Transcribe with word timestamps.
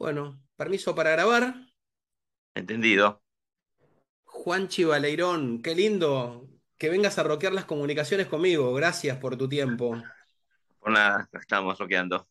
Bueno, 0.00 0.42
permiso 0.56 0.94
para 0.96 1.10
grabar. 1.12 1.54
Entendido. 2.54 3.20
Juanchi 4.24 4.84
Baleirón, 4.84 5.60
qué 5.60 5.74
lindo 5.74 6.48
que 6.78 6.88
vengas 6.88 7.18
a 7.18 7.22
roquear 7.22 7.52
las 7.52 7.66
comunicaciones 7.66 8.28
conmigo. 8.28 8.72
Gracias 8.72 9.18
por 9.18 9.36
tu 9.36 9.46
tiempo. 9.46 9.96
Por 10.78 10.92
nada, 10.92 11.28
estamos 11.32 11.78
roqueando. 11.78 12.26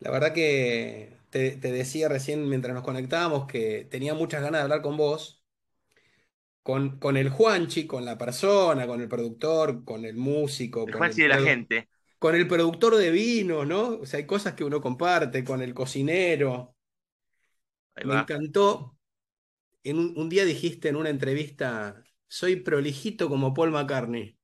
La 0.00 0.10
verdad 0.10 0.32
que 0.34 1.18
te, 1.30 1.52
te 1.56 1.72
decía 1.72 2.08
recién 2.08 2.48
mientras 2.48 2.74
nos 2.74 2.84
conectábamos 2.84 3.46
que 3.46 3.86
tenía 3.90 4.14
muchas 4.14 4.42
ganas 4.42 4.60
de 4.60 4.62
hablar 4.64 4.82
con 4.82 4.96
vos, 4.96 5.44
con, 6.62 6.98
con 6.98 7.16
el 7.16 7.30
Juanchi, 7.30 7.86
con 7.86 8.04
la 8.04 8.18
persona, 8.18 8.86
con 8.86 9.00
el 9.00 9.08
productor, 9.08 9.84
con 9.84 10.04
el 10.04 10.16
músico, 10.16 10.84
El 10.86 10.92
con 10.92 10.98
Juanchi 10.98 11.22
el, 11.22 11.22
de 11.22 11.28
la 11.28 11.40
gente. 11.40 11.88
Con 12.18 12.34
el 12.34 12.48
productor 12.48 12.96
de 12.96 13.10
vino, 13.10 13.64
¿no? 13.64 13.98
O 14.00 14.06
sea, 14.06 14.18
hay 14.18 14.26
cosas 14.26 14.54
que 14.54 14.64
uno 14.64 14.80
comparte, 14.80 15.44
con 15.44 15.62
el 15.62 15.74
cocinero. 15.74 16.76
Me 18.02 18.14
encantó. 18.14 18.96
En 19.84 19.98
un, 19.98 20.14
un 20.18 20.28
día 20.30 20.44
dijiste 20.46 20.88
en 20.90 20.96
una 20.96 21.10
entrevista, 21.10 22.02
soy 22.28 22.56
prolijito 22.56 23.28
como 23.30 23.54
Paul 23.54 23.70
McCartney. 23.72 24.38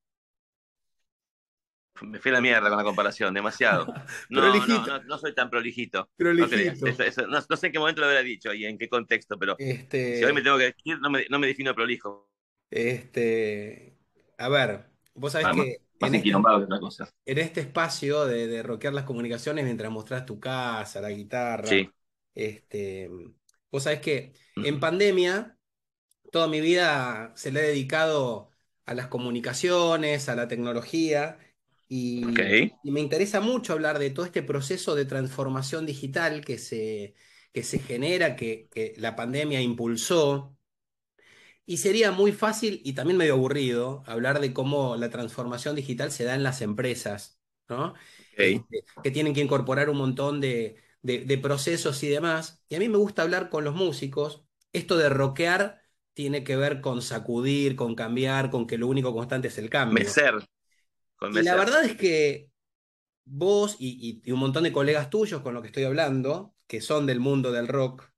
Me 2.02 2.18
fui 2.18 2.30
a 2.30 2.34
la 2.34 2.40
mierda 2.40 2.68
con 2.68 2.76
la 2.78 2.84
comparación, 2.84 3.32
demasiado. 3.34 3.92
No, 4.30 4.40
Prolijito. 4.40 4.66
no, 4.66 4.98
no, 4.98 5.04
no 5.04 5.18
soy 5.18 5.32
tan 5.34 5.48
prolijito. 5.50 6.10
Prolijito. 6.16 6.50
creas. 6.50 6.82
Eso- 6.84 7.02
eso- 7.04 7.26
no, 7.28 7.38
no 7.48 7.56
sé 7.56 7.66
en 7.66 7.72
qué 7.72 7.78
momento 7.78 8.00
lo 8.00 8.08
habrá 8.08 8.22
dicho 8.22 8.52
y 8.52 8.64
en 8.66 8.78
qué 8.78 8.88
contexto, 8.88 9.38
pero 9.38 9.56
Este, 9.58 9.94
si 10.10 10.24
hoy 10.24 10.32
me 10.32 10.42
tengo 10.42 10.58
que 10.58 10.64
decir, 10.72 10.98
no 11.00 11.10
me, 11.10 11.26
no 11.30 11.38
me 11.38 11.46
defino 11.46 11.74
prolijo. 11.74 12.28
este, 12.70 13.98
a 14.38 14.48
ver, 14.48 14.90
vos 15.14 15.32
sabés 15.32 15.50
que 15.50 15.78
en 16.06 16.14
este, 16.14 16.18
enquilombado 16.18 16.58
que 16.58 16.64
otra 16.64 16.80
cosa. 16.80 17.10
en 17.26 17.38
este 17.38 17.60
espacio 17.60 18.26
de, 18.26 18.46
de 18.46 18.62
rockear 18.62 18.94
las 18.94 19.04
comunicaciones 19.04 19.64
mientras 19.64 19.90
mostrás 19.90 20.26
tu 20.26 20.38
casa, 20.40 21.00
la 21.00 21.10
guitarra, 21.10 21.68
Sí. 21.68 21.88
este, 22.34 23.10
vos 23.70 23.82
sabés 23.82 24.00
que 24.00 24.32
en 24.56 24.80
pandemia 24.80 25.56
toda 26.30 26.48
mi 26.48 26.60
vida 26.60 27.32
se 27.36 27.52
le 27.52 27.60
he 27.60 27.68
dedicado 27.68 28.50
a 28.86 28.94
las 28.94 29.06
comunicaciones, 29.08 30.28
a 30.28 30.34
la 30.34 30.48
tecnología, 30.48 31.38
y, 31.88 32.24
me 32.82 33.00
interesa 33.00 33.40
mucho 33.40 33.72
hablar 33.72 33.98
de 33.98 34.10
todo 34.10 34.24
este 34.26 34.42
proceso 34.42 34.94
de 34.94 35.04
transformación 35.04 35.86
digital 35.86 36.44
que 36.44 36.58
se, 36.58 37.14
que 37.52 37.62
se 37.62 37.78
genera, 37.78 38.36
que, 38.36 38.68
que 38.72 38.94
la 38.96 39.14
pandemia 39.14 39.60
impulsó. 39.60 40.56
Y 41.66 41.78
sería 41.78 42.10
muy 42.12 42.32
fácil 42.32 42.80
y 42.84 42.92
también 42.94 43.16
medio 43.16 43.34
aburrido 43.34 44.02
hablar 44.06 44.40
de 44.40 44.52
cómo 44.52 44.96
la 44.96 45.08
transformación 45.10 45.76
digital 45.76 46.12
se 46.12 46.24
da 46.24 46.34
en 46.34 46.42
las 46.42 46.60
empresas, 46.62 47.40
¿no? 47.68 47.94
Este, 48.36 48.84
que 49.02 49.10
tienen 49.10 49.32
que 49.34 49.40
incorporar 49.40 49.88
un 49.90 49.96
montón 49.98 50.40
de, 50.40 50.76
de- 51.02 51.24
de 51.24 51.38
procesos 51.38 52.02
y 52.02 52.08
demás. 52.08 52.62
Y 52.68 52.74
a 52.76 52.78
mí 52.80 52.88
me 52.88 52.98
gusta 52.98 53.22
hablar 53.22 53.48
con 53.50 53.64
los 53.64 53.74
músicos. 53.74 54.44
Esto 54.72 54.96
de 54.98 55.08
rockear 55.08 55.82
tiene 56.12 56.44
que 56.44 56.56
ver 56.56 56.80
con 56.82 57.00
sacudir, 57.02 57.76
con 57.76 57.94
cambiar, 57.94 58.50
con 58.50 58.66
que 58.66 58.76
lo 58.78 58.88
único 58.88 59.14
constante 59.14 59.48
es 59.48 59.56
el 59.58 59.70
cambio. 59.70 60.18
Mecer. 60.18 60.34
Con 61.16 61.32
Y 61.32 61.42
la 61.42 61.54
mecer. 61.54 61.56
verdad 61.56 61.84
es 61.84 61.96
que 61.96 62.50
vos 63.26 63.76
y, 63.80 64.22
y- 64.24 64.30
y 64.30 64.32
un 64.32 64.40
montón 64.40 64.64
de 64.64 64.72
colegas 64.72 65.10
tuyos 65.10 65.42
con 65.42 65.54
los 65.54 65.62
que 65.62 65.68
estoy 65.68 65.84
hablando, 65.84 66.56
que 66.68 66.82
son 66.82 67.06
del 67.06 67.20
mundo 67.20 67.52
del 67.52 67.68
rock, 67.68 68.10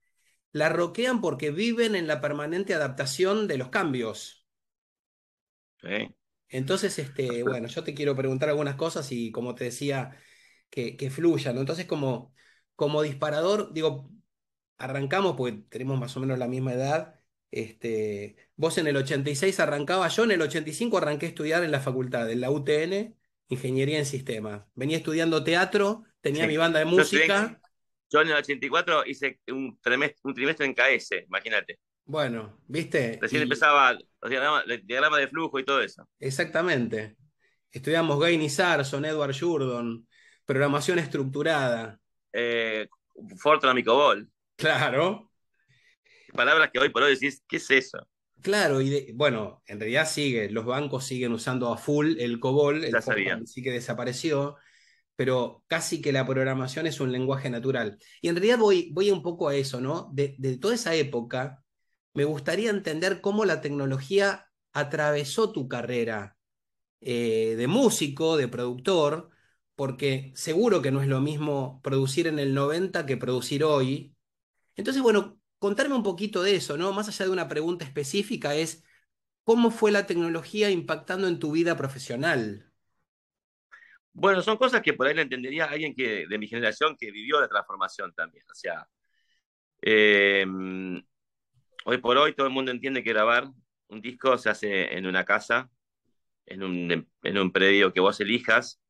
la 0.56 0.68
rockean 0.70 1.20
porque 1.20 1.50
viven 1.50 1.94
en 1.96 2.06
la 2.08 2.20
permanente 2.20 2.74
adaptación 2.74 3.46
de 3.48 3.58
los 3.58 3.68
cambios. 3.70 4.46
Entonces, 6.48 6.98
este, 6.98 7.42
bueno, 7.42 7.66
yo 7.68 7.82
te 7.84 7.94
quiero 7.94 8.14
preguntar 8.16 8.48
algunas 8.48 8.76
cosas 8.76 9.10
y 9.12 9.32
como 9.32 9.54
te 9.54 9.64
decía, 9.64 10.16
que, 10.70 10.96
que 10.98 11.10
fluyan, 11.10 11.54
¿no? 11.56 11.62
Entonces, 11.62 11.86
como, 11.86 12.34
como 12.76 13.02
disparador, 13.02 13.72
digo, 13.72 14.10
arrancamos 14.78 15.36
porque 15.36 15.58
tenemos 15.70 15.98
más 16.00 16.16
o 16.16 16.20
menos 16.20 16.38
la 16.38 16.48
misma 16.48 16.74
edad. 16.74 17.20
Este, 17.52 18.36
vos 18.56 18.78
en 18.78 18.86
el 18.88 18.96
86 18.98 19.60
arrancaba, 19.60 20.08
yo 20.08 20.24
en 20.24 20.32
el 20.32 20.42
85 20.42 20.98
arranqué 20.98 21.26
a 21.26 21.30
estudiar 21.30 21.64
en 21.64 21.72
la 21.72 21.80
facultad, 21.80 22.30
en 22.30 22.40
la 22.42 22.50
UTN, 22.50 23.16
Ingeniería 23.48 23.98
en 23.98 24.06
Sistemas. 24.06 24.64
Venía 24.74 24.98
estudiando 24.98 25.44
teatro, 25.44 26.04
tenía 26.22 26.44
Sí. 26.44 26.46
mi 26.46 26.56
banda 26.58 26.80
de 26.80 26.86
música. 26.86 27.60
Yo 28.10 28.20
en 28.22 28.28
el 28.28 28.34
84 28.34 29.04
hice 29.06 29.40
un 29.48 29.78
trimestre, 29.80 30.20
un 30.24 30.34
trimestre 30.34 30.66
en 30.66 30.74
KS, 30.74 31.24
imagínate. 31.26 31.78
Bueno, 32.04 32.60
¿viste? 32.68 33.18
Recién 33.20 33.40
Y- 33.40 33.44
empezaba 33.44 33.92
los 33.94 34.30
diagramas, 34.30 34.64
el 34.66 34.86
diagrama 34.86 35.18
de 35.18 35.28
flujo 35.28 35.58
y 35.58 35.64
todo 35.64 35.80
eso. 35.82 36.08
Exactamente. 36.20 37.16
Estudiamos 37.70 38.18
Gain 38.20 38.48
Sarson, 38.48 39.04
Edward 39.04 39.34
Jordan, 39.38 40.06
programación 40.44 40.98
estructurada. 41.00 41.98
Eh, 42.32 42.86
Fortran 43.38 43.76
y 43.78 43.82
Cobol. 43.84 44.30
Claro, 44.56 45.30
Palabras 46.34 46.70
que 46.72 46.78
hoy 46.78 46.90
por 46.90 47.02
hoy 47.02 47.14
decís, 47.14 47.42
¿qué 47.48 47.56
es 47.56 47.70
eso? 47.70 48.06
claro, 48.42 48.80
y 48.80 48.90
de- 48.90 49.12
bueno, 49.14 49.62
en 49.66 49.80
realidad 49.80 50.06
sigue, 50.08 50.50
los 50.50 50.64
bancos 50.66 51.04
siguen 51.04 51.32
usando 51.32 51.72
a 51.72 51.76
full 51.78 52.16
el 52.20 52.38
COBOL, 52.38 52.84
el. 52.84 53.02
Fortran 53.02 53.46
sí 53.46 53.62
que 53.62 53.72
desapareció, 53.72 54.56
pero 55.16 55.64
casi 55.66 56.00
que 56.00 56.12
la 56.12 56.26
programación 56.26 56.86
es 56.86 57.00
un 57.00 57.12
lenguaje 57.12 57.50
natural. 57.50 57.98
Y 58.20 58.28
en 58.28 58.36
realidad 58.36 58.58
voy, 58.58 58.90
voy 58.92 59.10
un 59.10 59.22
poco 59.22 59.48
a 59.48 59.54
eso, 59.54 59.80
¿no? 59.80 60.10
De, 60.12 60.36
de 60.38 60.58
toda 60.58 60.74
esa 60.74 60.94
época, 60.94 61.64
me 62.14 62.24
gustaría 62.24 62.70
entender 62.70 63.20
cómo 63.20 63.44
la 63.44 63.60
tecnología 63.60 64.48
atravesó 64.72 65.52
tu 65.52 65.68
carrera 65.68 66.36
eh, 67.00 67.54
de 67.56 67.66
músico, 67.66 68.36
de 68.36 68.48
productor, 68.48 69.30
porque 69.74 70.32
seguro 70.34 70.82
que 70.82 70.90
no 70.90 71.02
es 71.02 71.08
lo 71.08 71.20
mismo 71.20 71.80
producir 71.82 72.26
en 72.26 72.38
el 72.38 72.54
90 72.54 73.06
que 73.06 73.16
producir 73.16 73.64
hoy. 73.64 74.14
Entonces, 74.76 75.02
bueno, 75.02 75.38
contarme 75.58 75.94
un 75.94 76.02
poquito 76.02 76.42
de 76.42 76.56
eso, 76.56 76.76
¿no? 76.76 76.92
Más 76.92 77.08
allá 77.08 77.26
de 77.26 77.30
una 77.32 77.48
pregunta 77.48 77.84
específica, 77.84 78.54
es 78.54 78.84
cómo 79.44 79.70
fue 79.70 79.92
la 79.92 80.06
tecnología 80.06 80.70
impactando 80.70 81.28
en 81.28 81.38
tu 81.38 81.52
vida 81.52 81.76
profesional. 81.76 82.72
Bueno, 84.18 84.40
son 84.42 84.56
cosas 84.56 84.80
que 84.82 84.94
por 84.94 85.06
ahí 85.06 85.14
le 85.14 85.22
entendería 85.22 85.66
alguien 85.66 85.94
que, 85.94 86.26
de 86.26 86.38
mi 86.38 86.48
generación 86.48 86.96
que 86.98 87.10
vivió 87.10 87.38
la 87.40 87.48
transformación 87.48 88.12
también. 88.14 88.44
O 88.50 88.54
sea, 88.54 88.88
eh, 89.82 90.44
hoy 91.84 91.98
por 91.98 92.16
hoy 92.18 92.34
todo 92.34 92.46
el 92.46 92.52
mundo 92.52 92.70
entiende 92.70 93.02
que 93.02 93.12
grabar 93.12 93.48
un 93.88 94.00
disco 94.00 94.36
se 94.38 94.50
hace 94.50 94.96
en 94.96 95.06
una 95.06 95.24
casa, 95.24 95.70
en 96.46 96.62
un, 96.62 97.08
en 97.22 97.38
un 97.38 97.52
predio 97.52 97.92
que 97.92 98.00
vos 98.00 98.20
elijas, 98.20 98.80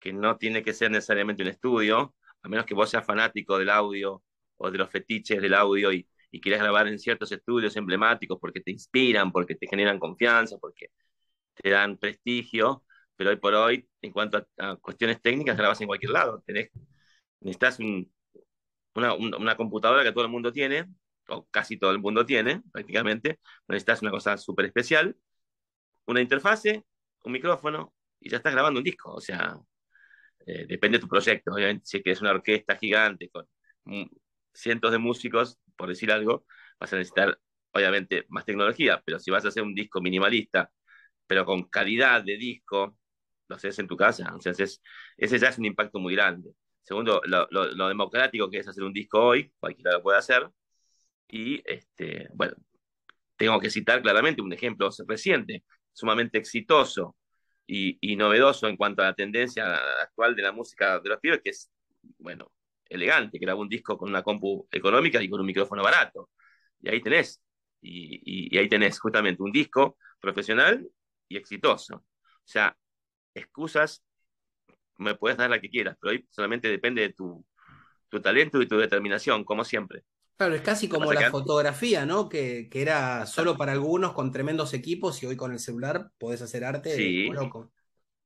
que 0.00 0.12
no 0.12 0.36
tiene 0.38 0.62
que 0.62 0.72
ser 0.74 0.90
necesariamente 0.90 1.42
un 1.42 1.50
estudio, 1.50 2.14
a 2.42 2.48
menos 2.48 2.66
que 2.66 2.74
vos 2.74 2.90
seas 2.90 3.06
fanático 3.06 3.58
del 3.58 3.70
audio 3.70 4.22
o 4.56 4.70
de 4.70 4.78
los 4.78 4.90
fetiches 4.90 5.40
del 5.42 5.54
audio 5.54 5.92
y, 5.92 6.08
y 6.30 6.40
quieras 6.40 6.62
grabar 6.62 6.88
en 6.88 6.98
ciertos 6.98 7.32
estudios 7.32 7.76
emblemáticos 7.76 8.38
porque 8.40 8.60
te 8.60 8.72
inspiran, 8.72 9.32
porque 9.32 9.54
te 9.56 9.66
generan 9.68 9.98
confianza, 9.98 10.58
porque 10.58 10.88
te 11.54 11.70
dan 11.70 11.98
prestigio, 11.98 12.84
pero 13.20 13.30
hoy 13.32 13.36
por 13.36 13.54
hoy, 13.54 13.86
en 14.00 14.12
cuanto 14.12 14.38
a, 14.38 14.70
a 14.72 14.76
cuestiones 14.76 15.20
técnicas, 15.20 15.54
grabas 15.58 15.78
en 15.82 15.88
cualquier 15.88 16.12
lado. 16.12 16.42
Tenés, 16.46 16.70
necesitas 17.40 17.78
un, 17.80 18.12
una, 18.94 19.14
un- 19.14 19.34
una 19.34 19.56
computadora 19.56 20.04
que 20.04 20.12
todo 20.12 20.24
el 20.24 20.30
mundo 20.30 20.52
tiene, 20.52 20.86
o 21.28 21.46
casi 21.50 21.78
todo 21.78 21.92
el 21.92 22.00
mundo 22.00 22.26
tiene, 22.26 22.62
prácticamente. 22.72 23.40
Necesitas 23.68 24.02
una 24.02 24.10
cosa 24.12 24.36
súper 24.38 24.66
especial, 24.66 25.16
una 26.06 26.20
interfase, 26.22 26.84
un 27.24 27.32
micrófono, 27.32 27.94
y 28.20 28.30
ya 28.30 28.38
estás 28.38 28.52
grabando 28.54 28.80
un 28.80 28.84
disco. 28.84 29.12
O 29.14 29.20
sea, 29.20 29.58
eh, 30.46 30.66
depende 30.68 30.98
de 30.98 31.02
tu 31.02 31.08
proyecto. 31.08 31.52
Obviamente, 31.54 31.86
si 31.86 32.02
es 32.04 32.20
una 32.22 32.32
orquesta 32.32 32.76
gigante 32.76 33.30
con 33.30 33.46
cientos 34.54 34.92
de 34.92 34.98
músicos, 34.98 35.58
por 35.76 35.88
decir 35.88 36.12
algo, 36.12 36.44
vas 36.78 36.92
a 36.92 36.96
necesitar, 36.96 37.38
obviamente, 37.72 38.24
más 38.28 38.44
tecnología. 38.44 39.02
Pero 39.04 39.18
si 39.18 39.30
vas 39.30 39.44
a 39.44 39.48
hacer 39.48 39.62
un 39.62 39.74
disco 39.74 40.00
minimalista, 40.00 40.70
pero 41.26 41.44
con 41.46 41.64
calidad 41.70 42.24
de 42.24 42.36
disco, 42.38 42.98
lo 43.50 43.56
haces 43.56 43.78
en 43.80 43.88
tu 43.88 43.96
casa. 43.98 44.34
O 44.36 44.40
sea, 44.42 44.52
haces- 44.54 44.82
ese 45.18 45.38
ya 45.40 45.50
es 45.50 45.58
un 45.58 45.66
impacto 45.66 46.00
muy 46.00 46.14
grande. 46.16 46.52
Segundo, 46.82 47.22
lo, 47.26 47.48
lo- 47.52 47.72
lo 47.72 47.88
democrático 47.88 48.50
que 48.50 48.60
es 48.60 48.68
hacer 48.68 48.84
un 48.84 48.94
disco 48.94 49.20
hoy, 49.22 49.52
cualquiera 49.60 49.92
lo 49.94 50.02
puede 50.04 50.18
hacer. 50.18 50.48
Y, 51.28 51.62
este, 51.70 52.28
bueno, 52.34 52.54
tengo 53.36 53.60
que 53.60 53.70
citar 53.70 54.02
claramente 54.02 54.42
un 54.42 54.52
ejemplo 54.52 54.90
reciente, 55.08 55.64
sumamente 55.92 56.38
exitoso 56.38 57.16
y, 57.66 57.98
y 58.00 58.16
novedoso 58.16 58.68
en 58.68 58.76
cuanto 58.76 59.02
a 59.02 59.06
la 59.06 59.14
tendencia 59.14 59.74
actual 60.02 60.36
de 60.36 60.42
la 60.42 60.52
música 60.52 61.00
de 61.00 61.08
los 61.08 61.20
pibes, 61.20 61.40
que 61.42 61.50
es, 61.50 61.70
bueno, 62.18 62.52
elegante, 62.88 63.38
que 63.38 63.46
grabó 63.46 63.62
un 63.62 63.68
disco 63.68 63.96
con 63.98 64.08
una 64.10 64.22
compu 64.22 64.68
económica 64.70 65.22
y 65.22 65.30
con 65.30 65.40
un 65.40 65.46
micrófono 65.46 65.82
barato. 65.82 66.30
Y 66.80 66.88
ahí 66.90 67.00
tenés, 67.02 67.42
y, 67.80 68.16
y- 68.50 68.54
y 68.56 68.58
ahí 68.58 68.68
tenés 68.68 68.98
justamente 69.00 69.42
un 69.42 69.52
disco 69.52 69.96
profesional 70.20 70.86
y 71.28 71.36
exitoso. 71.36 71.96
O 71.96 72.02
sea, 72.44 72.76
excusas 73.40 74.04
me 74.98 75.14
puedes 75.16 75.38
dar 75.38 75.50
la 75.50 75.60
que 75.60 75.70
quieras, 75.70 75.96
pero 76.00 76.12
ahí 76.12 76.24
solamente 76.30 76.68
depende 76.68 77.02
de 77.02 77.12
tu, 77.14 77.44
tu 78.08 78.20
talento 78.22 78.60
y 78.62 78.68
tu 78.68 78.78
determinación, 78.78 79.44
como 79.44 79.64
siempre. 79.64 80.04
Claro, 80.36 80.54
es 80.54 80.62
casi 80.62 80.88
como 80.88 81.12
la 81.12 81.26
fotografía, 81.26 82.06
¿no? 82.06 82.28
Que, 82.30 82.68
que 82.70 82.80
era 82.80 83.26
solo 83.26 83.58
para 83.58 83.72
algunos 83.72 84.14
con 84.14 84.32
tremendos 84.32 84.72
equipos 84.72 85.22
y 85.22 85.26
hoy 85.26 85.36
con 85.36 85.52
el 85.52 85.58
celular 85.60 86.12
podés 86.18 86.40
hacer 86.40 86.64
arte 86.64 86.96
Sí. 86.96 87.14
como 87.14 87.34
loco. 87.34 87.72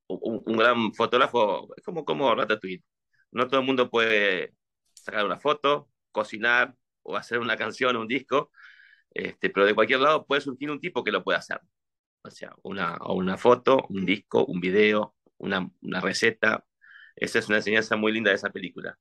un, 0.07 0.41
un 0.45 0.57
gran 0.57 0.93
fotógrafo, 0.93 1.67
es 1.75 1.83
como, 1.83 2.05
como 2.05 2.33
Ratatouille. 2.35 2.83
No 3.31 3.47
todo 3.47 3.59
el 3.61 3.65
mundo 3.65 3.89
puede 3.89 4.53
sacar 4.93 5.25
una 5.25 5.39
foto 5.39 5.89
cocinar 6.11 6.73
o 7.03 7.15
hacer 7.17 7.39
una 7.39 7.57
canción 7.57 7.95
o 7.95 8.01
un 8.01 8.07
disco, 8.07 8.51
este, 9.11 9.49
pero 9.49 9.65
de 9.65 9.75
cualquier 9.75 9.99
lado 10.01 10.25
puede 10.25 10.41
surgir 10.41 10.71
un 10.71 10.79
tipo 10.81 11.03
que 11.03 11.11
lo 11.11 11.23
pueda 11.23 11.39
hacer. 11.39 11.59
O 12.25 12.31
sea, 12.31 12.53
una, 12.63 12.95
o 13.01 13.15
una 13.15 13.37
foto, 13.37 13.85
un 13.89 14.05
disco, 14.05 14.45
un 14.45 14.59
video, 14.59 15.15
una, 15.37 15.69
una 15.81 16.01
receta. 16.01 16.65
Esa 17.15 17.39
es 17.39 17.47
una 17.47 17.57
enseñanza 17.57 17.95
muy 17.95 18.11
linda 18.11 18.31
de 18.31 18.35
esa 18.37 18.49
película. 18.51 18.97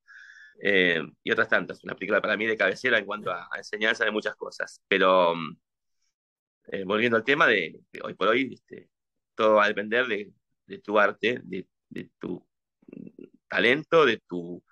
Eh, 0.62 1.02
y 1.22 1.30
otras 1.30 1.48
tantas. 1.48 1.82
Una 1.84 1.94
película 1.94 2.20
para 2.20 2.36
mí 2.36 2.46
de 2.46 2.56
cabecera 2.56 2.98
en 2.98 3.06
cuanto 3.06 3.30
a, 3.32 3.48
enseñanza 3.56 4.04
de 4.04 4.10
muchas 4.10 4.36
cosas. 4.36 4.82
Pero 4.88 5.34
eh, 6.66 6.84
volviendo 6.84 7.16
al 7.16 7.24
tema 7.24 7.46
de, 7.46 7.80
hoy 8.02 8.14
por 8.14 8.28
hoy, 8.28 8.54
este, 8.54 8.88
todo 9.34 9.54
va 9.56 9.64
a 9.64 9.68
depender 9.68 10.06
de, 10.06 10.32
de 10.66 10.78
tu 10.78 10.98
arte, 10.98 11.40
de, 11.44 11.66
de, 11.88 12.10
tu 12.18 12.46
talento, 13.48 14.04
de 14.06 14.18
tu, 14.26 14.62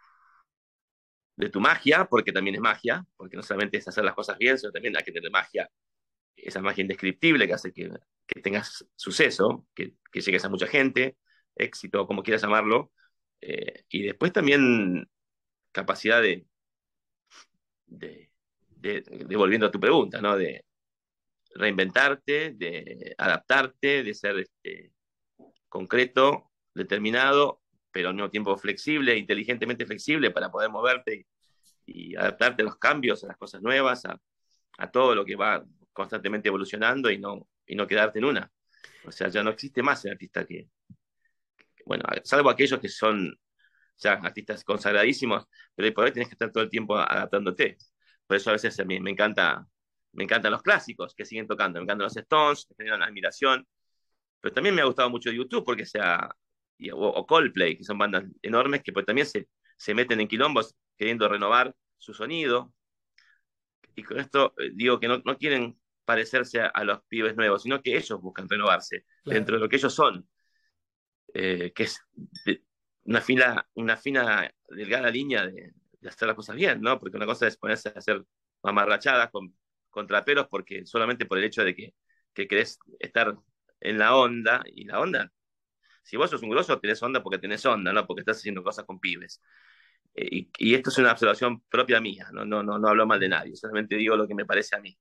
de 1.37 1.49
tu 1.51 1.61
magia, 1.61 2.07
porque 2.07 2.33
también 2.33 2.57
es 2.57 2.61
magia, 2.61 3.05
porque 3.17 3.37
no 3.37 3.43
solamente 3.43 3.79
es 3.79 3.89
hacer 3.89 4.05
las 4.05 4.15
cosas 4.15 4.39
bien, 4.39 4.59
sino 4.59 4.73
también 4.73 4.97
hay 4.97 5.05
que 5.05 5.13
tener 5.13 5.31
magia, 5.31 5.69
esa 6.37 6.61
magia 6.61 6.83
indescriptible 6.83 7.47
que 7.47 7.55
hace 7.55 7.73
que, 7.73 7.91
que 8.27 8.41
tengas 8.41 8.87
suceso, 8.97 9.67
que, 9.75 9.95
llegues 10.13 10.45
a 10.45 10.49
mucha 10.49 10.67
gente, 10.67 11.17
éxito, 11.55 12.07
como 12.07 12.23
quieras 12.23 12.43
llamarlo, 12.43 12.93
eh, 13.41 13.85
y 13.89 14.03
después 14.03 14.33
también 14.33 15.09
capacidad 15.73 16.23
de, 16.23 16.47
de, 17.87 18.31
de, 18.69 19.67
a 19.67 19.71
tu 19.71 19.81
pregunta, 19.81 20.21
¿no? 20.21 20.37
De 20.37 20.65
reinventarte, 21.55 22.53
de 22.53 23.15
adaptarte, 23.19 24.03
de 24.03 24.15
ser 24.15 24.39
este, 24.39 24.93
concreto, 25.69 26.51
determinado, 26.75 27.61
pero 27.91 28.09
al 28.09 28.15
mismo 28.15 28.31
tiempo 28.31 28.57
flexible, 28.57 29.17
inteligentemente 29.17 29.87
flexible 29.87 30.31
para 30.31 30.51
poder 30.51 30.71
moverte 30.71 31.27
y, 31.87 32.17
adaptarte 32.17 32.63
a 32.63 32.67
los 32.67 32.77
cambios, 32.77 33.23
a 33.25 33.29
las 33.29 33.37
cosas 33.37 33.63
nuevas, 33.63 34.05
a, 34.07 34.19
todo 34.91 35.15
lo 35.15 35.25
que 35.25 35.37
va 35.37 35.65
constantemente 35.93 36.49
evolucionando 36.49 37.11
y 37.11 37.19
no, 37.19 37.49
y 37.67 37.75
no 37.77 37.87
quedarte 37.87 38.19
en 38.19 38.27
una. 38.27 38.51
O 39.05 39.13
sea, 39.13 39.29
ya 39.29 39.43
no 39.43 39.51
existe 39.51 39.83
más 39.83 40.05
el 40.05 40.13
artista 40.13 40.45
que, 40.47 40.69
bueno, 41.87 42.05
salvo 42.25 42.51
aquellos 42.51 42.81
que 42.81 42.89
son 42.89 43.37
ya 43.99 44.15
artistas 44.15 44.65
consagradísimos, 44.65 45.47
pero 45.75 45.93
por 45.95 46.07
ahí 46.07 46.13
tienes 46.13 46.29
que 46.29 46.35
estar 46.35 46.51
todo 46.53 46.65
el 46.65 46.71
tiempo 46.71 46.97
adaptándote. 46.97 47.79
Por 48.27 48.37
eso 48.37 48.51
a 48.51 48.55
veces 48.55 48.79
a 48.81 48.85
mí 48.85 49.01
me 49.01 49.11
encanta, 49.11 49.67
me 50.13 50.25
encantan 50.25 50.53
los 50.53 50.63
clásicos 50.63 51.15
que 51.15 51.25
siguen 51.25 51.47
tocando, 51.47 51.79
me 51.79 51.85
encantan 51.85 52.05
los 52.05 52.17
Stones, 52.17 52.67
me 52.71 52.85
generan 52.85 53.03
admiración, 53.03 53.67
pero 54.41 54.55
también 54.55 54.75
me 54.75 54.83
ha 54.83 54.87
gustado 54.87 55.11
mucho 55.11 55.31
YouTube 55.31 55.65
porque 55.65 55.87
sea, 55.87 56.31
o, 56.93 57.27
Coldplay, 57.27 57.79
que 57.79 57.85
son 57.85 57.99
bandas 57.99 58.25
enormes 58.43 58.83
que 58.83 58.93
pues 58.93 59.07
también 59.07 59.27
se, 59.27 59.49
se 59.77 59.95
meten 59.95 60.21
en 60.21 60.29
quilombos 60.29 60.75
queriendo 60.97 61.29
renovar 61.29 61.75
su 61.99 62.15
sonido. 62.15 62.75
Y 63.95 64.03
con 64.03 64.19
esto 64.19 64.55
eh, 64.59 64.71
digo 64.75 64.99
que 64.99 65.09
no, 65.09 65.23
no 65.25 65.37
quieren 65.37 65.79
parecerse 66.05 66.61
a, 66.61 66.67
a, 66.67 66.85
los 66.85 67.03
pibes 67.05 67.37
nuevos, 67.37 67.63
sino 67.63 67.83
que 67.83 67.97
ellos 67.97 68.21
buscan 68.21 68.49
renovarse 68.49 69.05
claro. 69.23 69.39
dentro 69.39 69.57
de 69.57 69.61
lo 69.61 69.69
que 69.69 69.77
ellos 69.77 69.95
son, 69.95 70.29
eh, 71.35 71.73
que 71.75 71.85
es 71.85 72.01
de, 72.45 72.63
una, 73.05 73.21
fina, 73.21 73.67
una 73.75 73.97
fina, 73.97 74.51
delgada 74.69 75.11
línea 75.11 75.47
de, 75.47 75.73
de, 76.01 76.09
hacer 76.09 76.29
las 76.29 76.37
cosas 76.37 76.57
bien, 76.57 76.81
¿no? 76.81 76.99
Porque 76.99 77.17
una 77.17 77.27
cosa 77.27 77.47
es 77.47 77.57
ponerse 77.57 77.89
a 77.91 77.99
hacer 77.99 78.25
mamarrachadas 78.63 79.31
con, 79.31 79.55
con 79.91 80.07
traperos 80.07 80.47
porque 80.49 80.85
solamente 80.87 81.27
por 81.27 81.39
el 81.39 81.45
hecho 81.45 81.65
de 81.65 81.75
que, 81.75 81.95
que 82.35 82.49
querés 82.49 82.79
estar 82.99 83.37
en 83.81 83.99
la 83.99 84.17
onda, 84.17 84.63
y 84.67 84.85
la 84.85 85.01
onda, 85.01 85.33
si 86.03 86.17
vos 86.17 86.31
sos 86.31 86.43
un 86.43 86.51
grosso, 86.51 86.79
tenés 86.81 87.03
onda 87.03 87.23
porque 87.23 87.39
tenés 87.39 87.65
onda, 87.67 87.93
no 87.93 88.07
porque 88.07 88.21
estás 88.21 88.39
haciendo 88.39 88.63
cosas 88.63 88.85
con 88.85 89.01
pibes. 89.01 89.41
Eh, 90.15 90.29
y, 90.31 90.51
y, 90.59 90.75
esto 90.75 90.91
es 90.91 90.99
una 90.99 91.13
observación 91.13 91.63
propia 91.69 92.01
mía, 92.01 92.29
no, 92.33 92.45
no, 92.45 92.63
no, 92.63 92.79
no 92.79 92.89
hablo 92.89 93.07
mal 93.07 93.21
de 93.21 93.29
nadie, 93.29 93.57
solamente 93.57 93.97
digo 93.97 94.17
lo 94.17 94.27
que 94.29 94.35
me 94.35 94.45
parece 94.45 94.77
a 94.77 94.81
mí. 94.81 94.97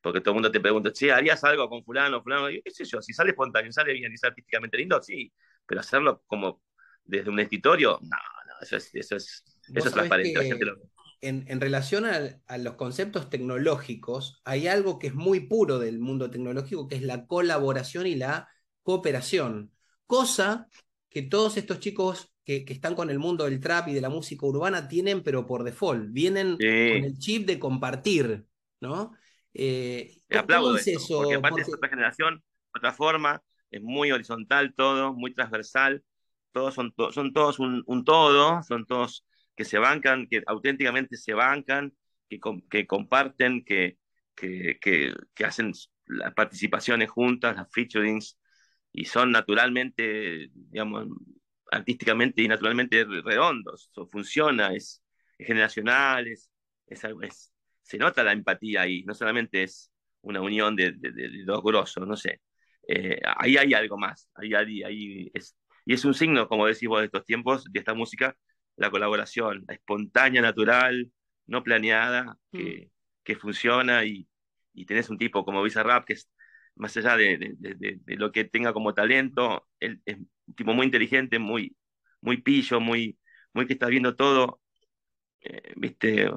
Porque 0.00 0.20
todo 0.20 0.32
el 0.32 0.34
mundo 0.36 0.50
te 0.50 0.60
pregunta, 0.60 0.92
che, 0.92 1.12
¿harías 1.12 1.42
algo 1.44 1.68
con 1.68 1.84
fulano, 1.84 2.22
fulano? 2.22 2.50
Y, 2.50 2.62
¿Qué 2.62 2.70
sé 2.70 2.84
yo? 2.84 3.02
Si 3.02 3.12
sale 3.12 3.30
espontáneo, 3.30 3.70
sale 3.72 3.92
bien 3.92 4.12
y 4.12 4.16
sale 4.16 4.30
artísticamente 4.30 4.78
lindo, 4.78 5.00
sí, 5.02 5.32
pero 5.66 5.80
hacerlo 5.80 6.22
como 6.26 6.62
desde 7.04 7.30
un 7.30 7.40
escritorio, 7.40 7.98
no, 8.02 8.08
no, 8.08 8.54
eso 8.62 8.76
es, 8.76 8.94
eso 8.94 9.16
es, 9.16 9.44
eso 9.74 9.88
es 9.88 9.92
transparente. 9.92 10.34
La 10.34 10.44
gente 10.44 10.64
lo... 10.64 10.76
en, 11.20 11.44
en, 11.48 11.60
relación 11.60 12.06
a, 12.06 12.40
a, 12.46 12.58
los 12.58 12.74
conceptos 12.74 13.28
tecnológicos, 13.28 14.40
hay 14.44 14.68
algo 14.68 14.98
que 14.98 15.08
es 15.08 15.14
muy 15.14 15.40
puro 15.40 15.78
del 15.78 15.98
mundo 15.98 16.30
tecnológico, 16.30 16.88
que 16.88 16.96
es 16.96 17.02
la 17.02 17.26
colaboración 17.26 18.06
y 18.06 18.14
la 18.14 18.48
cooperación. 18.82 19.72
Cosa 20.06 20.68
que 21.10 21.22
todos 21.22 21.56
estos 21.56 21.80
chicos 21.80 22.32
que, 22.44 22.64
que, 22.64 22.72
están 22.72 22.94
con 22.94 23.10
el 23.10 23.18
mundo 23.18 23.44
del 23.44 23.60
trap 23.60 23.88
y 23.88 23.94
de 23.94 24.00
la 24.00 24.08
música 24.08 24.46
urbana 24.46 24.88
tienen, 24.88 25.22
pero 25.22 25.46
por 25.46 25.64
default. 25.64 26.10
Vienen 26.10 26.56
sí. 26.58 26.66
con 26.66 27.04
el 27.04 27.18
chip 27.18 27.46
de 27.46 27.58
compartir, 27.58 28.46
¿no? 28.80 29.12
Eh, 29.54 30.16
Te 30.28 30.38
aplaudo 30.38 30.76
es 30.76 30.86
eso? 30.86 31.18
Porque 31.18 31.34
aparte 31.34 31.50
porque... 31.50 31.62
es 31.62 31.74
otra 31.74 31.88
generación, 31.88 32.42
otra 32.74 32.92
forma, 32.92 33.42
es 33.70 33.82
muy 33.82 34.12
horizontal 34.12 34.74
todo, 34.74 35.12
muy 35.12 35.34
transversal, 35.34 36.04
todos 36.52 36.74
son, 36.74 36.92
to 36.92 37.12
son 37.12 37.32
todos 37.32 37.58
un, 37.58 37.82
un, 37.86 38.04
todo, 38.04 38.62
son 38.62 38.86
todos 38.86 39.24
que 39.56 39.64
se 39.64 39.78
bancan, 39.78 40.26
que 40.28 40.42
auténticamente 40.46 41.16
se 41.16 41.34
bancan, 41.34 41.92
que, 42.28 42.38
com 42.40 42.62
que 42.68 42.86
comparten, 42.86 43.64
que, 43.64 43.98
que, 44.34 44.78
que, 44.80 45.44
hacen 45.44 45.72
las 46.06 46.34
participaciones 46.34 47.10
juntas, 47.10 47.56
las 47.56 47.70
featurings, 47.72 48.38
y 48.92 49.04
son 49.04 49.30
naturalmente, 49.30 50.48
digamos, 50.52 51.06
artísticamente 51.70 52.42
y 52.42 52.48
naturalmente 52.48 53.04
redondos, 53.04 53.90
funciona, 54.10 54.74
es, 54.74 55.02
es 55.38 55.46
generacional, 55.46 56.26
es, 56.26 56.50
es, 56.86 57.04
es, 57.22 57.49
se 57.90 57.98
nota 57.98 58.22
la 58.22 58.32
empatía 58.32 58.82
ahí, 58.82 59.02
no 59.02 59.14
solamente 59.14 59.64
es 59.64 59.90
una 60.22 60.40
unión 60.40 60.76
de, 60.76 60.92
de, 60.92 61.10
de, 61.10 61.28
de 61.28 61.44
dos 61.44 61.60
grosos, 61.60 62.06
no 62.06 62.16
sé, 62.16 62.40
eh, 62.86 63.20
ahí 63.36 63.56
hay 63.56 63.74
algo 63.74 63.98
más, 63.98 64.30
ahí, 64.34 64.54
ahí, 64.54 64.82
ahí 64.84 65.30
es, 65.34 65.56
y 65.84 65.94
es 65.94 66.04
un 66.04 66.14
signo, 66.14 66.46
como 66.46 66.66
decís 66.66 66.88
vos, 66.88 67.00
de 67.00 67.06
estos 67.06 67.24
tiempos, 67.24 67.64
de 67.64 67.80
esta 67.80 67.94
música, 67.94 68.36
la 68.76 68.92
colaboración, 68.92 69.64
la 69.66 69.74
espontánea, 69.74 70.40
natural, 70.40 71.10
no 71.46 71.64
planeada, 71.64 72.38
que, 72.52 72.86
mm. 72.86 72.90
que 73.24 73.36
funciona 73.36 74.04
y, 74.04 74.28
y, 74.72 74.86
tenés 74.86 75.10
un 75.10 75.18
tipo 75.18 75.44
como 75.44 75.62
Bizarrap 75.64 76.04
que 76.04 76.12
es 76.12 76.30
más 76.76 76.96
allá 76.96 77.16
de, 77.16 77.56
de, 77.58 78.16
lo 78.16 78.30
que 78.30 78.44
tenga 78.44 78.72
como 78.72 78.94
talento, 78.94 79.66
él 79.80 80.00
es 80.06 80.16
un 80.16 80.54
tipo 80.54 80.72
muy 80.74 80.86
inteligente, 80.86 81.40
muy, 81.40 81.76
muy 82.20 82.40
pillo, 82.40 82.78
muy, 82.80 83.18
muy 83.52 83.66
que 83.66 83.72
está 83.72 83.88
viendo 83.88 84.14
todo, 84.14 84.60
eh, 85.40 85.72
viste, 85.76 86.30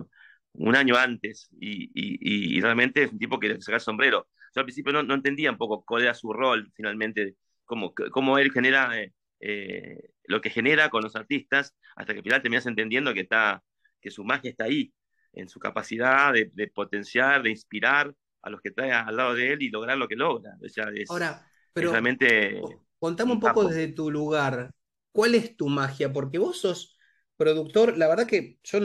un 0.54 0.76
año 0.76 0.96
antes, 0.96 1.50
y, 1.60 1.86
y, 1.94 2.58
y, 2.58 2.62
realmente 2.62 3.04
es 3.04 3.12
un 3.12 3.20
tipo 3.20 3.40
que 3.40 3.50
le 3.50 3.62
saca 3.62 3.78
el 3.78 3.82
sombrero. 3.82 4.28
Yo 4.56 4.60
al 4.60 4.66
principio 4.66 4.94
no, 4.94 5.04
no, 5.04 5.16
entendía 5.16 5.52
un 5.52 5.58
poco 5.58 5.84
cuál 5.84 6.04
era 6.04 6.14
su 6.14 6.32
rol 6.32 6.72
finalmente, 6.76 7.36
cómo, 7.66 7.94
cómo 8.12 8.38
él 8.38 8.52
genera 8.52 9.00
eh, 9.00 9.14
eh, 9.40 10.12
lo 10.26 10.42
que 10.42 10.52
genera 10.52 10.90
con 10.90 11.04
los 11.04 11.16
artistas, 11.16 11.76
hasta 11.96 12.14
que 12.14 12.20
al 12.20 12.24
final 12.24 12.42
terminas 12.42 12.66
entendiendo 12.68 13.14
que, 13.14 13.22
está, 13.22 13.64
que 14.00 14.12
su 14.12 14.24
magia 14.24 14.52
está 14.52 14.66
ahí, 14.66 14.94
en 15.34 15.50
su 15.50 15.60
capacidad 15.60 16.32
de, 16.32 16.52
de 16.54 16.68
potenciar, 16.68 17.42
de 17.42 17.50
inspirar, 17.50 18.14
a 18.44 18.50
los 18.50 18.62
que 18.62 18.72
trae 18.72 18.92
al 18.92 19.16
lado 19.16 19.34
de 19.34 19.54
él 19.54 19.64
y 19.64 19.70
lograr 19.70 19.98
lo 19.98 20.08
que 20.08 20.16
logra. 20.16 20.58
O 20.64 20.70
sea, 20.70 20.86
es, 20.94 21.10
Ahora, 21.10 21.48
pero 21.72 21.88
es 21.88 21.92
realmente 21.92 22.62
contame 23.00 23.32
un, 23.32 23.38
un 23.38 23.42
poco 23.42 23.68
desde 23.68 23.88
tu 23.88 24.12
lugar, 24.12 24.72
¿cuál 25.12 25.36
es 25.36 25.58
tu 25.58 25.68
magia? 25.68 26.12
Porque 26.14 26.38
vos 26.38 26.60
sos 26.60 26.98
productor, 27.38 27.98
la 27.98 28.08
verdad 28.08 28.28
que 28.28 28.60
yo, 28.64 28.80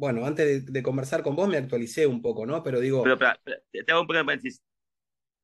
bueno, 0.00 0.24
antes 0.24 0.64
de, 0.64 0.72
de 0.72 0.82
conversar 0.82 1.22
con 1.22 1.36
vos 1.36 1.46
me 1.46 1.58
actualicé 1.58 2.06
un 2.06 2.22
poco, 2.22 2.46
¿no? 2.46 2.62
Pero 2.62 2.80
digo... 2.80 3.02
Pero, 3.02 3.18
pero, 3.18 3.34
pero 3.44 3.84
te 3.84 3.92
hago 3.92 4.00
un 4.00 4.06
de 4.08 4.24
paréntesis. 4.24 4.62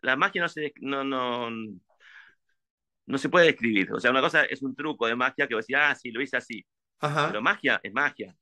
La 0.00 0.16
magia 0.16 0.40
no 0.40 0.48
se, 0.48 0.72
no, 0.80 1.04
no, 1.04 1.50
no 1.50 3.18
se 3.18 3.28
puede 3.28 3.46
describir. 3.46 3.92
O 3.92 4.00
sea, 4.00 4.10
una 4.10 4.22
cosa 4.22 4.44
es 4.44 4.62
un 4.62 4.74
truco 4.74 5.06
de 5.06 5.14
magia 5.14 5.46
que 5.46 5.54
vos 5.54 5.66
decís, 5.66 5.76
ah, 5.78 5.94
sí, 5.94 6.10
lo 6.10 6.22
hice 6.22 6.38
así. 6.38 6.64
Ajá. 7.00 7.28
Pero 7.28 7.42
magia 7.42 7.78
es 7.82 7.92
magia. 7.92 8.34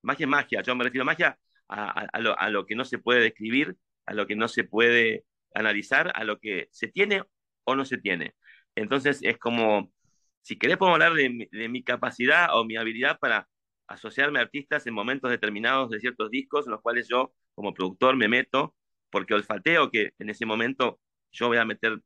Magia 0.00 0.24
es 0.24 0.30
magia. 0.30 0.62
Yo 0.62 0.74
me 0.74 0.84
refiero 0.84 1.02
a 1.02 1.06
magia 1.06 1.38
a, 1.68 2.00
a, 2.00 2.06
a, 2.12 2.18
lo, 2.20 2.38
a 2.38 2.48
lo 2.48 2.64
que 2.64 2.74
no 2.74 2.86
se 2.86 2.98
puede 2.98 3.20
describir 3.20 3.76
a 4.06 4.14
lo 4.14 4.26
que 4.26 4.36
no 4.36 4.48
se 4.48 4.64
puede 4.64 5.26
analizar, 5.54 6.10
a 6.14 6.24
lo 6.24 6.38
que 6.38 6.68
se 6.70 6.88
tiene 6.88 7.22
o 7.64 7.76
no 7.76 7.84
se 7.84 7.98
tiene. 7.98 8.34
Entonces 8.74 9.18
es 9.22 9.36
como, 9.36 9.92
si 10.40 10.56
querés 10.58 10.78
podemos 10.78 10.94
hablar 10.96 11.12
de, 11.12 11.46
de 11.52 11.68
mi 11.68 11.84
capacidad 11.84 12.56
o 12.56 12.64
mi 12.64 12.76
habilidad 12.78 13.18
para 13.18 13.46
asociarme 13.88 14.38
a 14.38 14.42
artistas 14.42 14.86
en 14.86 14.94
momentos 14.94 15.30
determinados 15.30 15.90
de 15.90 16.00
ciertos 16.00 16.30
discos 16.30 16.66
en 16.66 16.72
los 16.72 16.82
cuales 16.82 17.08
yo 17.08 17.34
como 17.54 17.74
productor 17.74 18.16
me 18.16 18.28
meto 18.28 18.74
porque 19.10 19.34
olfateo 19.34 19.90
que 19.90 20.12
en 20.18 20.30
ese 20.30 20.46
momento 20.46 21.00
yo 21.32 21.48
voy 21.48 21.58
a 21.58 21.64
meter 21.64 22.00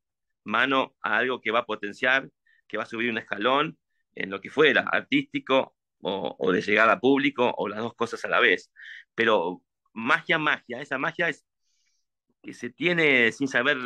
mano 0.44 0.94
a 1.02 1.18
algo 1.18 1.40
que 1.40 1.50
va 1.50 1.60
a 1.60 1.66
potenciar, 1.66 2.28
que 2.68 2.76
va 2.76 2.84
a 2.84 2.86
subir 2.86 3.10
un 3.10 3.18
escalón 3.18 3.78
en 4.14 4.30
lo 4.30 4.40
que 4.40 4.50
fuera, 4.50 4.82
artístico 4.82 5.76
o, 6.02 6.36
o 6.38 6.52
de 6.52 6.62
llegada 6.62 6.94
a 6.94 7.00
público 7.00 7.52
o 7.56 7.68
las 7.68 7.80
dos 7.80 7.94
cosas 7.94 8.24
a 8.24 8.28
la 8.28 8.40
vez. 8.40 8.70
Pero 9.14 9.62
magia, 9.92 10.38
magia, 10.38 10.80
esa 10.80 10.98
magia 10.98 11.28
es 11.28 11.44
que 12.42 12.54
se 12.54 12.70
tiene 12.70 13.32
sin 13.32 13.48
saber, 13.48 13.78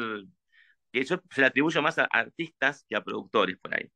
que 0.93 1.01
eso 1.01 1.23
se 1.31 1.41
le 1.41 1.47
atribuye 1.49 1.81
más 1.81 1.99
a 1.99 2.05
artistas 2.05 2.85
que 2.89 2.97
a 2.97 3.05
productores 3.05 3.59
por 3.59 3.75
ahí. 3.75 3.91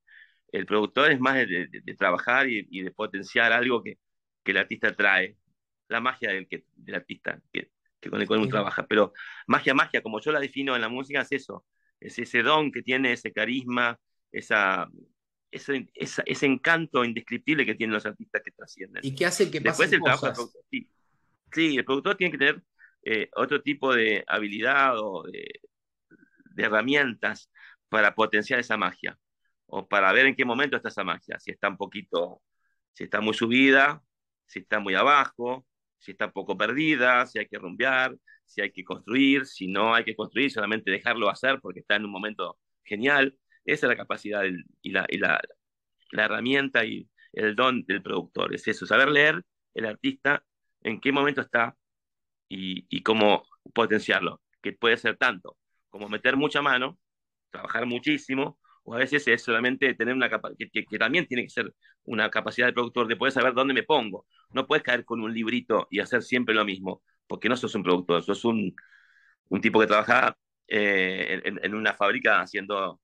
El 0.52 0.66
productor 0.66 1.11
es 1.12 1.21
más 1.21 1.35
de, 1.37 1.47
de, 1.47 1.69
de 1.83 1.95
trabajar 1.95 2.49
y, 2.49 2.66
y, 2.71 2.83
de 2.83 2.90
potenciar 2.90 3.52
algo 3.52 3.83
que, 3.83 3.99
que 4.42 4.50
el 4.52 4.59
artista 4.59 4.95
trae. 4.95 5.37
la 5.88 6.00
magia 6.00 6.30
del, 6.30 6.47
que, 6.49 6.64
del 6.76 6.95
artista 6.95 7.40
que, 7.52 7.71
con 8.09 8.21
el 8.21 8.26
cual 8.26 8.40
uno 8.40 8.49
trabaja. 8.49 8.87
Pero 8.87 9.12
magia, 9.47 9.75
magia, 9.75 10.02
como 10.02 10.21
yo 10.21 10.33
la 10.33 10.40
defino 10.40 10.75
en 10.75 10.80
la 10.80 10.88
música, 10.88 11.21
es 11.21 11.33
eso, 11.33 11.66
es 12.00 12.19
ese 12.19 12.42
don 12.42 12.73
que 12.73 12.83
tiene, 12.83 13.12
ese 13.12 13.33
carisma, 13.33 13.99
esa, 14.33 14.88
ese, 15.50 15.90
ese 15.95 16.47
encanto 16.47 17.04
indescriptible 17.04 17.66
que 17.66 17.75
tienen 17.75 17.95
los 17.95 18.07
artistas 18.07 18.42
que 18.45 18.52
trascienden. 18.52 19.04
Y 19.04 19.14
que 19.14 19.26
hace 19.26 19.50
que 19.50 19.61
Después 19.61 19.92
el 19.92 20.00
cosas. 20.00 20.21
Trabajo, 20.21 20.50
sí, 21.52 21.76
el 21.76 21.85
productor 21.85 22.16
tiene 22.16 22.33
que 22.33 22.38
tener 22.38 22.62
eh, 23.02 23.28
otro 23.35 23.61
tipo 23.62 23.95
de 23.95 24.25
habilidad 24.26 24.99
o 24.99 25.25
de, 25.25 25.61
de 26.54 26.62
herramientas 26.62 27.50
para 27.88 28.14
potenciar 28.14 28.61
esa 28.61 28.76
magia 28.76 29.19
o 29.70 29.86
para 29.88 30.12
ver 30.12 30.26
en 30.26 30.36
qué 30.36 30.44
momento 30.44 30.76
está 30.76 30.88
esa 30.88 31.04
magia, 31.04 31.38
si 31.38 31.50
está 31.52 31.68
un 31.68 31.76
poquito, 31.76 32.42
si 32.92 33.04
está 33.04 33.20
muy 33.20 33.34
subida, 33.34 34.02
si 34.46 34.60
está 34.60 34.80
muy 34.80 34.94
abajo, 34.94 35.66
si 35.98 36.12
está 36.12 36.32
poco 36.32 36.56
perdida, 36.56 37.26
si 37.26 37.38
hay 37.38 37.46
que 37.46 37.58
rumbear, 37.58 38.16
si 38.44 38.60
hay 38.60 38.72
que 38.72 38.84
construir, 38.84 39.46
si 39.46 39.68
no 39.68 39.94
hay 39.94 40.04
que 40.04 40.16
construir, 40.16 40.50
solamente 40.50 40.90
dejarlo 40.90 41.30
hacer 41.30 41.60
porque 41.60 41.80
está 41.80 41.96
en 41.96 42.04
un 42.04 42.10
momento 42.10 42.58
genial. 42.84 43.36
Esa 43.64 43.86
es 43.86 43.90
la 43.90 43.96
capacidad 43.96 44.42
y, 44.82 44.90
la, 44.90 45.06
y 45.08 45.18
la, 45.18 45.40
la, 46.12 46.24
herramienta 46.24 46.84
y 46.84 47.08
el 47.32 47.54
don 47.54 47.84
del 47.86 48.02
productor. 48.02 48.54
Es 48.54 48.66
eso, 48.66 48.86
saber 48.86 49.08
leer 49.10 49.42
el 49.74 49.86
artista, 49.86 50.44
en 50.82 51.00
qué 51.00 51.12
momento 51.12 51.42
está 51.42 51.76
y, 52.48 52.86
y 52.88 53.02
cómo 53.02 53.44
potenciarlo, 53.74 54.42
que 54.62 54.72
puede 54.72 54.96
ser 54.96 55.16
tanto 55.16 55.56
como 55.90 56.08
meter 56.08 56.36
mucha 56.36 56.62
mano, 56.62 56.98
trabajar 57.50 57.86
muchísimo, 57.86 58.58
o 58.90 58.94
a 58.94 58.99
veces 58.99 59.26
es 59.28 59.42
solamente 59.42 59.94
tener 59.94 60.14
una 60.14 60.28
capacidad, 60.28 60.68
que, 60.73 60.99
también 60.99 61.25
tiene 61.26 61.44
que 61.44 61.50
ser 61.50 61.73
una 62.04 62.28
capacidad 62.28 62.66
del 62.66 62.75
productor 62.75 63.06
de 63.06 63.14
poder 63.14 63.32
saber 63.32 63.54
dónde 63.54 63.73
me 63.73 63.85
pongo. 63.85 64.26
No 64.52 64.66
puedes 64.66 64.82
caer 64.82 65.04
con 65.04 65.20
un 65.20 65.32
librito 65.32 65.87
y 65.92 66.00
hacer 66.00 66.25
siempre 66.25 66.56
lo 66.56 66.64
mismo, 66.64 67.00
porque 67.28 67.49
no 67.49 67.56
sos 67.56 67.73
un 67.76 67.85
productor, 67.85 68.25
sos 68.25 68.44
un, 68.44 68.75
un 69.49 69.61
tipo 69.61 69.78
que 69.78 69.87
trabaja 69.87 70.37
eh, 70.66 71.40
en, 71.44 71.75
una 71.75 71.94
fábrica 71.94 72.40
haciendo 72.40 73.00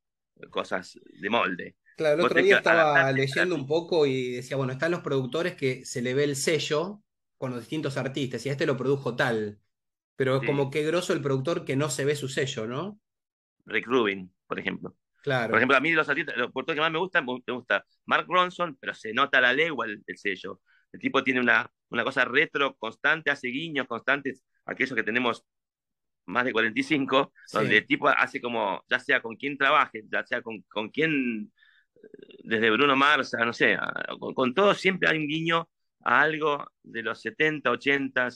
cosas 0.50 0.98
de 1.04 1.30
molde. 1.30 1.76
Claro, 1.96 2.18
el 2.18 2.26
otro 2.26 2.42
día 2.42 2.56
estaba 2.56 3.12
leyendo 3.12 3.54
un 3.54 3.68
poco 3.68 4.06
y 4.06 4.32
decía, 4.32 4.56
bueno, 4.56 4.72
están 4.72 4.90
los 4.90 5.02
productores 5.02 5.54
que 5.54 5.84
se 5.84 6.02
le 6.02 6.14
ve 6.14 6.24
el 6.24 6.34
sello 6.34 7.00
con 7.38 7.52
los 7.52 7.60
distintos 7.60 7.96
artistas, 7.96 8.44
y 8.44 8.48
este 8.48 8.66
lo 8.66 8.76
produjo 8.76 9.14
tal, 9.14 9.60
pero 10.16 10.40
como 10.42 10.68
que 10.68 10.82
grosso 10.82 11.12
el 11.12 11.22
productor 11.22 11.64
que 11.64 11.76
no 11.76 11.90
se 11.90 12.04
ve 12.04 12.16
su 12.16 12.28
sello, 12.28 12.66
¿no? 12.66 12.98
Rick 13.66 13.86
Rubin, 13.86 14.32
por 14.48 14.58
ejemplo. 14.58 14.96
Por 15.26 15.56
ejemplo, 15.56 15.76
a 15.76 15.80
mí 15.80 15.90
los 15.90 16.08
artistas, 16.08 16.36
los 16.36 16.52
que 16.52 16.74
más 16.76 16.92
me 16.92 16.98
gustan, 16.98 17.26
me 17.26 17.52
gusta 17.52 17.84
Mark 18.04 18.26
Ronson, 18.28 18.76
pero 18.80 18.94
se 18.94 19.12
nota 19.12 19.40
la 19.40 19.52
legua 19.52 19.86
el, 19.86 20.04
sello. 20.16 20.60
El 20.92 21.00
tipo 21.00 21.24
tiene 21.24 21.40
una, 21.40 21.68
una 21.88 22.04
cosa 22.04 22.24
retro 22.24 22.76
constante, 22.76 23.32
hace 23.32 23.48
guiños 23.48 23.88
constantes, 23.88 24.44
aquellos 24.64 24.94
que 24.94 25.02
tenemos 25.02 25.44
más 26.26 26.44
de 26.44 26.52
45, 26.52 27.32
donde 27.52 27.78
el 27.78 27.86
tipo 27.86 28.08
hace 28.08 28.40
como, 28.40 28.84
ya 28.88 29.00
sea 29.00 29.20
con 29.20 29.34
quien 29.34 29.58
trabaje, 29.58 30.04
ya 30.08 30.24
sea 30.24 30.42
con, 30.42 30.62
con 30.68 30.90
quién, 30.90 31.52
desde 32.44 32.70
Bruno 32.70 32.94
Mars, 32.94 33.32
no 33.36 33.52
sé, 33.52 33.76
con, 34.20 34.54
todo 34.54 34.74
siempre 34.74 35.08
hay 35.08 35.18
un 35.18 35.26
guiño 35.26 35.68
a 36.04 36.20
algo 36.20 36.70
de 36.84 37.02
los 37.02 37.20
70, 37.20 37.68
80, 37.68 38.28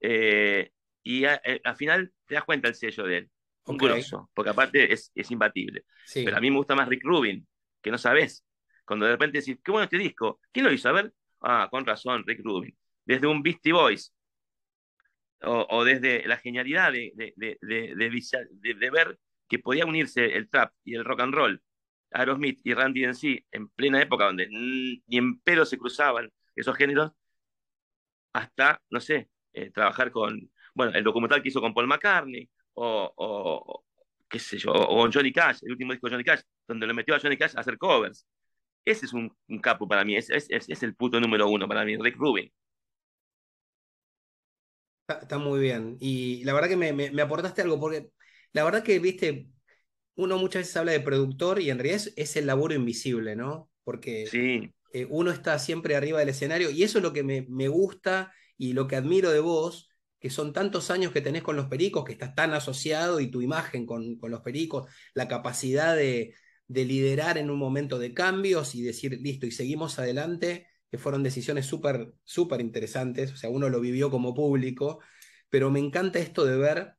eh, 0.00 0.70
y 1.02 1.24
eh, 1.26 1.60
al 1.62 1.76
final 1.76 2.10
te 2.24 2.36
das 2.36 2.44
cuenta 2.44 2.68
el 2.68 2.74
sello 2.74 3.04
de 3.04 3.18
él 3.18 3.30
un 3.66 3.76
grosso, 3.76 4.30
porque 4.34 4.50
aparte 4.50 4.92
es, 4.92 5.12
es 5.14 5.30
imbatible. 5.30 5.84
Pero 6.12 6.36
a 6.36 6.40
mí 6.40 6.50
me 6.50 6.56
gusta 6.56 6.74
más 6.74 6.88
Rick 6.88 7.04
Rubin, 7.04 7.46
que 7.80 7.90
no 7.90 7.98
sabes. 7.98 8.44
Cuando 8.84 9.06
de 9.06 9.12
repente 9.12 9.38
decís, 9.38 9.58
qué 9.62 9.70
bueno 9.70 9.84
este 9.84 9.98
disco, 9.98 10.40
¿quién 10.50 10.66
lo 10.66 10.72
hizo? 10.72 10.88
A 10.88 10.92
ver, 10.92 11.12
ah, 11.42 11.68
con 11.70 11.86
razón, 11.86 12.24
Rick 12.26 12.40
Rubin. 12.42 12.76
Desde 13.04 13.26
un 13.26 13.42
Beastie 13.42 13.72
Boys, 13.72 14.12
o, 15.42 15.66
o 15.70 15.84
desde 15.84 16.26
la 16.26 16.36
genialidad 16.38 16.92
de, 16.92 17.12
de, 17.14 17.58
de, 17.60 17.94
de, 18.74 18.90
ver 18.90 19.18
que 19.48 19.58
podía 19.58 19.86
unirse 19.86 20.36
el 20.36 20.48
trap 20.48 20.72
y 20.84 20.94
el 20.94 21.04
rock 21.04 21.20
and 21.20 21.34
roll, 21.34 21.62
Aerosmith 22.12 22.60
y 22.64 22.74
Randy 22.74 23.04
en 23.04 23.14
sí, 23.14 23.44
en 23.50 23.68
plena 23.68 24.00
época 24.00 24.26
donde 24.26 24.48
ni 24.48 25.02
en 25.08 25.40
pelo 25.40 25.64
se 25.64 25.78
cruzaban 25.78 26.30
esos 26.54 26.76
géneros, 26.76 27.12
hasta, 28.32 28.80
no 28.90 29.00
sé, 29.00 29.28
eh, 29.52 29.70
trabajar 29.70 30.10
con, 30.10 30.50
bueno, 30.74 30.92
el 30.94 31.04
documental 31.04 31.42
que 31.42 31.48
hizo 31.48 31.60
con 31.60 31.74
Paul 31.74 31.86
McCartney, 31.86 32.48
o, 32.74 33.84
qué 34.28 34.38
sé 34.38 34.58
yo, 34.58 34.72
o 34.72 35.10
Johnny 35.12 35.32
Cash, 35.32 35.58
el 35.62 35.72
último 35.72 35.92
disco 35.92 36.06
de 36.06 36.12
Johnny 36.12 36.24
Cash, 36.24 36.40
donde 36.66 36.86
lo 36.86 36.94
metió 36.94 37.14
a 37.14 37.20
Johnny 37.20 37.36
Cash 37.36 37.56
a 37.56 37.60
hacer 37.60 37.78
covers. 37.78 38.26
Ese 38.84 39.06
es 39.06 39.12
un, 39.12 39.30
capo 39.60 39.86
para 39.86 40.04
mí, 40.04 40.16
es, 40.16 40.28
es, 40.30 40.82
el 40.82 40.94
puto 40.94 41.20
número 41.20 41.48
uno 41.48 41.68
para 41.68 41.84
mí, 41.84 41.96
Rick 41.96 42.16
Rubin. 42.16 42.52
Está, 45.06 45.38
muy 45.38 45.60
bien. 45.60 45.96
Y 46.00 46.42
la 46.44 46.54
verdad 46.54 46.68
que 46.68 46.76
me, 46.76 47.22
aportaste 47.22 47.62
algo, 47.62 47.78
porque 47.78 48.08
la 48.52 48.64
verdad 48.64 48.82
que, 48.82 48.98
viste, 48.98 49.48
uno 50.16 50.38
muchas 50.38 50.62
veces 50.62 50.76
habla 50.76 50.92
de 50.92 51.00
productor 51.00 51.60
y 51.60 51.70
en 51.70 51.78
realidad 51.78 52.08
es, 52.16 52.36
el 52.36 52.46
laburo 52.46 52.74
invisible, 52.74 53.36
¿no? 53.36 53.70
Porque 53.84 54.26
sí. 54.26 54.72
Eh, 54.92 55.06
uno 55.08 55.30
está 55.30 55.58
siempre 55.58 55.96
arriba 55.96 56.18
del 56.18 56.28
escenario 56.28 56.70
y 56.70 56.82
eso 56.82 56.98
es 56.98 57.02
lo 57.02 57.12
que 57.14 57.22
me, 57.22 57.46
me 57.48 57.68
gusta 57.68 58.32
y 58.58 58.74
lo 58.74 58.86
que 58.86 58.96
admiro 58.96 59.30
de 59.30 59.40
vos, 59.40 59.88
que 60.22 60.30
son 60.30 60.52
tantos 60.52 60.92
años 60.92 61.12
que 61.12 61.20
tenés 61.20 61.42
con 61.42 61.56
los 61.56 61.66
pericos, 61.66 62.04
que 62.04 62.12
estás 62.12 62.34
tan 62.36 62.54
asociado 62.54 63.18
y 63.18 63.28
tu 63.28 63.42
imagen 63.42 63.86
con, 63.86 64.16
con 64.18 64.30
los 64.30 64.40
pericos, 64.40 64.88
la 65.14 65.26
capacidad 65.26 65.96
de, 65.96 66.34
de, 66.68 66.84
liderar 66.84 67.38
en 67.38 67.50
un 67.50 67.58
momento 67.58 67.98
de 67.98 68.14
cambios 68.14 68.76
y 68.76 68.82
decir, 68.82 69.18
listo, 69.20 69.46
y 69.46 69.50
seguimos 69.50 69.98
adelante, 69.98 70.68
que 70.88 70.96
fueron 70.98 71.24
decisiones 71.24 71.66
súper, 71.66 72.14
súper 72.22 72.60
interesantes, 72.60 73.32
o 73.32 73.36
sea, 73.36 73.50
uno 73.50 73.68
lo 73.68 73.80
vivió 73.80 74.10
como 74.12 74.32
público, 74.32 75.00
pero 75.50 75.72
me 75.72 75.80
encanta 75.80 76.20
esto 76.20 76.44
de 76.44 76.56
ver 76.56 76.94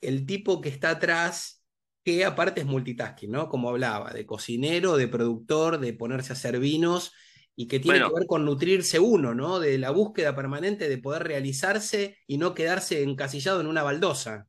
el 0.00 0.24
tipo 0.24 0.60
que 0.60 0.68
está 0.68 0.90
atrás, 0.90 1.64
que 2.04 2.24
aparte 2.24 2.60
es 2.60 2.66
multitasking, 2.66 3.32
¿no? 3.32 3.48
Como 3.48 3.70
hablaba, 3.70 4.12
de 4.12 4.24
cocinero, 4.24 4.96
de 4.96 5.08
productor, 5.08 5.80
de 5.80 5.94
ponerse 5.94 6.32
a 6.32 6.36
hacer 6.36 6.60
vinos 6.60 7.12
y 7.60 7.66
que 7.66 7.80
tiene 7.80 7.98
que 7.98 8.14
ver 8.14 8.26
con 8.28 8.44
nutrirse 8.44 9.00
uno, 9.00 9.34
¿no? 9.34 9.58
De 9.58 9.78
la 9.78 9.90
búsqueda 9.90 10.36
permanente 10.36 10.88
de 10.88 10.98
poder 10.98 11.24
realizarse 11.24 12.16
y 12.28 12.38
no 12.38 12.54
quedarse 12.54 13.02
encasillado 13.02 13.60
en 13.60 13.66
una 13.66 13.82
baldosa. 13.82 14.46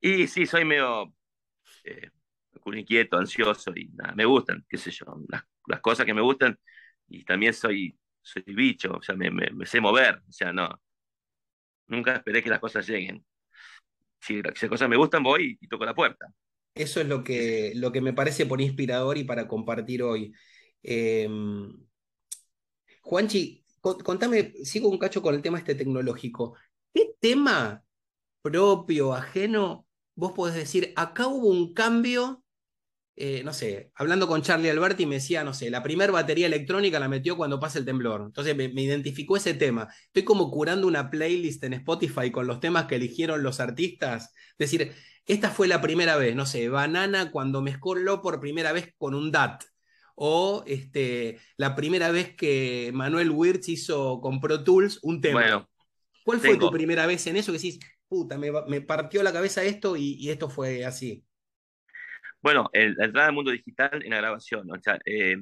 Y 0.00 0.26
sí, 0.26 0.46
soy 0.46 0.64
medio 0.64 1.12
eh, 1.84 2.08
inquieto, 2.64 3.18
ansioso 3.18 3.72
y 3.76 3.88
nada, 3.88 4.14
me 4.14 4.24
gustan, 4.24 4.64
qué 4.66 4.78
sé 4.78 4.90
yo, 4.90 5.04
las, 5.28 5.80
cosas 5.82 6.06
que 6.06 6.14
me 6.14 6.22
gustan 6.22 6.58
y 7.08 7.24
también 7.24 7.52
soy, 7.52 7.94
soy 8.22 8.42
bicho, 8.46 8.94
o 8.94 9.02
sea, 9.02 9.14
me, 9.14 9.30
sé 9.66 9.78
mover, 9.78 10.22
o 10.26 10.32
sea, 10.32 10.50
no, 10.50 10.70
nunca 11.88 12.14
esperé 12.14 12.42
que 12.42 12.48
las 12.48 12.60
cosas 12.60 12.88
lleguen. 12.88 13.22
Si, 14.18 14.40
las 14.40 14.58
cosas 14.66 14.88
me 14.88 14.96
gustan, 14.96 15.22
voy 15.22 15.58
y 15.60 15.68
toco 15.68 15.84
la 15.84 15.94
puerta. 15.94 16.24
Eso 16.74 17.02
es 17.02 17.06
lo 17.06 17.22
que, 17.22 17.72
lo 17.74 17.92
que 17.92 18.00
me 18.00 18.14
parece 18.14 18.46
por 18.46 18.62
inspirador 18.62 19.18
y 19.18 19.24
para 19.24 19.46
compartir 19.46 20.02
hoy. 20.02 20.32
Em, 20.82 21.72
Juanchi, 23.02 23.64
contame, 23.80 24.54
sigo 24.64 24.88
un 24.88 24.98
cacho 24.98 25.22
con 25.22 25.34
el 25.34 25.42
tema 25.42 25.58
este 25.58 25.74
tecnológico. 25.74 26.56
¿Qué 26.94 27.14
tema 27.20 27.84
propio, 28.42 29.14
ajeno, 29.14 29.86
vos 30.14 30.32
podés 30.32 30.54
decir, 30.56 30.92
acá 30.96 31.26
hubo 31.28 31.48
un 31.48 31.74
cambio? 31.74 32.44
Eh, 33.14 33.42
no 33.44 33.52
sé, 33.52 33.92
hablando 33.94 34.26
con 34.26 34.42
Charlie 34.42 34.70
Alberti 34.70 35.04
me 35.04 35.16
decía, 35.16 35.44
no 35.44 35.52
sé, 35.52 35.70
la 35.70 35.82
primera 35.82 36.12
batería 36.12 36.46
electrónica 36.46 36.98
la 36.98 37.08
metió 37.08 37.36
cuando 37.36 37.60
pasa 37.60 37.78
el 37.78 37.84
temblor. 37.84 38.22
Entonces 38.22 38.56
me, 38.56 38.68
me, 38.68 38.82
identificó 38.82 39.36
ese 39.36 39.54
tema. 39.54 39.88
Estoy 40.06 40.24
como 40.24 40.50
curando 40.50 40.86
una 40.86 41.10
playlist 41.10 41.62
en 41.64 41.74
Spotify 41.74 42.30
con 42.30 42.46
los 42.46 42.60
temas 42.60 42.86
que 42.86 42.96
eligieron 42.96 43.42
los 43.42 43.60
artistas. 43.60 44.32
Es 44.58 44.70
decir, 44.70 44.92
esta 45.26 45.50
fue 45.50 45.68
la 45.68 45.80
primera 45.80 46.16
vez, 46.16 46.34
no 46.34 46.46
sé, 46.46 46.68
Banana 46.68 47.30
cuando 47.30 47.62
mezcló 47.62 48.22
por 48.22 48.40
primera 48.40 48.72
vez 48.72 48.94
con 48.98 49.14
un 49.14 49.30
DAT 49.30 49.62
o 50.14 50.64
este, 50.66 51.38
la 51.56 51.74
primera 51.74 52.10
vez 52.10 52.34
que 52.34 52.90
Manuel 52.92 53.30
Wirtz 53.30 53.68
hizo 53.68 54.20
con 54.20 54.40
Pro 54.40 54.62
Tools 54.64 54.98
un 55.02 55.20
tema. 55.20 55.68
¿Cuál 56.24 56.40
fue 56.40 56.56
tu 56.56 56.70
primera 56.70 57.06
vez 57.06 57.26
en 57.26 57.36
eso 57.36 57.52
que 57.52 57.58
decís, 57.58 57.80
puta, 58.08 58.38
me, 58.38 58.80
partió 58.82 59.22
la 59.22 59.32
cabeza 59.32 59.62
esto 59.64 59.96
y, 59.96 60.30
esto 60.30 60.48
fue 60.48 60.84
así? 60.84 61.24
Bueno, 62.40 62.68
el, 62.72 62.94
la 62.94 63.06
entrada 63.06 63.28
al 63.28 63.34
mundo 63.34 63.50
digital 63.50 64.02
en 64.04 64.10
la 64.10 64.18
grabación, 64.18 64.70
o 64.70 64.80
sea, 64.80 64.98
eh, 65.04 65.36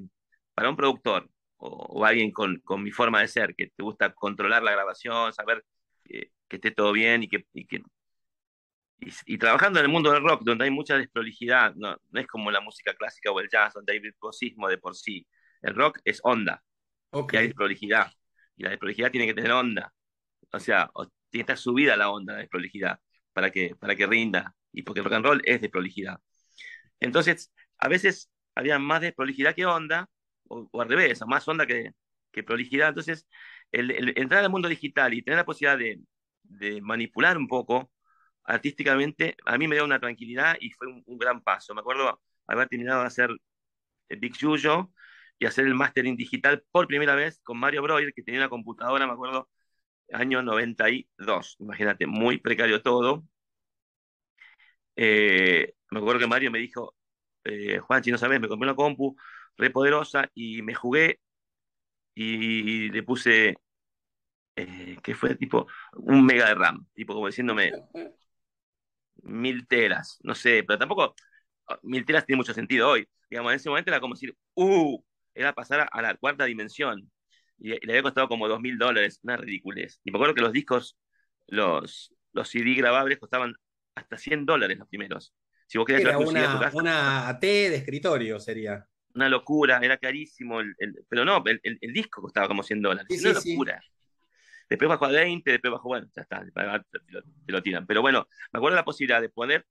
para 0.55 0.71
un 0.71 0.77
productor 0.77 1.29
o, 1.59 2.05
alguien 2.05 2.31
con, 2.31 2.63
mi 2.79 2.91
forma 2.91 3.21
de 3.21 3.29
ser, 3.29 3.55
que 3.55 3.67
te 3.69 3.83
gusta 3.83 4.13
controlar 4.13 4.63
la 4.63 4.73
grabación, 4.73 5.33
saber 5.33 5.65
que, 6.05 6.31
esté 6.49 6.71
todo 6.71 6.93
bien 6.93 7.23
y 7.23 7.29
que, 7.29 7.45
y 7.53 7.67
que 7.67 7.83
y, 9.27 9.39
trabajando 9.39 9.79
en 9.79 9.87
el 9.87 9.91
mundo 9.91 10.13
del 10.13 10.23
rock, 10.23 10.43
donde 10.45 10.65
hay 10.65 10.71
mucha 10.71 10.97
desprolijidad, 10.97 11.75
no, 11.75 11.97
no, 12.11 12.21
es 12.21 12.27
como 12.27 12.51
la 12.51 12.61
música 12.61 12.95
clásica 12.95 13.31
o 13.31 13.41
el 13.41 13.49
jazz, 13.49 13.75
donde 13.75 13.93
hay 13.93 13.99
virtuosismo 14.01 14.69
de 14.69 14.79
por 14.79 14.95
sí. 14.95 15.27
El 15.63 15.75
rock 15.75 16.01
es 16.05 16.21
onda. 16.23 16.63
Y 17.13 17.37
hay 17.37 17.47
desprolijidad. 17.49 18.13
Y 18.57 18.65
la 18.65 18.71
desprolijidad 18.71 19.11
tiene 19.11 19.27
que 19.27 19.35
tener 19.35 19.53
onda. 19.53 19.93
O 20.53 20.61
sea, 20.61 20.91
tiene 20.95 21.11
que 21.31 21.41
estar 21.41 21.59
subida 21.59 21.97
la 21.97 22.11
onda, 22.11 22.35
la 22.35 22.41
desprolijidad, 22.41 23.01
para 23.33 23.51
que, 23.51 23.75
para 23.77 23.97
que 23.97 24.07
rinda. 24.07 24.55
Y 24.73 24.83
porque 24.83 25.01
el 25.01 25.05
rock 25.05 25.15
and 25.15 25.25
roll 25.25 25.43
es 25.45 25.61
desprolijidad. 25.61 26.21
Entonces, 27.01 27.53
a 27.79 27.89
veces 27.89 28.31
había 28.55 28.79
más 28.79 29.01
desprolijidad 29.01 29.55
que 29.55 29.67
onda, 29.67 30.09
o, 30.49 30.69
al 30.81 30.89
revés, 30.89 31.21
más 31.27 31.47
onda 31.49 31.67
que, 31.67 31.93
que 32.33 32.43
prolijidad. 32.43 32.89
Entonces, 32.91 33.27
el, 33.73 34.13
entrar 34.19 34.45
al 34.45 34.51
mundo 34.51 34.69
digital 34.69 35.15
y 35.15 35.23
tener 35.23 35.39
la 35.39 35.45
posibilidad 35.45 35.79
de, 35.79 36.01
de, 36.43 36.81
manipular 36.83 37.39
un 37.39 37.49
poco 37.49 37.91
artísticamente, 38.45 39.37
a 39.45 39.59
mí 39.59 39.69
me 39.69 39.77
dio 39.77 39.85
una 39.85 40.01
tranquilidad 40.01 40.57
y 40.61 40.71
fue 40.71 40.89
un, 40.89 41.19
gran 41.19 41.43
paso. 41.43 41.75
Me 41.75 41.81
acuerdo 41.81 42.21
haber 42.47 42.69
terminado 42.69 43.01
de 43.03 43.07
hacer 43.07 43.31
el 44.09 44.19
Big 44.21 44.37
Yuyo 44.37 44.93
y 45.39 45.47
hacer 45.47 45.67
el 45.67 45.75
mastering 45.75 46.17
digital 46.17 46.65
por 46.71 46.87
primera 46.87 47.15
vez 47.15 47.41
con 47.43 47.59
Mario 47.59 47.83
Breuer, 47.83 48.13
que 48.15 48.23
tenía 48.23 48.41
una 48.41 48.49
computadora, 48.51 49.07
me 49.07 49.13
acuerdo, 49.15 49.49
año 50.13 50.43
92. 50.43 51.57
Imagínate, 51.61 52.07
muy 52.07 52.39
precario 52.39 52.83
todo. 52.83 53.25
Eh, 54.97 55.75
me 55.91 55.99
acuerdo 55.99 56.21
que 56.21 56.27
Mario 56.27 56.51
me 56.51 56.59
dijo, 56.59 56.95
eh, 57.45 57.79
Juan, 57.79 58.05
si 58.05 58.11
no 58.11 58.19
sabes, 58.19 58.41
me 58.41 58.49
compré 58.49 58.67
una 58.69 58.77
compu 58.77 59.17
re 59.57 59.71
poderosa 59.71 60.31
y 60.35 60.63
me 60.63 60.75
jugué 60.75 61.21
y 62.15 62.91
le 62.91 63.03
puse, 63.03 63.57
eh, 64.57 64.97
que 65.03 65.15
fue 65.15 65.35
tipo 65.37 65.67
un 65.95 66.25
mega 66.25 66.49
de 66.49 66.55
RAM, 66.55 66.87
tipo 66.95 67.15
como 67.15 67.27
diciéndome 67.29 67.73
mil 69.23 69.67
teras, 69.67 70.19
no 70.23 70.35
sé, 70.35 70.65
pero 70.67 70.79
tampoco 70.79 71.15
mil 71.83 72.05
teras 72.05 72.27
tiene 72.27 72.39
mucho 72.39 72.55
sentido 72.55 72.89
hoy. 72.89 73.09
Digamos, 73.29 73.53
en 73.53 73.57
ese 73.57 73.69
momento 73.69 73.91
era 73.91 74.01
como 74.01 74.15
decir, 74.15 74.35
¡uh! 74.55 75.03
Era 75.35 75.53
pasar 75.55 75.89
a 75.91 76.03
la 76.03 76.17
cuarta 76.17 76.45
dimensión. 76.45 77.11
Y, 77.59 77.71
le 77.71 77.93
había 77.93 78.03
costado 78.03 78.29
como 78.29 78.49
dos 78.49 78.61
mil 78.61 78.79
dólares, 78.79 79.21
una 79.23 79.37
ridiculez. 79.37 80.01
Y 80.05 80.11
me 80.11 80.19
acuerdo 80.19 80.35
que 80.35 80.41
los 80.41 80.53
discos, 80.53 80.99
los, 81.47 82.13
los 82.33 82.49
CD 82.49 82.75
grabables 82.75 83.19
costaban 83.19 83.55
hasta 83.95 84.19
100 84.19 84.47
dólares 84.47 84.79
los 84.79 84.89
primeros. 84.89 85.35
Si 85.67 85.79
vos 85.79 85.87
querías 85.87 86.09
era 86.09 86.19
una, 86.19 86.71
una 86.73 87.29
AT 87.29 87.41
de 87.41 87.77
escritorio 87.77 88.41
sería 88.41 88.87
una 89.15 89.29
locura, 89.29 89.79
era 89.83 89.99
carísimo, 89.99 90.61
el, 90.61 90.75
pero 91.09 91.25
no, 91.25 91.43
el, 91.47 91.61
el, 91.63 91.93
disco 91.93 92.23
costaba 92.23 92.49
como 92.49 92.63
100 92.63 92.83
dólares, 92.83 93.21
una 93.25 93.33
locura. 93.33 93.81
Después 94.71 94.89
bajó 94.89 95.07
a 95.07 95.11
20, 95.11 95.51
después 95.51 95.73
bajó, 95.73 95.89
bueno, 95.89 96.09
ya 96.15 96.23
está, 96.23 96.45
te 96.45 97.53
lo, 97.53 97.63
tiran. 97.63 97.87
Pero 97.87 98.03
bueno, 98.03 98.29
me 98.53 98.59
acuerdo 98.59 98.77
la 98.77 98.85
posibilidad 98.85 99.21
de 99.21 99.29
poder 99.29 99.67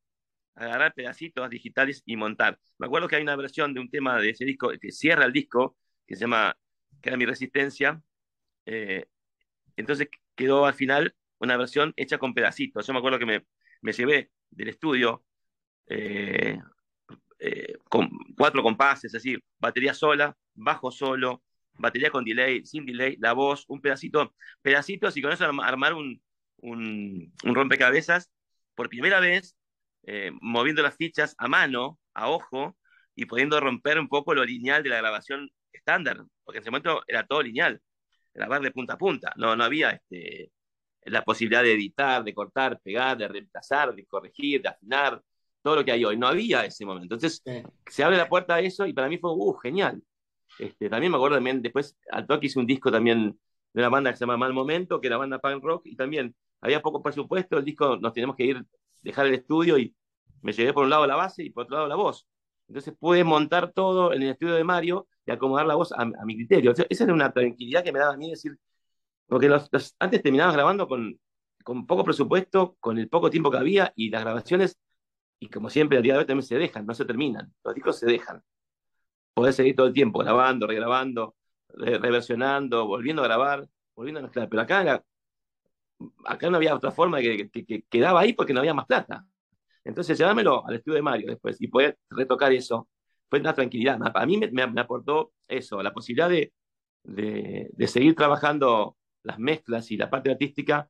agarrar 0.55 0.93
pedacitos 0.93 1.49
digitales 1.49 2.03
y 2.05 2.17
montar. 2.17 2.59
Me 2.77 2.87
acuerdo 2.87 3.07
que 3.07 3.15
hay 3.15 3.23
una 3.23 3.37
versión 3.37 3.73
de 3.73 3.79
un 3.79 3.89
tema 3.89 4.19
de 4.19 4.31
ese 4.31 4.45
disco 4.45 4.71
que 4.79 4.91
cierra 4.91 5.25
el 5.25 5.31
disco, 5.33 5.77
que 6.05 6.15
se 6.15 6.21
llama 6.21 6.55
Que 7.01 7.09
era 7.09 7.17
mi 7.17 7.25
resistencia. 7.25 8.01
Eh, 8.65 9.05
entonces 9.77 10.09
quedó 10.35 10.65
al 10.65 10.73
final 10.73 11.15
una 11.39 11.55
versión 11.55 11.93
hecha 11.95 12.17
con 12.17 12.33
pedacitos. 12.33 12.85
Yo 12.85 12.93
me 12.93 12.99
acuerdo 12.99 13.19
que 13.19 13.25
me, 13.25 13.45
me 13.81 13.93
llevé 13.93 14.31
del 14.49 14.69
estudio 14.69 15.23
eh, 15.87 16.59
eh, 17.39 17.77
con 17.89 18.09
cuatro 18.37 18.61
compases, 18.61 19.05
es 19.05 19.11
decir, 19.13 19.41
batería 19.59 19.93
sola, 19.93 20.35
bajo 20.53 20.91
solo, 20.91 21.43
batería 21.79 22.11
con 22.11 22.23
delay, 22.23 22.65
sin 22.65 22.85
delay, 22.85 23.17
la 23.19 23.33
voz, 23.33 23.65
un 23.67 23.81
pedacito, 23.81 24.33
pedacitos 24.61 25.17
y 25.17 25.21
con 25.21 25.31
eso 25.31 25.45
armar 25.45 25.93
un, 25.93 26.21
un, 26.57 27.33
rompecabezas 27.43 28.31
por 28.75 28.89
primera 28.89 29.19
vez, 29.19 29.55
eh, 30.03 30.31
moviendo 30.41 30.81
las 30.81 30.95
fichas 30.95 31.35
a 31.37 31.47
mano, 31.47 31.99
a 32.13 32.29
ojo, 32.29 32.77
y 33.15 33.25
pudiendo 33.25 33.59
romper 33.59 33.99
un 33.99 34.07
poco 34.07 34.33
lo 34.33 34.45
lineal 34.45 34.83
de 34.83 34.89
la 34.89 34.97
grabación 34.97 35.49
estándar, 35.73 36.23
porque 36.43 36.59
en 36.59 36.61
ese 36.61 36.71
momento 36.71 37.03
era 37.07 37.25
todo 37.25 37.41
lineal, 37.41 37.81
grabar 38.33 38.61
de 38.61 38.71
punta 38.71 38.93
a 38.93 38.97
punta, 38.97 39.33
no, 39.35 39.55
no 39.55 39.63
había 39.63 39.91
este, 39.91 40.51
la 41.03 41.23
posibilidad 41.23 41.63
de 41.63 41.73
editar, 41.73 42.23
de 42.23 42.33
cortar, 42.33 42.79
pegar, 42.81 43.17
de 43.17 43.27
reemplazar, 43.27 43.93
de 43.93 44.05
corregir, 44.05 44.61
de 44.61 44.69
afinar, 44.69 45.21
todo 45.61 45.77
lo 45.77 45.85
que 45.85 45.91
hay 45.91 46.05
hoy. 46.05 46.17
No 46.17 46.27
había 46.27 46.65
ese 46.65 46.85
momento. 46.85 47.15
Entonces, 47.15 47.43
se 47.87 48.03
abre 48.03 48.17
la 48.17 48.29
puerta 48.29 48.55
a 48.55 48.59
eso 48.59 48.85
y 48.85 48.93
para 48.93 49.09
mí 49.09 49.17
fue, 49.17 49.31
uh, 49.33 49.53
genial. 49.55 50.01
Este, 50.59 50.89
también 50.89 51.11
me 51.11 51.17
acuerdo 51.17 51.37
también, 51.37 51.61
después 51.61 51.97
al 52.11 52.27
toque 52.27 52.47
hice 52.47 52.59
un 52.59 52.67
disco 52.67 52.91
también 52.91 53.39
de 53.73 53.81
una 53.81 53.89
banda 53.89 54.11
que 54.11 54.17
se 54.17 54.21
llama 54.21 54.37
Mal 54.37 54.53
Momento, 54.53 54.99
que 54.99 55.07
era 55.07 55.17
banda 55.17 55.39
punk 55.39 55.63
rock, 55.63 55.85
y 55.85 55.95
también 55.95 56.35
había 56.61 56.81
poco 56.81 57.01
presupuesto, 57.01 57.57
el 57.57 57.65
disco 57.65 57.97
nos 57.97 58.13
teníamos 58.13 58.35
que 58.35 58.45
ir, 58.45 58.65
dejar 59.01 59.27
el 59.27 59.35
estudio 59.35 59.77
y 59.77 59.95
me 60.41 60.51
llevé 60.53 60.73
por 60.73 60.83
un 60.83 60.89
lado 60.89 61.07
la 61.07 61.15
base 61.15 61.43
y 61.43 61.49
por 61.49 61.63
otro 61.63 61.77
lado 61.77 61.87
la 61.87 61.95
voz. 61.95 62.27
Entonces 62.67 62.93
pude 62.99 63.23
montar 63.23 63.71
todo 63.71 64.13
en 64.13 64.21
el 64.21 64.29
estudio 64.29 64.55
de 64.55 64.63
Mario 64.63 65.07
y 65.25 65.31
acomodar 65.31 65.65
la 65.65 65.75
voz 65.75 65.91
a, 65.93 66.05
mi 66.05 66.35
criterio. 66.35 66.71
esa 66.71 67.03
era 67.03 67.13
una 67.13 67.31
tranquilidad 67.31 67.83
que 67.83 67.91
me 67.91 67.99
daba 67.99 68.13
a 68.13 68.17
mí 68.17 68.29
decir, 68.29 68.57
porque 69.27 69.49
los, 69.49 69.69
antes 69.99 70.21
terminabas 70.21 70.55
grabando 70.55 70.87
con, 70.87 71.19
con 71.63 71.85
poco 71.87 72.03
presupuesto, 72.03 72.75
con 72.79 72.97
el 72.99 73.09
poco 73.09 73.29
tiempo 73.29 73.51
que 73.51 73.57
había 73.57 73.93
y 73.95 74.09
las 74.09 74.21
grabaciones 74.21 74.77
y 75.39 75.49
como 75.49 75.69
siempre, 75.69 75.97
al 75.97 76.03
día 76.03 76.13
de 76.13 76.19
hoy 76.19 76.25
también 76.25 76.45
se 76.45 76.57
dejan, 76.57 76.85
no 76.85 76.93
se 76.93 77.05
terminan. 77.05 77.53
Los 77.63 77.73
discos 77.73 77.97
se 77.97 78.05
dejan. 78.05 78.43
Podés 79.33 79.55
seguir 79.55 79.75
todo 79.75 79.87
el 79.87 79.93
tiempo 79.93 80.19
grabando, 80.19 80.67
regrabando, 80.67 81.35
reversionando, 81.69 82.87
volviendo 82.87 83.21
a 83.21 83.25
grabar, 83.25 83.67
volviendo 83.95 84.19
a 84.19 84.23
mezclar. 84.23 84.49
Pero 84.49 84.61
acá, 84.61 85.03
acá 86.25 86.49
no 86.49 86.57
había 86.57 86.75
otra 86.75 86.91
forma 86.91 87.19
que, 87.19 87.49
que, 87.49 87.83
quedaba 87.89 88.21
ahí 88.21 88.33
porque 88.33 88.53
no 88.53 88.59
había 88.59 88.73
más 88.73 88.85
plata. 88.85 89.25
Entonces, 89.83 90.17
llévamelo 90.17 90.65
al 90.67 90.75
estudio 90.75 90.95
de 90.95 91.01
Mario 91.01 91.27
después 91.27 91.61
y 91.61 91.67
poder 91.67 91.97
retocar 92.09 92.51
eso. 92.51 92.89
Fue 93.29 93.39
una 93.39 93.53
tranquilidad. 93.53 93.99
A 94.13 94.25
mí 94.25 94.37
me, 94.37 94.49
me, 94.51 94.81
aportó 94.81 95.33
eso, 95.47 95.81
la 95.83 95.93
posibilidad 95.93 96.29
de, 96.29 96.51
de, 97.03 97.69
de, 97.71 97.87
seguir 97.87 98.15
trabajando 98.15 98.97
las 99.23 99.39
mezclas 99.39 99.91
y 99.91 99.97
la 99.97 100.09
parte 100.09 100.31
artística, 100.31 100.89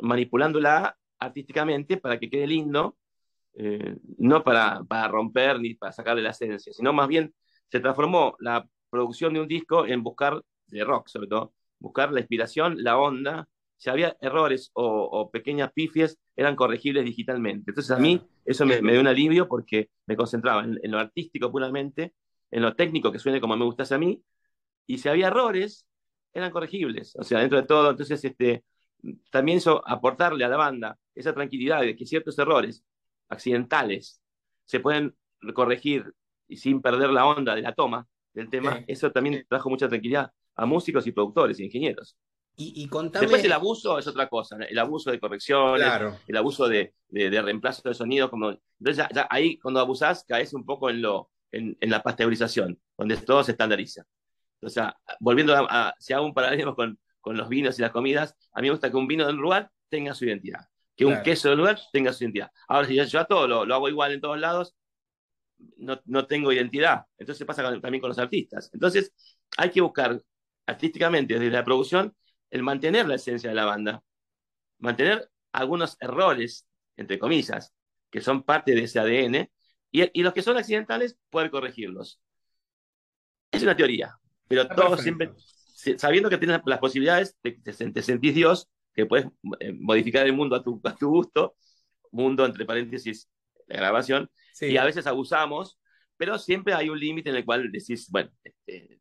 manipulándola 0.00 0.96
artísticamente 1.18 1.96
para 1.98 2.18
que 2.18 2.28
quede 2.28 2.46
lindo 2.46 2.96
eh, 3.54 3.96
no 4.18 4.42
para, 4.42 4.82
para 4.84 5.08
romper 5.08 5.60
ni 5.60 5.74
para 5.74 5.92
sacarle 5.92 6.22
la 6.22 6.30
esencia, 6.30 6.72
sino 6.72 6.92
más 6.92 7.08
bien 7.08 7.34
se 7.72 7.80
transformó 7.80 8.36
la 8.38 8.68
producción 8.90 9.32
de 9.32 9.40
un 9.40 9.48
disco 9.48 9.86
en 9.86 10.02
buscar, 10.02 10.42
de 10.66 10.84
rock 10.84 11.08
sobre 11.08 11.26
todo, 11.26 11.54
buscar 11.78 12.12
la 12.12 12.20
inspiración, 12.20 12.76
la 12.84 12.98
onda. 12.98 13.48
Si 13.78 13.88
había 13.88 14.14
errores 14.20 14.70
o, 14.74 15.30
pequeñas 15.32 15.72
pifias, 15.72 16.18
eran 16.36 16.54
corregibles 16.54 17.04
digitalmente. 17.04 17.70
Entonces 17.70 17.90
a 17.90 17.98
mí 17.98 18.20
eso 18.44 18.66
me, 18.66 18.78
dio 18.80 19.00
un 19.00 19.06
alivio 19.06 19.48
porque 19.48 19.88
me 20.06 20.16
concentraba 20.16 20.62
en, 20.64 20.90
lo 20.90 20.98
artístico 20.98 21.50
puramente, 21.50 22.14
en 22.50 22.62
lo 22.62 22.76
técnico 22.76 23.10
que 23.10 23.18
suene 23.18 23.40
como 23.40 23.56
me 23.56 23.64
gustase 23.64 23.94
a 23.94 23.98
mí, 23.98 24.22
y 24.86 24.98
si 24.98 25.08
había 25.08 25.28
errores, 25.28 25.86
eran 26.34 26.50
corregibles. 26.50 27.16
O 27.16 27.24
sea, 27.24 27.40
dentro 27.40 27.58
de 27.58 27.66
todo, 27.66 27.90
entonces 27.90 28.22
este, 28.22 28.64
también 29.30 29.58
eso, 29.58 29.82
aportarle 29.88 30.44
a 30.44 30.48
la 30.48 30.58
banda 30.58 30.98
esa 31.14 31.32
tranquilidad 31.32 31.80
de 31.80 31.96
que 31.96 32.06
ciertos 32.06 32.38
errores 32.38 32.84
accidentales 33.28 34.20
se 34.66 34.78
pueden 34.78 35.16
corregir 35.54 36.14
y 36.52 36.56
sin 36.56 36.82
perder 36.82 37.10
la 37.10 37.26
onda 37.26 37.54
de 37.54 37.62
la 37.62 37.72
toma 37.72 38.06
del 38.34 38.50
tema, 38.50 38.84
eso 38.86 39.10
también 39.10 39.44
trajo 39.48 39.70
mucha 39.70 39.88
tranquilidad 39.88 40.30
a 40.54 40.66
músicos 40.66 41.06
y 41.06 41.12
productores 41.12 41.58
y 41.58 41.64
ingenieros. 41.64 42.16
Y, 42.54 42.86
Después 43.12 43.42
el 43.44 43.52
abuso 43.52 43.98
es 43.98 44.06
otra 44.06 44.28
cosa, 44.28 44.58
el 44.68 44.78
abuso 44.78 45.10
de 45.10 45.18
corrección, 45.18 45.80
el 46.26 46.36
abuso 46.36 46.68
de, 46.68 46.92
de, 47.08 47.40
reemplazo 47.40 47.88
de 47.88 47.94
sonido. 47.94 48.28
Como... 48.28 48.50
Entonces 48.78 49.06
ya, 49.14 49.26
ahí 49.30 49.58
cuando 49.58 49.80
abusás 49.80 50.24
caes 50.28 50.52
un 50.52 50.66
poco 50.66 50.90
en, 50.90 51.00
lo, 51.00 51.30
en, 51.50 51.76
en, 51.80 51.90
la 51.90 52.02
pasteurización, 52.02 52.78
donde 52.98 53.16
todo 53.16 53.42
se 53.42 53.52
estandariza. 53.52 54.04
O 54.60 54.68
sea, 54.68 54.94
volviendo 55.18 55.54
a, 55.56 55.94
si 55.98 56.12
hago 56.12 56.26
un 56.26 56.34
paralelo 56.34 56.76
con, 56.76 56.98
con 57.22 57.38
los 57.38 57.48
vinos 57.48 57.78
y 57.78 57.82
las 57.82 57.90
comidas, 57.90 58.36
a 58.52 58.60
mí 58.60 58.66
me 58.66 58.72
gusta 58.72 58.90
que 58.90 58.96
un 58.98 59.06
vino 59.06 59.24
de 59.26 59.32
un 59.32 59.40
lugar 59.40 59.70
tenga 59.88 60.12
su 60.12 60.26
identidad 60.26 60.60
que 60.96 61.06
un 61.06 61.22
queso 61.22 61.48
del 61.48 61.58
lugar 61.58 61.80
tenga 61.92 62.12
su 62.12 62.24
identidad. 62.24 62.50
Ahora, 62.68 62.86
si 62.86 62.94
yo, 62.94 63.20
a 63.20 63.24
todo 63.24 63.64
lo, 63.64 63.74
hago 63.74 63.88
igual 63.88 64.12
en 64.12 64.20
todos 64.20 64.38
lados, 64.38 64.74
no, 65.76 66.00
no 66.06 66.26
tengo 66.26 66.52
identidad. 66.52 67.04
Entonces 67.18 67.46
pasa 67.46 67.62
también 67.62 68.00
con 68.00 68.08
los 68.08 68.18
artistas. 68.18 68.70
Entonces, 68.72 69.12
hay 69.56 69.70
que 69.70 69.80
buscar 69.80 70.20
artísticamente 70.66 71.34
desde 71.34 71.50
la 71.50 71.64
producción 71.64 72.14
el 72.50 72.62
mantener 72.62 73.08
la 73.08 73.14
esencia 73.14 73.48
de 73.50 73.56
la 73.56 73.64
banda, 73.64 74.02
mantener 74.78 75.30
algunos 75.52 75.96
errores, 76.00 76.66
entre 76.96 77.18
comillas, 77.18 77.72
que 78.10 78.20
son 78.20 78.42
parte 78.42 78.74
de 78.74 78.82
ese 78.82 79.00
ADN, 79.00 79.50
y, 79.90 80.22
los 80.22 80.32
que 80.32 80.42
son 80.42 80.56
accidentales, 80.56 81.18
poder 81.30 81.50
corregirlos. 81.50 82.20
Es 83.50 83.62
una 83.62 83.76
teoría, 83.76 84.18
pero 84.48 84.66
todos 84.68 85.00
siempre, 85.00 85.32
sabiendo 85.96 86.30
que 86.30 86.38
tienes 86.38 86.60
las 86.64 86.78
posibilidades, 86.78 87.36
de 87.42 87.52
te 87.52 88.02
sentís 88.02 88.34
Dios, 88.34 88.68
que 88.94 89.06
puedes 89.06 89.26
eh, 89.60 89.72
modificar 89.72 90.26
el 90.26 90.32
mundo 90.32 90.56
a 90.56 90.62
tu, 90.62 90.80
a 90.84 90.94
tu 90.94 91.08
gusto, 91.08 91.54
mundo 92.10 92.44
entre 92.44 92.64
paréntesis, 92.64 93.28
la 93.66 93.76
grabación, 93.76 94.30
y 94.60 94.76
a 94.76 94.84
veces 94.84 95.06
abusamos, 95.06 95.78
pero 96.16 96.38
siempre 96.38 96.74
hay 96.74 96.88
un 96.88 96.98
límite 96.98 97.30
en 97.30 97.36
el 97.36 97.44
cual 97.44 97.70
decís, 97.72 98.08
bueno, 98.10 98.30
este, 98.44 99.00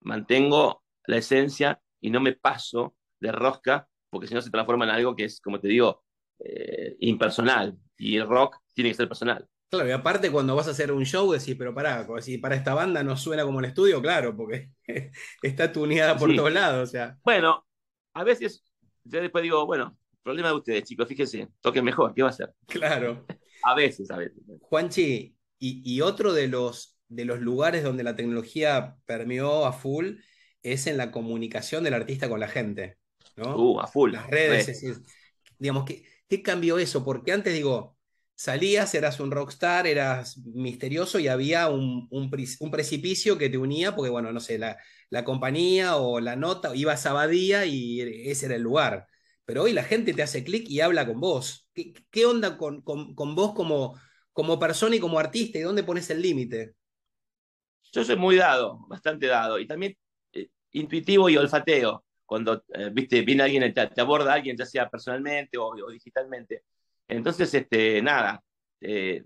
mantengo 0.00 0.82
la 1.06 1.18
esencia 1.18 1.80
y 2.00 2.10
no 2.10 2.20
me 2.20 2.32
paso 2.32 2.96
de 3.20 3.32
rosca, 3.32 3.88
porque 4.10 4.26
si 4.26 4.34
no 4.34 4.40
se 4.40 4.50
transforma 4.50 4.84
en 4.84 4.92
algo 4.92 5.16
que 5.16 5.24
es, 5.24 5.40
como 5.40 5.60
te 5.60 5.68
digo, 5.68 6.04
eh, 6.38 6.96
impersonal, 7.00 7.76
y 7.96 8.16
el 8.16 8.26
rock 8.26 8.58
tiene 8.74 8.90
que 8.90 8.96
ser 8.96 9.08
personal. 9.08 9.46
Claro, 9.70 9.88
y 9.88 9.92
aparte 9.92 10.30
cuando 10.30 10.54
vas 10.54 10.68
a 10.68 10.70
hacer 10.70 10.92
un 10.92 11.04
show 11.04 11.32
decís, 11.32 11.56
pero 11.58 11.74
pará, 11.74 12.06
si 12.20 12.38
para 12.38 12.54
esta 12.54 12.74
banda 12.74 13.02
no 13.02 13.16
suena 13.16 13.44
como 13.44 13.58
el 13.58 13.66
estudio, 13.66 14.00
claro, 14.00 14.36
porque 14.36 14.70
está 15.42 15.72
tuneada 15.72 16.16
por 16.16 16.34
todos 16.34 16.52
lados, 16.52 16.88
o 16.88 16.90
sea. 16.90 17.18
Bueno, 17.24 17.66
a 18.12 18.24
veces 18.24 18.64
yo 19.04 19.20
después 19.20 19.42
digo, 19.42 19.66
bueno, 19.66 19.98
problema 20.22 20.48
de 20.48 20.54
ustedes, 20.54 20.84
chicos, 20.84 21.08
fíjense, 21.08 21.48
toquen 21.60 21.84
mejor, 21.84 22.14
¿qué 22.14 22.22
va 22.22 22.28
a 22.28 22.30
hacer? 22.30 22.52
Claro. 22.66 23.26
A 23.64 23.74
veces, 23.74 24.10
a 24.10 24.18
veces. 24.18 24.38
Juanchi, 24.60 25.36
y, 25.58 26.00
otro 26.02 26.34
de 26.34 26.48
los, 26.48 26.98
de 27.08 27.24
los 27.24 27.40
lugares 27.40 27.82
donde 27.82 28.04
la 28.04 28.16
tecnología 28.16 28.96
permeó 29.06 29.64
a 29.64 29.72
full 29.72 30.16
es 30.62 30.86
en 30.86 30.98
la 30.98 31.10
comunicación 31.10 31.84
del 31.84 31.94
artista 31.94 32.28
con 32.28 32.40
la 32.40 32.48
gente, 32.48 32.98
¿no? 33.36 33.56
Uh, 33.56 33.80
a 33.80 33.86
full. 33.86 34.12
Las 34.12 34.28
redes, 34.28 34.68
es 34.68 34.80
decir, 34.80 34.96
digamos, 35.58 35.84
¿qué, 35.84 36.04
¿qué 36.28 36.42
cambió 36.42 36.78
eso? 36.78 37.02
Porque 37.02 37.32
antes, 37.32 37.54
digo, 37.54 37.96
salías, 38.34 38.94
eras 38.94 39.20
un 39.20 39.30
rockstar, 39.30 39.86
eras 39.86 40.38
misterioso 40.38 41.18
y 41.18 41.28
había 41.28 41.70
un, 41.70 42.08
un, 42.10 42.30
un, 42.60 42.70
precipicio 42.70 43.38
que 43.38 43.48
te 43.48 43.56
unía, 43.56 43.94
porque 43.94 44.10
bueno, 44.10 44.32
no 44.32 44.40
sé, 44.40 44.58
la, 44.58 44.76
la 45.08 45.24
compañía 45.24 45.96
o 45.96 46.20
la 46.20 46.36
nota, 46.36 46.74
ibas 46.74 47.06
a 47.06 47.12
Badía 47.12 47.64
y 47.64 48.00
ese 48.28 48.46
era 48.46 48.56
el 48.56 48.62
lugar. 48.62 49.06
Pero 49.44 49.62
hoy 49.62 49.72
la 49.72 49.84
gente 49.84 50.14
te 50.14 50.22
hace 50.22 50.44
clic 50.44 50.68
y 50.68 50.80
habla 50.80 51.06
con 51.06 51.20
vos. 51.20 51.68
¿Qué, 51.74 51.92
qué 52.10 52.26
onda 52.26 52.56
con, 52.56 52.82
con, 52.82 53.14
con, 53.14 53.34
vos 53.34 53.54
como, 53.54 53.98
como 54.32 54.58
persona 54.58 54.96
y 54.96 55.00
como 55.00 55.18
artista? 55.18 55.58
¿Y 55.58 55.62
dónde 55.62 55.84
pones 55.84 56.08
el 56.10 56.22
límite? 56.22 56.74
Yo 57.92 58.04
soy 58.04 58.16
muy 58.16 58.36
dado, 58.36 58.80
bastante 58.88 59.26
dado, 59.26 59.58
y 59.58 59.66
también 59.66 59.96
eh, 60.32 60.48
intuitivo 60.72 61.28
y 61.28 61.36
olfateo. 61.36 62.04
Cuando, 62.26 62.64
eh, 62.74 62.90
viste, 62.92 63.22
viene 63.22 63.42
alguien, 63.42 63.72
te, 63.72 63.86
te, 63.88 64.00
aborda 64.00 64.32
alguien, 64.32 64.56
ya 64.56 64.66
sea 64.66 64.88
personalmente 64.88 65.58
o, 65.58 65.66
o 65.68 65.90
digitalmente. 65.90 66.64
Entonces, 67.06 67.52
este, 67.52 68.00
nada, 68.02 68.42
eh, 68.80 69.22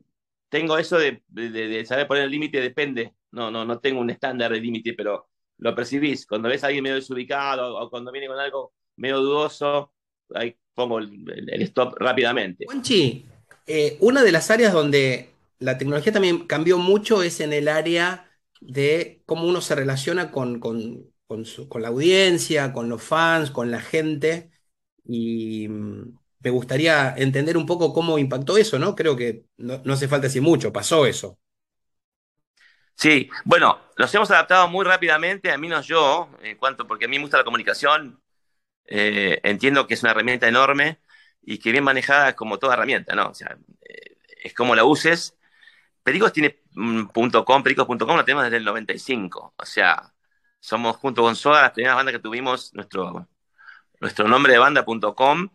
tengo 0.49 0.79
eso 0.79 0.99
de, 0.99 1.23
de, 1.29 1.51
de, 1.51 1.87
saber 1.87 2.07
poner 2.07 2.25
el 2.25 2.31
límite, 2.31 2.61
depende. 2.61 3.15
No, 3.31 3.51
no, 3.51 3.65
no 3.65 3.79
tengo 3.81 4.01
un 4.01 4.11
estándar 4.11 4.53
de 4.53 4.61
límite, 4.61 4.95
pero 4.95 5.29
lo 5.59 5.75
percibís. 5.75 6.27
Cuando 6.27 6.49
ves 6.49 6.65
a 6.65 6.69
alguien 6.69 6.83
medio 6.83 6.97
desubicado 6.97 7.77
o 7.77 7.91
cuando 7.91 8.11
viene 8.13 8.29
con 8.29 8.39
algo 8.39 8.73
medio 8.97 9.19
dudoso, 9.19 9.93
ahí 10.35 10.57
pongo 10.75 10.99
el, 10.99 11.49
el 11.49 11.63
stop 11.63 11.97
rápidamente. 11.99 12.67
Juanchi, 12.67 13.27
eh, 13.67 13.97
una 14.01 14.23
de 14.23 14.33
las 14.33 14.51
áreas 14.51 14.73
donde 14.73 15.31
la 15.59 15.79
tecnología 15.79 16.13
también 16.13 16.47
cambió 16.47 16.79
mucho 16.79 17.23
es 17.23 17.41
en 17.41 17.53
el 17.53 17.69
área 17.69 18.31
de 18.61 19.23
cómo 19.27 19.47
uno 19.47 19.61
se 19.61 19.75
relaciona 19.75 20.31
con, 20.31 20.61
con, 20.61 21.11
con, 21.27 21.45
su, 21.45 21.69
con 21.69 21.83
la 21.83 21.89
audiencia, 21.89 22.73
con 22.73 22.89
los 22.89 23.03
fans, 23.03 23.51
con 23.51 23.71
la 23.71 23.81
gente. 23.81 24.51
Y 25.05 25.69
mm, 25.69 26.19
me 26.41 26.51
gustaría 26.51 27.15
entender 27.17 27.57
un 27.57 27.67
poco 27.67 27.93
cómo 27.93 28.19
impactó 28.19 28.59
eso, 28.59 28.79
¿no? 28.79 28.95
Creo 28.95 29.17
que 29.17 29.47
no, 29.57 29.81
no 29.85 29.93
hace 29.95 30.09
falta 30.09 30.27
decir 30.29 30.43
mucho, 30.43 30.73
pasó 30.73 31.07
eso. 31.07 31.39
Sí, 32.95 33.31
bueno, 33.45 33.81
nos 33.97 34.13
hemos 34.15 34.31
adaptado 34.31 34.67
muy 34.69 34.85
rápidamente, 34.85 35.53
a 35.53 35.59
menos 35.59 35.87
yo, 35.87 36.29
en 36.43 36.57
cuanto, 36.57 36.87
porque 36.87 37.05
a 37.05 37.09
mí 37.09 37.17
me 37.17 37.23
gusta 37.25 37.39
la 37.39 37.45
comunicación, 37.45 38.21
eh, 38.89 39.41
entiendo 39.43 39.87
que 39.87 39.95
es 39.95 40.03
una 40.03 40.13
herramienta 40.13 40.49
enorme 40.49 40.99
y 41.43 41.59
que 41.59 41.73
bien 41.73 41.85
manejada 41.85 42.31
es 42.31 42.35
como 42.35 42.59
toda 42.59 42.75
herramienta, 42.75 43.15
¿no? 43.15 43.29
O 43.29 43.35
sea, 43.35 43.57
eh, 43.89 44.17
es 44.43 44.55
como 44.55 44.75
la 44.75 44.85
uses. 44.85 45.37
Pericos 46.03 46.33
tiene 46.33 46.63
.com, 47.45 47.63
pericos.com 47.63 48.17
lo 48.17 48.25
tenemos 48.25 48.45
desde 48.45 48.57
el 48.59 48.65
95, 48.65 49.55
o 49.57 49.65
sea, 49.67 50.15
somos 50.61 50.97
junto 50.97 51.23
con 51.23 51.37
Soda 51.37 51.63
las 51.63 51.73
primeras 51.73 51.97
bandas 51.97 52.15
que 52.15 52.19
tuvimos, 52.21 52.73
nuestro, 52.75 53.29
nuestro 54.01 54.29
nombre 54.29 54.53
de 54.55 54.59
banda.com 54.59 55.51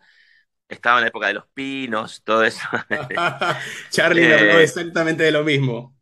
estaba 0.68 0.98
en 0.98 1.04
la 1.04 1.08
época 1.10 1.28
de 1.28 1.34
los 1.36 1.48
pinos, 1.54 2.24
todo 2.24 2.44
eso. 2.44 2.60
Charlie 3.90 4.24
eh, 4.24 4.34
habló 4.34 4.60
exactamente 4.60 5.24
de 5.24 5.32
lo 5.32 5.44
mismo. 5.44 5.96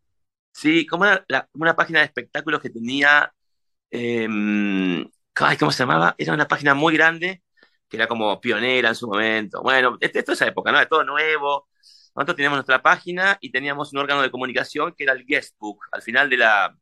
Sí, 0.51 0.85
como 0.85 1.03
una, 1.03 1.23
la, 1.27 1.47
una 1.53 1.75
página 1.75 1.99
de 1.99 2.05
espectáculos 2.05 2.61
que 2.61 2.69
tenía, 2.69 3.33
eh, 3.89 4.27
¿cómo 5.59 5.71
se 5.71 5.83
llamaba? 5.83 6.15
Era 6.17 6.33
una 6.33 6.47
página 6.47 6.73
muy 6.73 6.93
grande, 6.95 7.41
que 7.89 7.97
era 7.97 8.07
como 8.07 8.39
pionera 8.39 8.89
en 8.89 8.95
su 8.95 9.07
momento. 9.07 9.61
Bueno, 9.61 9.97
esto 9.99 10.19
es 10.19 10.29
esa 10.29 10.47
época, 10.47 10.71
¿no? 10.71 10.79
De 10.79 10.85
todo 10.85 11.03
nuevo. 11.03 11.67
Nosotros 12.15 12.35
teníamos 12.35 12.57
nuestra 12.57 12.81
página 12.81 13.37
y 13.41 13.51
teníamos 13.51 13.93
un 13.93 13.99
órgano 13.99 14.21
de 14.21 14.31
comunicación 14.31 14.93
que 14.97 15.03
era 15.03 15.13
el 15.13 15.25
guestbook. 15.25 15.85
Al 15.91 16.01
final 16.01 16.29
de 16.29 16.37
la, 16.37 16.75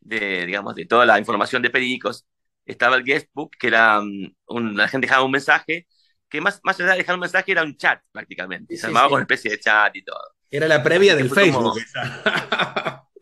de, 0.00 0.46
digamos, 0.46 0.74
de 0.74 0.86
toda 0.86 1.06
la 1.06 1.18
información 1.18 1.62
de 1.62 1.70
Pericos, 1.70 2.26
estaba 2.64 2.96
el 2.96 3.04
guestbook, 3.04 3.54
que 3.58 3.68
era, 3.68 4.00
um, 4.00 4.30
un, 4.46 4.76
la 4.76 4.88
gente 4.88 5.06
dejaba 5.06 5.24
un 5.24 5.30
mensaje 5.30 5.86
que 6.28 6.40
más, 6.40 6.60
más 6.64 6.80
allá 6.80 6.92
de 6.92 6.98
dejar 6.98 7.14
un 7.14 7.20
mensaje 7.20 7.52
era 7.52 7.62
un 7.62 7.76
chat 7.76 8.02
prácticamente. 8.10 8.74
Sí, 8.74 8.80
se 8.80 8.86
armaba 8.86 9.06
sí. 9.06 9.10
con 9.10 9.16
una 9.16 9.22
especie 9.22 9.50
de 9.50 9.60
chat 9.60 9.94
y 9.94 10.02
todo. 10.02 10.34
Era 10.50 10.66
la 10.66 10.82
previa 10.82 11.14
del 11.14 11.30
Facebook. 11.30 11.78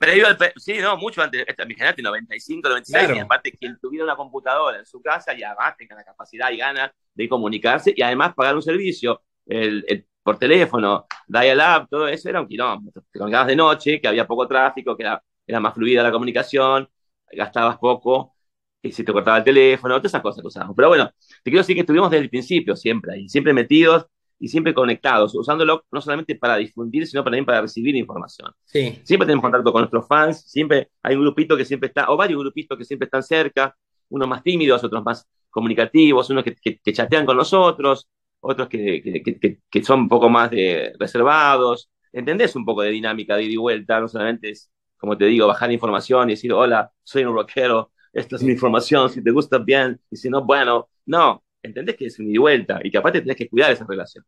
Previo 0.05 0.27
al, 0.27 0.38
sí, 0.57 0.79
no, 0.79 0.97
mucho 0.97 1.23
antes, 1.23 1.45
imagínate, 1.59 2.03
95, 2.03 2.69
96, 2.69 3.05
claro. 3.05 3.17
y 3.17 3.19
aparte 3.21 3.53
quien 3.53 3.79
tuviera 3.79 4.05
una 4.05 4.17
computadora 4.17 4.79
en 4.79 4.87
su 4.87 5.01
casa 5.03 5.35
y 5.35 5.43
además 5.43 5.77
tenga 5.77 5.97
la 5.97 6.05
capacidad 6.05 6.51
y 6.51 6.57
ganas 6.57 6.90
de 7.14 7.29
comunicarse 7.29 7.93
y 7.97 8.03
además 8.03 8.35
pagar 8.35 8.55
un 8.55 8.62
servicio 8.62 9.23
el, 9.47 9.85
el, 9.88 10.07
por 10.23 10.38
teléfono, 10.38 11.07
dial-up, 11.29 11.88
todo 11.88 12.09
eso 12.09 12.29
era 12.29 12.40
un 12.40 12.49
kilómetro. 12.49 13.03
Te 13.12 13.19
conectabas 13.19 13.47
de 13.49 13.57
noche, 13.57 14.01
que 14.01 14.09
había 14.09 14.27
poco 14.27 14.49
tráfico, 14.49 14.97
que 14.97 15.03
era, 15.03 15.23
era 15.47 15.61
más 15.61 15.75
fluida 15.75 16.03
la 16.03 16.11
comunicación, 16.11 16.88
gastabas 17.31 17.79
poco, 17.79 18.35
y 18.83 18.93
si 18.93 19.05
te 19.05 19.12
cortaba 19.12 19.38
el 19.38 19.45
teléfono, 19.45 19.97
todas 19.97 20.11
esas 20.11 20.23
cosas 20.23 20.40
que 20.40 20.49
usábamos. 20.49 20.75
Pero 20.77 20.88
bueno, 20.88 21.11
te 21.43 21.51
quiero 21.51 21.59
decir 21.59 21.75
que 21.75 21.81
estuvimos 21.81 22.11
desde 22.11 22.25
el 22.25 22.31
principio 22.31 22.75
siempre 22.77 23.14
ahí, 23.14 23.29
siempre 23.29 23.53
metidos 23.53 24.07
y 24.38 24.49
siempre 24.49 24.75
conectados, 24.75 25.35
usándolo 25.35 25.85
no 25.90 26.01
solamente 26.01 26.35
para 26.35 26.57
difundir, 26.57 27.07
sino 27.07 27.23
también 27.23 27.44
para 27.44 27.62
recibir 27.62 27.94
información. 27.97 28.53
Sí. 28.64 29.01
Siempre 29.05 29.27
tenemos 29.27 29.42
contacto 29.42 29.73
con 29.73 29.83
nuestros 29.83 30.07
fans, 30.07 30.42
siempre 30.47 30.90
hay 31.03 31.14
un 31.16 31.23
grupito 31.23 31.57
que 31.57 31.64
siempre 31.64 31.88
está, 31.88 32.11
o 32.11 32.16
varios 32.16 32.40
grupitos 32.40 32.77
que 32.77 32.85
siempre 32.85 33.07
están 33.07 33.23
cerca, 33.23 33.75
unos 34.09 34.29
más 34.29 34.42
tímidos, 34.42 34.83
otros 34.85 35.03
más 35.05 35.27
comunicativos, 35.51 36.29
unos 36.31 36.44
que, 36.44 36.55
que, 36.57 36.79
que 36.79 36.92
chatean 36.92 37.25
con 37.25 37.37
nosotros, 37.37 38.09
otros 38.40 38.68
que, 38.68 39.23
que, 39.70 39.83
son 39.83 40.01
un 40.01 40.09
poco 40.09 40.29
más 40.29 40.51
de, 40.51 40.92
reservados. 40.99 41.90
¿Entendés 42.12 42.55
un 42.57 42.64
poco 42.64 42.83
de 42.83 42.90
dinámica 42.90 43.37
de 43.37 43.44
ida 43.44 43.53
y 43.53 43.57
vuelta? 43.57 44.01
No 44.01 44.09
solamente 44.09 44.51
es, 44.51 44.70
como 44.97 45.16
te 45.16 45.25
digo, 45.27 45.47
bajar 45.47 45.73
información 45.73 46.29
y 46.29 46.35
decir, 46.35 46.53
hola, 46.53 46.90
soy 47.03 47.25
un 47.25 47.35
rockero, 47.35 47.92
esta 48.12 48.37
es 48.37 48.42
mi 48.42 48.53
información, 48.53 49.11
si 49.11 49.23
te 49.23 49.31
gusta 49.31 49.59
bien, 49.59 50.01
y 50.11 50.16
si 50.16 50.29
no, 50.31 50.44
bueno. 50.44 50.88
No, 51.07 51.42
entendés 51.66 51.96
que 51.96 52.07
es 52.07 52.18
un 52.18 52.27
ida 52.27 52.35
y 52.35 52.38
vuelta 52.38 52.81
y 52.83 52.90
que 52.90 52.98
aparte 52.98 53.20
tenés 53.20 53.37
que 53.37 53.48
cuidar 53.48 53.72
esa 53.72 53.87
relación. 53.88 54.24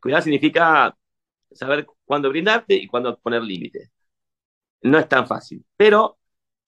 Cuidar 0.00 0.22
significa 0.22 0.96
saber 1.52 1.86
cuándo 2.04 2.28
brindarte 2.30 2.74
y 2.74 2.86
cuándo 2.86 3.18
poner 3.18 3.42
límites. 3.42 3.90
No 4.82 4.98
es 4.98 5.08
tan 5.08 5.26
fácil, 5.26 5.64
pero 5.76 6.18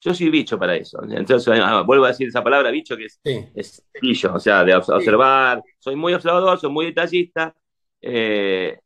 yo 0.01 0.15
soy 0.15 0.31
bicho 0.31 0.59
para 0.59 0.77
eso. 0.77 1.01
Entonces, 1.11 1.61
ah, 1.63 1.83
vuelvo 1.83 2.05
a 2.05 2.09
decir 2.09 2.29
esa 2.29 2.43
palabra, 2.43 2.71
bicho, 2.71 2.97
que 2.97 3.07
es, 3.07 3.21
sí. 3.25 3.49
es 3.55 3.85
bicho, 4.01 4.35
o 4.35 4.41
sea, 4.41 4.65
de 4.65 4.75
observar. 4.75 5.63
Sí. 5.65 5.73
Soy 5.79 5.97
muy 5.97 6.15
observador, 6.15 6.59
soy 6.59 6.71
muy 6.71 6.87
detallista. 6.87 7.55
Eh, 8.01 8.79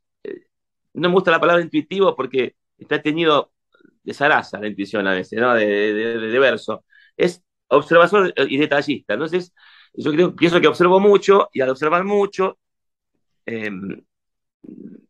no 0.93 1.09
me 1.09 1.13
gusta 1.15 1.31
la 1.31 1.39
palabra 1.39 1.63
intuitivo 1.63 2.15
porque 2.15 2.55
está 2.77 3.01
tenido 3.01 3.51
de 4.03 4.13
zaraza 4.13 4.59
la 4.59 4.67
intuición 4.67 5.07
a 5.07 5.13
veces, 5.13 5.39
¿no? 5.39 5.53
De, 5.53 5.65
de, 5.65 5.93
de, 6.19 6.27
de 6.27 6.39
verso. 6.39 6.85
Es 7.17 7.43
observador 7.67 8.33
y 8.37 8.57
detallista. 8.57 9.13
Entonces, 9.13 9.53
yo 9.97 10.11
creo, 10.11 10.35
pienso 10.35 10.61
que 10.61 10.67
observo 10.67 10.99
mucho 10.99 11.49
y 11.51 11.61
al 11.61 11.69
observar 11.69 12.03
mucho, 12.03 12.57
eh, 13.45 13.71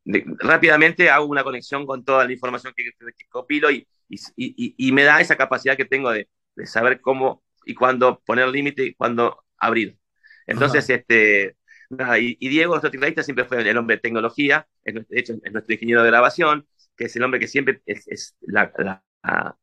de, 0.06 0.26
rápidamente 0.40 1.10
hago 1.10 1.26
una 1.26 1.44
conexión 1.44 1.86
con 1.86 2.04
toda 2.06 2.26
la 2.26 2.32
información 2.32 2.74
que, 2.76 2.92
que, 3.16 3.26
copilo 3.28 3.70
y, 3.70 3.88
y, 4.08 4.18
y, 4.36 4.76
y, 4.78 4.92
me 4.92 5.04
da 5.04 5.20
esa 5.20 5.36
capacidad 5.36 5.76
que 5.76 5.86
tengo 5.86 6.12
de, 6.12 6.30
de 6.56 6.66
saber 6.66 7.02
cómo 7.02 7.44
y 7.66 7.76
cuándo 7.76 8.22
poner 8.26 8.48
límite 8.48 8.84
y 8.84 8.94
cuándo 8.96 9.44
abrir. 9.58 9.98
Entonces, 10.46 10.86
Ajá. 10.86 11.00
este, 11.00 11.58
nada, 11.90 12.18
y, 12.20 12.36
Diego, 12.40 12.74
nuestro 12.74 12.92
tecladista, 12.92 13.24
siempre 13.24 13.46
fue 13.46 13.70
el 13.70 13.78
hombre 13.78 13.98
de 13.98 14.02
tecnología, 14.02 14.68
es, 14.84 14.94
de 14.96 15.20
hecho 15.20 15.34
es 15.44 15.52
nuestro 15.52 15.74
ingeniero 15.74 16.02
de 16.04 16.10
grabación, 16.10 16.66
que 16.96 17.06
es 17.06 17.16
el 17.16 17.24
hombre 17.24 17.40
que 17.40 17.48
siempre 17.48 17.82
es, 17.86 18.08
es 18.08 18.36
la, 18.42 18.72
la, 18.78 19.04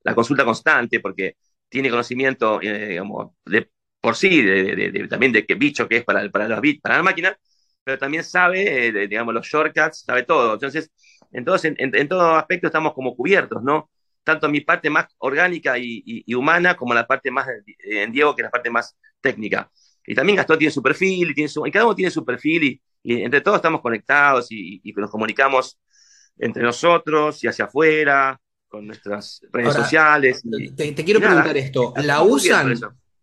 la, 0.03 0.15
consulta 0.15 0.45
constante, 0.45 1.01
porque 1.01 1.37
tiene 1.69 1.91
conocimiento, 1.91 2.61
eh, 2.61 2.89
digamos, 2.89 3.33
de 3.47 3.71
por 4.05 4.17
sí, 4.17 4.43
de, 4.43 4.77
de, 4.77 4.91
de, 4.91 5.09
también 5.09 5.33
de 5.33 5.47
qué 5.47 5.55
bicho 5.55 5.89
que 5.89 5.97
es 5.97 6.05
para, 6.05 6.29
para, 6.29 6.47
los 6.47 6.61
bits, 6.61 6.83
para 6.83 6.99
la 6.99 7.03
máquina, 7.03 7.35
pero 7.83 7.97
también 7.97 8.23
sabe, 8.23 8.89
eh, 8.89 9.09
digamos, 9.09 9.33
los 9.33 9.47
shortcuts, 9.47 10.05
sabe 10.05 10.25
todo. 10.25 10.53
Entonces, 10.53 10.91
entonces 11.33 11.71
en, 11.71 11.77
en, 11.79 11.97
en, 11.97 12.07
todo 12.07 12.37
aspecto 12.37 12.67
estamos 12.67 12.93
como 12.93 13.17
cubiertos, 13.17 13.63
¿no? 13.63 13.89
Tanto 14.23 14.51
mi 14.51 14.61
parte 14.61 14.91
más 14.91 15.07
orgánica 15.17 15.79
y, 15.79 16.03
y, 16.05 16.23
y, 16.27 16.35
humana 16.35 16.77
como 16.77 16.93
la 16.93 17.07
parte 17.07 17.31
más 17.31 17.47
en 17.79 18.13
Diego, 18.13 18.37
que 18.37 18.43
es 18.43 18.45
la 18.45 18.51
parte 18.51 18.69
más 18.69 18.95
técnica. 19.23 19.71
Y 20.07 20.15
también 20.15 20.37
Gastón 20.37 20.59
tiene 20.59 20.71
su 20.71 20.83
perfil, 20.83 21.31
y, 21.31 21.35
tiene 21.35 21.49
su, 21.49 21.67
y 21.67 21.71
cada 21.71 21.87
uno 21.87 21.95
tiene 21.95 22.11
su 22.11 22.27
perfil, 22.27 22.63
y, 22.63 22.83
y 23.03 23.23
entre 23.23 23.41
todos 23.41 23.57
estamos 23.57 23.81
conectados 23.81 24.49
y, 24.51 24.83
nos 24.97 25.11
comunicamos 25.11 25.81
entre 26.37 26.63
nosotros 26.63 27.43
y 27.43 27.47
hacia 27.47 27.65
afuera, 27.65 28.39
con 28.69 28.87
nuestras 28.87 29.41
redes 29.51 29.69
Ahora, 29.69 29.83
sociales. 29.83 30.43
Te, 30.77 30.93
te, 30.93 31.05
quiero 31.07 31.21
preguntar 31.21 31.57
esto, 31.57 31.95
¿la 31.97 32.21
usan? 32.21 32.75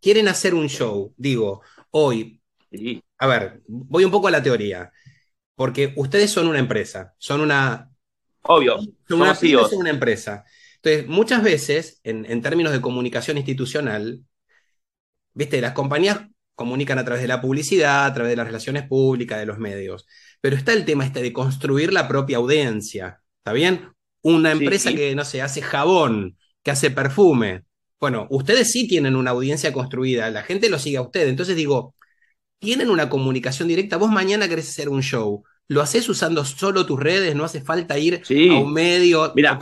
Quieren 0.01 0.27
hacer 0.27 0.53
un 0.53 0.67
show, 0.67 1.13
digo, 1.17 1.61
hoy, 1.91 2.41
a 3.17 3.27
ver, 3.27 3.61
voy 3.67 4.03
un 4.03 4.11
poco 4.11 4.27
a 4.27 4.31
la 4.31 4.43
teoría, 4.43 4.91
porque 5.55 5.93
ustedes 5.95 6.31
son 6.31 6.47
una 6.47 6.59
empresa, 6.59 7.13
son 7.17 7.41
una... 7.41 7.89
Obvio, 8.43 8.79
son 9.07 9.21
una, 9.21 9.35
son 9.35 9.77
una 9.77 9.91
empresa. 9.91 10.43
Entonces, 10.77 11.07
muchas 11.07 11.43
veces, 11.43 11.99
en, 12.03 12.25
en, 12.25 12.41
términos 12.41 12.73
de 12.73 12.81
comunicación 12.81 13.37
institucional, 13.37 14.21
viste, 15.33 15.61
las 15.61 15.73
compañías 15.73 16.21
comunican 16.55 16.97
a 16.97 17.05
través 17.05 17.21
de 17.21 17.27
la 17.27 17.39
publicidad, 17.39 18.05
a 18.05 18.13
través 18.13 18.31
de 18.31 18.35
las 18.35 18.47
relaciones 18.47 18.87
públicas, 18.87 19.39
de 19.39 19.45
los 19.45 19.59
medios, 19.59 20.07
pero 20.41 20.55
está 20.55 20.73
el 20.73 20.85
tema 20.85 21.05
este 21.05 21.21
de 21.21 21.31
construir 21.31 21.93
la 21.93 22.07
propia 22.07 22.37
audiencia, 22.37 23.21
¿está 23.37 23.53
bien? 23.53 23.89
Una 24.23 24.51
empresa 24.51 24.89
sí, 24.89 24.95
sí. 24.95 25.01
que, 25.01 25.15
no 25.15 25.23
sé, 25.23 25.41
hace 25.41 25.61
jabón, 25.61 26.37
que 26.63 26.71
hace 26.71 26.89
perfume, 26.89 27.63
Bueno, 28.01 28.25
ustedes 28.31 28.71
sí 28.71 28.87
tienen 28.87 29.15
una 29.15 29.29
audiencia 29.29 29.71
construida, 29.71 30.31
la 30.31 30.41
gente 30.41 30.71
lo 30.71 30.79
sigue 30.79 30.97
a 30.97 31.03
ustedes. 31.03 31.29
Entonces 31.29 31.55
digo, 31.55 31.93
tienen 32.57 32.89
una 32.89 33.09
comunicación 33.09 33.67
directa. 33.67 33.97
Vos 33.97 34.09
mañana 34.09 34.49
querés 34.49 34.69
hacer 34.69 34.89
un 34.89 35.03
show, 35.03 35.43
lo 35.67 35.81
haces 35.81 36.09
usando 36.09 36.43
solo 36.43 36.87
tus 36.87 36.99
redes, 36.99 37.35
no 37.35 37.43
hace 37.43 37.61
falta 37.61 37.99
ir 37.99 38.23
a 38.25 38.59
un 38.59 38.73
medio. 38.73 39.31
Mira, 39.35 39.59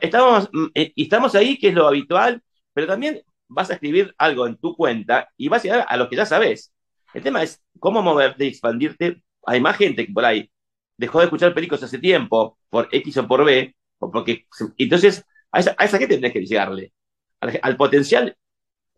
estamos, 0.00 0.48
mm, 0.50 0.66
eh, 0.74 0.92
estamos 0.96 1.34
ahí, 1.34 1.58
que 1.58 1.68
es 1.68 1.74
lo 1.74 1.86
habitual, 1.86 2.42
pero 2.72 2.86
también 2.86 3.20
vas 3.46 3.68
a 3.68 3.74
escribir 3.74 4.14
algo 4.16 4.46
en 4.46 4.56
tu 4.56 4.74
cuenta 4.74 5.28
y 5.36 5.48
vas 5.48 5.60
a 5.60 5.62
llegar 5.64 5.86
a 5.86 5.98
lo 5.98 6.08
que 6.08 6.16
ya 6.16 6.24
sabes. 6.24 6.72
El 7.12 7.22
tema 7.22 7.42
es 7.42 7.62
cómo 7.78 8.00
moverte 8.00 8.46
y 8.46 8.48
expandirte. 8.48 9.22
Hay 9.44 9.60
más 9.60 9.76
gente 9.76 10.06
que 10.06 10.12
por 10.14 10.24
ahí 10.24 10.50
dejó 10.96 11.18
de 11.18 11.26
escuchar 11.26 11.52
películas 11.52 11.82
hace 11.82 11.98
tiempo, 11.98 12.58
por 12.70 12.88
X 12.90 13.18
o 13.18 13.28
por 13.28 13.44
B, 13.44 13.76
o 13.98 14.10
porque, 14.10 14.46
entonces 14.78 15.26
a 15.56 15.60
esa, 15.60 15.96
a 15.96 15.98
gente 15.98 16.16
tenés 16.16 16.32
que 16.32 16.44
llegarle, 16.44 16.92
al, 17.40 17.76
potencial 17.76 18.36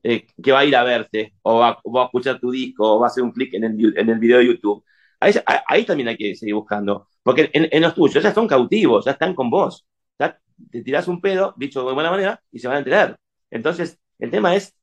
eh, 0.03 0.27
que 0.43 0.53
va 0.53 0.61
a 0.61 0.65
ir 0.65 0.77
a 0.77 0.85
verte, 0.85 1.35
o 1.43 1.59
va, 1.59 1.71
a 1.71 2.05
escuchar 2.05 2.41
tu 2.41 2.51
disco, 2.51 2.97
o 2.97 3.01
va 3.01 3.07
a 3.07 3.11
hacer 3.11 3.23
un 3.23 3.33
clic 3.33 3.55
en 3.55 3.65
el, 3.65 3.99
en 3.99 4.09
el 4.09 4.19
video 4.19 4.39
de 4.39 4.47
YouTube. 4.47 4.85
Ahí, 5.21 5.85
también 5.85 6.09
hay 6.09 6.17
que 6.17 6.35
seguir 6.35 6.55
buscando, 6.55 7.09
porque 7.23 7.51
en, 7.53 7.83
los 7.83 7.95
tuyos 7.95 8.23
ya 8.23 8.33
son 8.35 8.47
cautivos, 8.49 9.05
ya 9.05 9.13
están 9.13 9.35
con 9.35 9.51
vos. 9.51 9.87
Ya 10.19 10.39
te 10.71 10.83
tirás 10.83 11.09
un 11.09 11.21
pedo, 11.21 11.55
dicho 11.57 11.87
de 11.87 11.95
buena 11.95 12.11
manera, 12.11 12.41
y 12.53 12.59
se 12.59 12.69
van 12.69 12.77
a 12.77 12.79
enterar. 12.81 13.19
Entonces, 13.51 13.99
el 14.19 14.31
tema 14.31 14.55
es, 14.55 14.75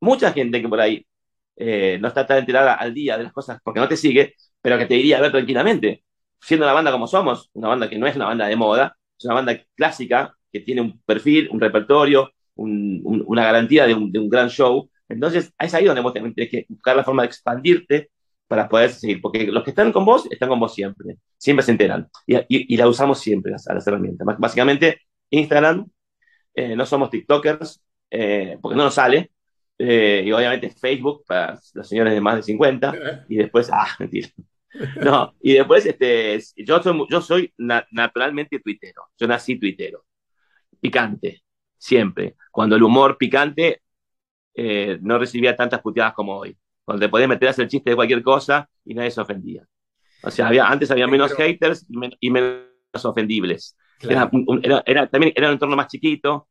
mucha 0.00 0.32
gente 0.32 0.62
que 0.62 0.68
por 0.68 0.80
ahí 0.80 1.06
eh, 1.56 1.98
no 2.00 2.08
está 2.08 2.26
tan 2.26 2.38
enterada 2.38 2.74
al 2.74 2.94
día 2.94 3.18
de 3.18 3.24
las 3.24 3.32
cosas 3.32 3.60
porque 3.64 3.80
no 3.80 3.88
te 3.88 3.96
sigue, 3.96 4.34
pero 4.62 4.78
que 4.78 4.86
te 4.86 4.96
iría 4.96 5.18
a 5.18 5.20
ver 5.22 5.32
tranquilamente. 5.32 6.04
Siendo 6.40 6.66
una 6.66 6.72
banda 6.74 6.92
como 6.92 7.06
somos, 7.06 7.50
una 7.54 7.68
banda 7.68 7.88
que 7.90 7.98
no 7.98 8.06
es 8.06 8.16
una 8.16 8.26
banda 8.26 8.46
de 8.46 8.56
moda, 8.56 8.96
es 9.18 9.24
una 9.24 9.34
banda 9.34 9.60
clásica 9.76 10.37
que 10.52 10.60
tiene 10.60 10.80
un 10.80 11.00
perfil, 11.02 11.48
un 11.50 11.60
repertorio, 11.60 12.32
una 12.56 13.44
garantía 13.44 13.86
de 13.86 13.94
un, 13.94 14.28
gran 14.28 14.48
show. 14.48 14.90
Entonces, 15.08 15.52
es 15.58 15.74
ahí 15.74 15.84
donde 15.84 16.00
vos 16.00 16.12
tenés 16.12 16.34
que 16.50 16.66
buscar 16.68 16.96
la 16.96 17.04
forma 17.04 17.22
de 17.22 17.28
expandirte 17.28 18.10
para 18.46 18.68
poder 18.68 18.90
seguir, 18.90 19.20
porque 19.20 19.46
los 19.46 19.62
que 19.62 19.70
están 19.70 19.92
con 19.92 20.04
vos 20.04 20.26
están 20.30 20.48
con 20.48 20.58
vos 20.58 20.74
siempre, 20.74 21.16
siempre 21.36 21.62
se 21.62 21.72
enteran 21.72 22.08
y, 22.26 22.76
la 22.76 22.88
usamos 22.88 23.20
siempre 23.20 23.52
a 23.52 23.74
las 23.74 23.86
herramientas. 23.86 24.26
Básicamente, 24.38 25.02
Instagram, 25.30 25.86
eh, 26.54 26.74
no 26.74 26.86
somos 26.86 27.10
TikTokers, 27.10 27.80
eh, 28.10 28.58
porque 28.60 28.76
no 28.76 28.84
nos 28.84 28.94
sale, 28.94 29.30
eh, 29.78 30.24
y 30.26 30.32
obviamente 30.32 30.70
Facebook 30.70 31.24
para 31.26 31.60
los 31.74 31.88
señores 31.88 32.14
de 32.14 32.20
más 32.20 32.36
de 32.36 32.42
50, 32.42 32.92
y 33.28 33.36
después, 33.36 33.70
ah, 33.72 33.94
mentira. 33.98 34.28
No, 35.02 35.34
y 35.40 35.54
después, 35.54 35.86
este, 35.86 36.38
yo 36.56 36.82
soy, 36.82 37.06
yo 37.10 37.20
soy 37.20 37.52
naturalmente 37.56 38.60
tuitero, 38.60 39.02
yo 39.18 39.26
nací 39.26 39.58
tuitero, 39.58 40.04
picante, 40.80 41.42
siempre. 41.76 42.36
Cuando 42.50 42.76
el 42.76 42.82
humor 42.82 43.16
picante 43.18 43.82
eh, 44.54 44.98
no 45.02 45.18
recibía 45.18 45.56
tantas 45.56 45.80
puteadas 45.80 46.14
como 46.14 46.36
hoy, 46.36 46.56
cuando 46.84 47.04
te 47.04 47.08
podías 47.08 47.28
meter 47.28 47.48
a 47.48 47.50
hacer 47.52 47.68
chiste 47.68 47.90
de 47.90 47.96
cualquier 47.96 48.22
cosa 48.22 48.68
y 48.84 48.94
nadie 48.94 49.10
se 49.10 49.20
ofendía. 49.20 49.66
O 50.22 50.30
sea, 50.30 50.48
había, 50.48 50.66
antes 50.66 50.90
había 50.90 51.06
menos 51.06 51.34
haters 51.34 51.86
y, 52.20 52.30
menos 52.30 52.64
ofendibles. 53.04 53.76
Era, 54.00 54.30
era, 54.86 55.06
también 55.08 55.32
era 55.36 55.48
un 55.48 55.54
entorno 55.54 55.76
más 55.76 55.88
chiquito, 55.88 56.48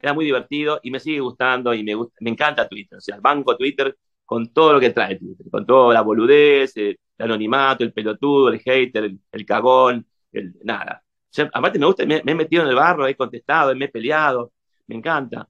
era 0.00 0.12
muy 0.12 0.24
divertido 0.24 0.80
y 0.82 0.90
me 0.90 1.00
sigue 1.00 1.20
gustando 1.20 1.74
y 1.74 1.82
me, 1.84 1.94
me 2.20 2.30
encanta 2.30 2.68
Twitter. 2.68 2.98
O 2.98 3.00
sea, 3.00 3.16
el 3.16 3.20
banco 3.20 3.56
Twitter 3.56 3.96
con 4.24 4.52
todo 4.52 4.72
lo 4.74 4.80
que 4.80 4.90
trae 4.90 5.16
Twitter, 5.16 5.46
con 5.50 5.66
toda 5.66 5.94
la 5.94 6.02
boludez, 6.02 6.76
el, 6.76 6.98
anonimato, 7.18 7.84
el 7.84 7.92
pelotudo, 7.92 8.48
el 8.48 8.60
hater, 8.60 9.12
el, 9.32 9.46
cagón, 9.46 10.06
el, 10.32 10.54
nada. 10.64 11.03
Aparte 11.52 11.78
me 11.78 11.86
gusta, 11.86 12.06
me, 12.06 12.22
he 12.24 12.34
metido 12.34 12.62
en 12.62 12.68
el 12.68 12.74
barro, 12.74 13.06
he 13.06 13.16
contestado, 13.16 13.74
me 13.74 13.86
he 13.86 13.88
peleado, 13.88 14.52
me 14.86 14.96
encanta. 14.96 15.48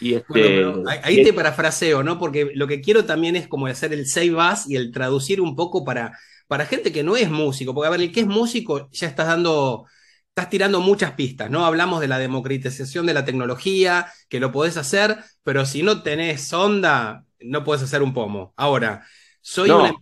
Y 0.00 0.14
este, 0.14 0.64
ahí 1.02 1.22
te 1.22 1.32
parafraseo, 1.32 2.02
¿no? 2.02 2.18
Porque 2.18 2.50
lo 2.54 2.66
que 2.66 2.80
quiero 2.80 3.04
también 3.04 3.36
es 3.36 3.46
como 3.46 3.66
hacer 3.66 3.92
el 3.92 4.06
save 4.06 4.34
as 4.38 4.68
y 4.68 4.76
el 4.76 4.90
traducir 4.90 5.40
un 5.40 5.54
poco 5.54 5.84
para, 5.84 6.18
para 6.48 6.66
gente 6.66 6.92
que 6.92 7.04
no 7.04 7.16
es 7.16 7.30
músico, 7.30 7.74
porque 7.74 7.86
a 7.86 7.90
ver, 7.90 8.00
el 8.00 8.12
que 8.12 8.20
es 8.20 8.26
músico 8.26 8.88
ya 8.90 9.06
estás 9.06 9.28
dando 9.28 9.86
estás 10.36 10.50
tirando 10.50 10.80
muchas 10.80 11.12
pistas, 11.12 11.48
¿no? 11.48 11.64
Hablamos 11.64 12.00
de 12.00 12.08
la 12.08 12.18
democratización 12.18 13.06
de 13.06 13.14
la 13.14 13.24
tecnología, 13.24 14.08
que 14.28 14.40
lo 14.40 14.50
podés 14.50 14.76
hacer, 14.76 15.18
pero 15.44 15.64
si 15.64 15.84
no 15.84 16.02
tenés 16.02 16.52
onda, 16.52 17.24
no 17.38 17.62
podés 17.62 17.84
hacer 17.84 18.02
un 18.02 18.12
pomo. 18.12 18.52
Ahora, 18.56 19.06
soy 19.40 19.70
una... 19.70 19.94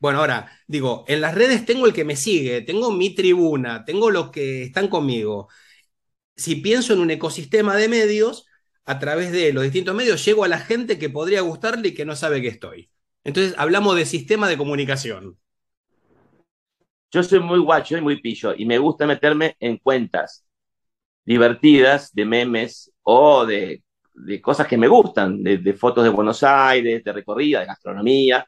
Bueno, 0.00 0.20
ahora, 0.20 0.50
digo, 0.66 1.04
en 1.08 1.20
las 1.20 1.34
redes 1.34 1.66
tengo 1.66 1.86
el 1.86 1.92
que 1.92 2.04
me 2.04 2.16
sigue, 2.16 2.62
tengo 2.62 2.90
mi 2.90 3.14
tribuna, 3.14 3.84
tengo 3.84 4.10
los 4.10 4.30
que 4.30 4.64
están 4.64 4.88
conmigo. 4.88 5.48
Si 6.36 6.56
pienso 6.56 6.94
en 6.94 7.00
un 7.00 7.10
ecosistema 7.10 7.76
de 7.76 7.88
medios, 7.88 8.46
a 8.86 8.98
través 8.98 9.30
de 9.30 9.52
los 9.52 9.62
distintos 9.62 9.94
medios, 9.94 10.24
llego 10.24 10.44
a 10.44 10.48
la 10.48 10.58
gente 10.58 10.98
que 10.98 11.10
podría 11.10 11.42
gustarle 11.42 11.88
y 11.88 11.94
que 11.94 12.06
no 12.06 12.16
sabe 12.16 12.40
que 12.42 12.48
estoy. 12.48 12.90
Entonces, 13.24 13.54
hablamos 13.58 13.94
de 13.96 14.06
sistema 14.06 14.48
de 14.48 14.56
comunicación. 14.56 15.38
Yo 17.12 17.22
soy 17.22 17.40
muy 17.40 17.58
guacho 17.58 17.98
y 17.98 18.00
muy 18.00 18.20
pillo 18.20 18.54
y 18.56 18.64
me 18.64 18.78
gusta 18.78 19.06
meterme 19.06 19.56
en 19.60 19.76
cuentas 19.78 20.46
divertidas 21.24 22.12
de 22.14 22.24
memes 22.24 22.90
o 23.02 23.44
de, 23.44 23.82
cosas 24.40 24.66
que 24.66 24.78
me 24.78 24.88
gustan, 24.88 25.42
de, 25.42 25.74
fotos 25.74 26.04
de 26.04 26.10
Buenos 26.10 26.42
Aires, 26.42 27.04
de 27.04 27.12
recorrida, 27.12 27.60
de 27.60 27.66
gastronomía. 27.66 28.46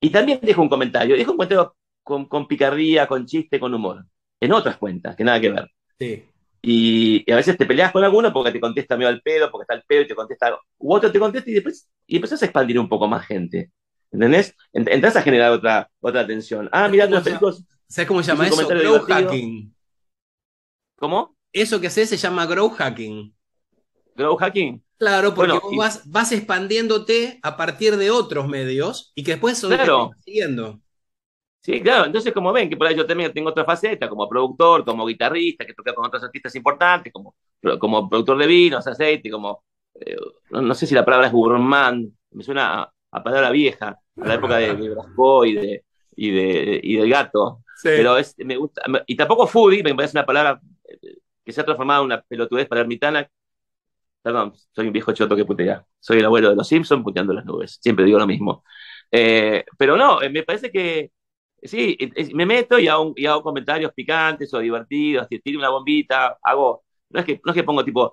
Y 0.00 0.10
también 0.10 0.40
dejo 0.42 0.62
un 0.62 0.68
comentario, 0.68 1.16
dejo 1.16 1.32
un 1.32 1.36
comentario 1.36 1.76
con, 2.02 2.26
con 2.26 2.46
picardía, 2.46 3.06
con 3.06 3.26
chiste, 3.26 3.58
con 3.58 3.74
humor, 3.74 4.04
en 4.40 4.52
otras 4.52 4.76
cuentas, 4.76 5.16
que 5.16 5.24
nada 5.24 5.40
que 5.40 5.50
ver. 5.50 5.70
Sí. 5.98 6.24
Y, 6.62 7.30
a 7.30 7.36
veces 7.36 7.56
te 7.56 7.66
peleas 7.66 7.92
con 7.92 8.04
alguno 8.04 8.32
porque 8.32 8.52
te 8.52 8.60
contesta 8.60 8.96
medio 8.96 9.08
al 9.08 9.22
pedo, 9.22 9.50
porque 9.50 9.62
está 9.62 9.74
al 9.74 9.84
pedo 9.86 10.02
y 10.02 10.08
te 10.08 10.14
contesta, 10.14 10.58
u 10.78 10.94
otro 10.94 11.10
te 11.12 11.18
contesta 11.18 11.50
y 11.50 11.54
después 11.54 11.88
y 12.06 12.16
empezás 12.16 12.42
a 12.42 12.46
expandir 12.46 12.78
un 12.78 12.88
poco 12.88 13.08
más 13.08 13.26
gente. 13.26 13.70
¿Entendés? 14.10 14.54
Entras 14.72 15.16
a 15.16 15.22
generar 15.22 15.50
otra, 15.50 15.90
otra 16.00 16.20
atención. 16.20 16.68
Ah, 16.72 16.88
mira, 16.88 17.06
los 17.06 17.22
películas 17.22 17.64
¿Sabes 17.88 18.08
cómo 18.08 18.22
se 18.22 18.32
llama 18.32 18.48
eso? 18.48 18.66
Grow 18.66 19.00
hacking. 19.00 19.74
¿Cómo? 20.96 21.36
Eso 21.52 21.80
que 21.80 21.86
haces 21.86 22.08
se 22.08 22.16
llama 22.16 22.46
grow 22.46 22.68
hacking. 22.70 23.34
¿Grow 24.14 24.36
hacking? 24.36 24.82
Claro, 24.98 25.34
porque 25.34 25.58
vos 25.58 26.00
vas, 26.06 26.32
expandiéndote 26.32 27.38
a 27.42 27.56
partir 27.56 27.96
de 27.96 28.10
otros 28.10 28.48
medios 28.48 29.12
y 29.14 29.24
que 29.24 29.32
después 29.32 29.58
son 29.58 29.72
claro. 29.72 30.10
siguiendo. 30.24 30.80
Sí, 31.60 31.82
claro, 31.82 32.06
entonces 32.06 32.32
como 32.32 32.52
ven 32.52 32.70
que 32.70 32.76
por 32.76 32.86
ahí 32.86 32.96
yo 32.96 33.04
también 33.04 33.32
tengo 33.32 33.50
otra 33.50 33.64
faceta, 33.64 34.08
como 34.08 34.28
productor, 34.28 34.84
como 34.84 35.04
guitarrista, 35.04 35.66
que 35.66 35.74
toca 35.74 35.92
con 35.92 36.06
otros 36.06 36.22
artistas 36.22 36.54
importantes, 36.54 37.12
como, 37.12 37.34
como 37.80 38.08
productor 38.08 38.38
de 38.38 38.46
vinos, 38.46 38.86
aceite, 38.86 39.28
como, 39.30 39.64
eh, 40.00 40.16
no, 40.50 40.74
sé 40.74 40.86
si 40.86 40.94
la 40.94 41.04
palabra 41.04 41.26
es 41.26 41.32
gourmand, 41.32 42.08
me 42.30 42.44
suena 42.44 42.88
a, 43.10 43.22
palabra 43.22 43.50
vieja, 43.50 43.98
a 44.16 44.26
la 44.28 44.34
época 44.34 44.58
de, 44.58 44.76
de 44.76 44.90
Brasco 44.90 45.44
y 45.44 45.54
de, 45.54 45.84
y, 46.14 46.30
de, 46.30 46.80
y 46.82 46.96
del 46.96 47.10
gato, 47.10 47.64
pero 47.82 48.16
es, 48.16 48.36
me 48.38 48.56
gusta, 48.56 48.82
y 49.06 49.16
tampoco 49.16 49.48
foodie, 49.48 49.82
me 49.82 49.94
parece 49.94 50.16
una 50.16 50.24
palabra 50.24 50.60
eh, 50.84 51.16
que 51.44 51.52
se 51.52 51.60
ha 51.60 51.64
transformado 51.64 52.02
en 52.02 52.06
una 52.06 52.22
pelotudez 52.22 52.66
para 52.68 52.82
ermitana. 52.82 53.28
Perdón, 54.26 54.54
soy 54.72 54.88
un 54.88 54.92
viejo 54.92 55.12
choto 55.12 55.36
que 55.36 55.44
putea. 55.44 55.86
Soy 56.00 56.18
el 56.18 56.24
abuelo 56.24 56.50
de 56.50 56.56
los 56.56 56.66
Simpsons 56.66 57.04
puteando 57.04 57.32
las 57.32 57.44
nubes. 57.44 57.78
Siempre 57.80 58.04
digo 58.04 58.18
lo 58.18 58.26
mismo. 58.26 58.64
Eh, 59.08 59.64
pero 59.78 59.96
no, 59.96 60.20
eh, 60.20 60.28
me 60.28 60.42
parece 60.42 60.72
que 60.72 61.12
sí, 61.62 61.96
me 62.34 62.44
meto 62.44 62.76
y 62.76 62.88
hago, 62.88 63.12
y 63.14 63.24
hago 63.24 63.44
comentarios 63.44 63.92
picantes 63.94 64.52
o 64.52 64.58
divertidos, 64.58 65.28
tiro 65.28 65.60
una 65.60 65.68
bombita, 65.68 66.38
hago, 66.42 66.82
no 67.10 67.20
es 67.20 67.24
que, 67.24 67.40
no 67.44 67.52
es 67.52 67.54
que 67.54 67.62
pongo 67.62 67.84
tipo, 67.84 68.12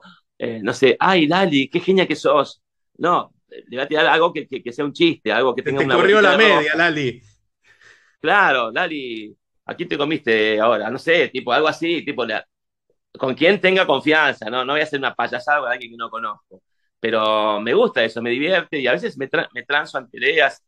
no 0.61 0.71
sé, 0.73 0.95
ay, 0.99 1.25
Lali, 1.25 1.67
qué 1.67 1.79
genia 1.79 2.05
que 2.05 2.15
sos. 2.15 2.61
No, 2.99 3.33
le 3.47 3.77
voy 3.77 3.79
a 3.79 3.87
tirar 3.87 4.05
algo 4.05 4.31
que, 4.31 4.47
que, 4.47 4.71
sea 4.71 4.85
un 4.85 4.93
chiste, 4.93 5.31
algo 5.31 5.55
que 5.55 5.63
tenga 5.63 5.79
te 5.79 5.87
corrió 5.87 6.21
la 6.21 6.37
media, 6.37 6.75
Lali. 6.75 7.23
Claro, 8.21 8.69
Lali, 8.69 9.35
¿a 9.65 9.73
quién 9.73 9.89
te 9.89 9.97
comiste 9.97 10.59
ahora? 10.59 10.91
No 10.91 10.99
sé, 10.99 11.29
tipo 11.29 11.51
algo 11.51 11.67
así, 11.67 12.05
tipo, 12.05 12.23
con 13.17 13.35
quien 13.35 13.61
tenga 13.61 13.85
confianza, 13.85 14.49
¿no? 14.49 14.65
No 14.65 14.73
voy 14.73 14.81
a 14.81 14.85
hacer 14.85 14.99
una 14.99 15.13
payasada 15.13 15.61
con 15.61 15.71
alguien 15.71 15.91
que 15.91 15.97
no 15.97 16.09
conozco. 16.09 16.63
Pero 16.99 17.59
me 17.61 17.73
gusta 17.73 18.03
eso, 18.03 18.21
me 18.21 18.29
divierte 18.29 18.79
y 18.79 18.87
a 18.87 18.93
veces 18.93 19.17
me, 19.17 19.29
me 19.53 19.63
transo 19.63 19.97
ante 19.97 20.17
ideas 20.17 20.63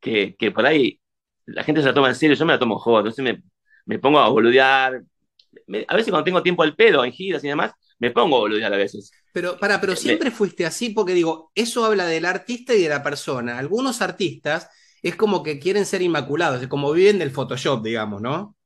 que, 0.00 0.34
que, 0.36 0.50
por 0.50 0.66
ahí 0.66 0.98
la 1.46 1.62
gente 1.62 1.82
se 1.82 1.88
la 1.88 1.94
toma 1.94 2.08
en 2.08 2.14
serio, 2.14 2.36
yo 2.36 2.46
me 2.46 2.54
la 2.54 2.58
tomo 2.58 2.78
joder, 2.78 3.06
entonces 3.06 3.22
me, 3.24 3.42
me 3.84 3.98
pongo 3.98 4.18
a 4.18 4.28
boludear. 4.28 4.94
a 4.94 5.94
veces 5.94 6.10
cuando 6.10 6.24
tengo 6.24 6.42
tiempo 6.42 6.62
al 6.62 6.74
pedo, 6.74 7.04
en 7.04 7.12
giras 7.12 7.44
y 7.44 7.48
demás, 7.48 7.72
me 7.98 8.10
pongo 8.10 8.36
a 8.36 8.40
boludear 8.40 8.72
a 8.72 8.76
veces. 8.76 9.10
Pero, 9.32 9.58
para, 9.58 9.80
pero 9.80 9.96
siempre 9.96 10.30
fuiste 10.30 10.64
así, 10.64 10.90
porque 10.90 11.12
digo, 11.12 11.50
eso 11.54 11.84
habla 11.84 12.06
del 12.06 12.24
artista 12.24 12.74
y 12.74 12.82
de 12.82 12.88
la 12.88 13.02
persona. 13.02 13.58
Algunos 13.58 14.00
artistas 14.00 14.70
es 15.02 15.16
como 15.16 15.42
que 15.42 15.58
quieren 15.58 15.84
ser 15.86 16.02
inmaculados, 16.02 16.66
como 16.66 16.92
viven 16.92 17.18
del 17.18 17.30
Photoshop, 17.30 17.82
digamos, 17.82 18.22
¿no? 18.22 18.56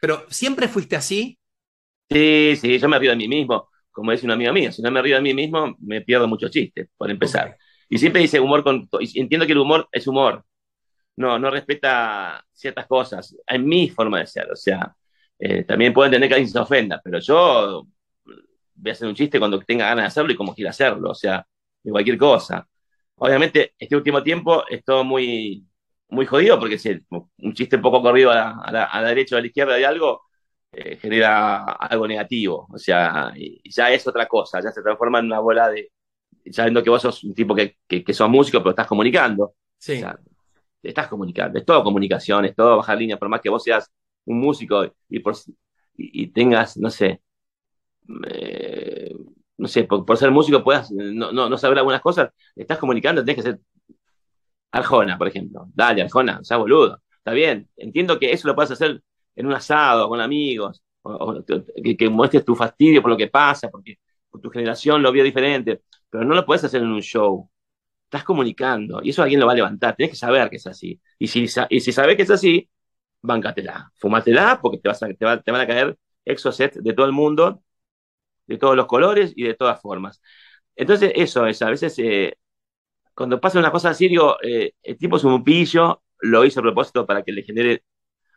Pero 0.00 0.24
siempre 0.28 0.68
fuiste 0.68 0.96
así. 0.96 1.38
Sí, 2.10 2.56
sí, 2.56 2.78
yo 2.78 2.88
me 2.88 2.98
río 2.98 3.10
de 3.10 3.16
mí 3.16 3.28
mismo, 3.28 3.68
como 3.90 4.12
dice 4.12 4.26
una 4.26 4.34
amiga 4.34 4.52
mía, 4.52 4.70
si 4.72 4.82
no 4.82 4.90
me 4.90 5.02
río 5.02 5.16
de 5.16 5.22
mí 5.22 5.34
mismo, 5.34 5.74
me 5.80 6.02
pierdo 6.02 6.28
muchos 6.28 6.50
chistes, 6.50 6.88
por 6.96 7.10
empezar. 7.10 7.56
Y 7.88 7.98
siempre 7.98 8.22
dice 8.22 8.40
humor 8.40 8.62
con... 8.62 8.88
Entiendo 9.14 9.46
que 9.46 9.52
el 9.52 9.58
humor 9.58 9.88
es 9.90 10.06
humor, 10.06 10.44
no, 11.16 11.38
no 11.38 11.50
respeta 11.50 12.44
ciertas 12.52 12.86
cosas, 12.86 13.36
en 13.46 13.66
mi 13.66 13.88
forma 13.90 14.20
de 14.20 14.26
ser, 14.26 14.50
o 14.52 14.56
sea, 14.56 14.94
eh, 15.38 15.64
también 15.64 15.92
pueden 15.94 16.12
tener 16.12 16.28
que 16.28 16.34
alguien 16.36 16.50
se 16.50 16.58
ofenda, 16.58 17.00
pero 17.04 17.18
yo 17.20 17.86
voy 18.74 18.90
a 18.90 18.92
hacer 18.92 19.08
un 19.08 19.14
chiste 19.14 19.38
cuando 19.38 19.60
tenga 19.60 19.86
ganas 19.86 20.04
de 20.04 20.08
hacerlo 20.08 20.32
y 20.32 20.36
como 20.36 20.54
quiera 20.54 20.70
hacerlo, 20.70 21.10
o 21.10 21.14
sea, 21.14 21.46
de 21.82 21.90
cualquier 21.90 22.18
cosa. 22.18 22.66
Obviamente, 23.16 23.74
este 23.78 23.96
último 23.96 24.22
tiempo 24.22 24.64
es 24.68 24.84
todo 24.84 25.04
muy, 25.04 25.66
muy 26.08 26.26
jodido 26.26 26.58
porque 26.58 26.78
si 26.78 26.90
un 27.10 27.54
chiste 27.54 27.76
un 27.76 27.82
poco 27.82 28.02
corrido 28.02 28.30
a 28.30 28.34
la, 28.34 28.84
a 28.86 29.00
la, 29.02 29.08
derecha 29.08 29.36
o 29.36 29.38
a 29.38 29.40
la 29.40 29.46
izquierda 29.46 29.74
de 29.74 29.86
algo 29.86 30.22
eh, 30.76 30.96
genera 30.96 31.62
algo 31.64 32.06
negativo. 32.06 32.66
O 32.72 32.78
sea, 32.78 33.32
ya 33.64 33.92
es 33.92 34.06
otra 34.06 34.26
cosa, 34.26 34.60
ya 34.60 34.70
se 34.70 34.82
transforma 34.82 35.20
en 35.20 35.26
una 35.26 35.40
bola 35.40 35.68
de. 35.68 35.90
Sabiendo 36.50 36.82
que 36.82 36.90
vos 36.90 37.00
sos 37.00 37.24
un 37.24 37.34
tipo 37.34 37.54
que, 37.54 37.76
que, 37.86 38.12
sos 38.12 38.28
músico, 38.28 38.58
pero 38.58 38.70
estás 38.70 38.86
comunicando. 38.86 39.54
Sí. 39.78 40.02
estás 40.82 41.08
comunicando, 41.08 41.58
es 41.58 41.64
todo 41.64 41.82
comunicación, 41.82 42.44
es 42.44 42.54
todo 42.54 42.76
bajar 42.76 42.98
línea, 42.98 43.18
por 43.18 43.28
más 43.28 43.40
que 43.40 43.50
vos 43.50 43.62
seas 43.62 43.90
un 44.26 44.40
músico 44.40 44.94
y, 45.08 45.20
por, 45.20 45.34
y, 45.96 46.26
tengas, 46.28 46.76
no 46.76 46.90
sé, 46.90 47.22
eh, 48.26 49.14
no 49.56 49.68
sé, 49.68 49.84
por, 49.84 50.16
ser 50.16 50.30
músico 50.30 50.64
puedas 50.64 50.90
no, 50.90 51.32
no, 51.32 51.48
no, 51.48 51.58
saber 51.58 51.78
algunas 51.78 52.00
cosas, 52.00 52.30
estás 52.56 52.78
comunicando, 52.78 53.22
tenés 53.22 53.36
que 53.36 53.50
ser 53.50 53.60
Arjona, 54.74 55.16
por 55.16 55.28
ejemplo. 55.28 55.66
Dale, 55.74 56.02
Arjona, 56.02 56.40
sea 56.42 56.56
boludo. 56.56 57.00
Está 57.18 57.32
bien, 57.32 57.68
entiendo 57.76 58.18
que 58.18 58.32
eso 58.32 58.48
lo 58.48 58.54
puedes 58.54 58.72
hacer 58.72 59.02
en 59.36 59.46
un 59.46 59.52
asado, 59.52 60.08
con 60.08 60.20
amigos, 60.20 60.82
que, 61.98 62.08
muestres 62.08 62.44
tu 62.44 62.54
fastidio 62.54 63.02
por 63.02 63.10
lo 63.10 63.16
que 63.16 63.28
pasa, 63.28 63.68
porque 63.70 63.98
tu 64.42 64.50
generación 64.50 65.02
lo 65.02 65.12
vio 65.12 65.22
diferente, 65.24 65.82
pero 66.10 66.24
no 66.24 66.34
lo 66.34 66.44
puedes 66.46 66.64
hacer 66.64 66.82
en 66.82 66.88
un 66.88 67.02
show. 67.02 67.50
Estás 68.04 68.24
comunicando 68.24 69.00
y 69.02 69.10
eso 69.10 69.22
alguien 69.22 69.40
lo 69.40 69.46
va 69.46 69.52
a 69.52 69.56
levantar. 69.56 69.96
Tienes 69.96 70.12
que 70.12 70.16
saber 70.18 70.48
que 70.50 70.56
es 70.56 70.66
así. 70.66 71.00
Y 71.18 71.26
si, 71.28 71.46
y 71.70 71.80
si 71.80 71.92
sabes 71.92 72.16
que 72.16 72.22
es 72.22 72.30
así, 72.30 72.68
báncatela, 73.22 73.92
fumátela, 73.96 74.60
porque 74.62 74.78
te, 74.78 74.88
vas 74.88 75.00
te, 75.00 75.52
van 75.52 75.60
a 75.60 75.66
caer 75.66 75.98
exocet 76.24 76.74
de 76.74 76.92
todo 76.94 77.06
el 77.06 77.12
mundo, 77.12 77.62
de 78.46 78.58
todos 78.58 78.76
los 78.76 78.86
colores 78.86 79.32
y 79.36 79.44
de 79.44 79.54
todas 79.54 79.80
formas. 79.80 80.20
Entonces, 80.76 81.12
eso 81.16 81.46
es, 81.46 81.62
a 81.62 81.70
veces 81.70 81.98
eh, 81.98 82.36
cuando 83.14 83.40
pasa 83.40 83.58
una 83.58 83.70
cosa 83.72 83.90
así, 83.90 84.08
digo, 84.08 84.36
eh, 84.42 84.72
el 84.82 84.98
tipo 84.98 85.16
es 85.16 85.24
un 85.24 85.44
pillo, 85.44 86.02
lo 86.20 86.44
hizo 86.44 86.60
a 86.60 86.62
propósito 86.62 87.06
para 87.06 87.22
que 87.22 87.32
le 87.32 87.42
genere 87.42 87.84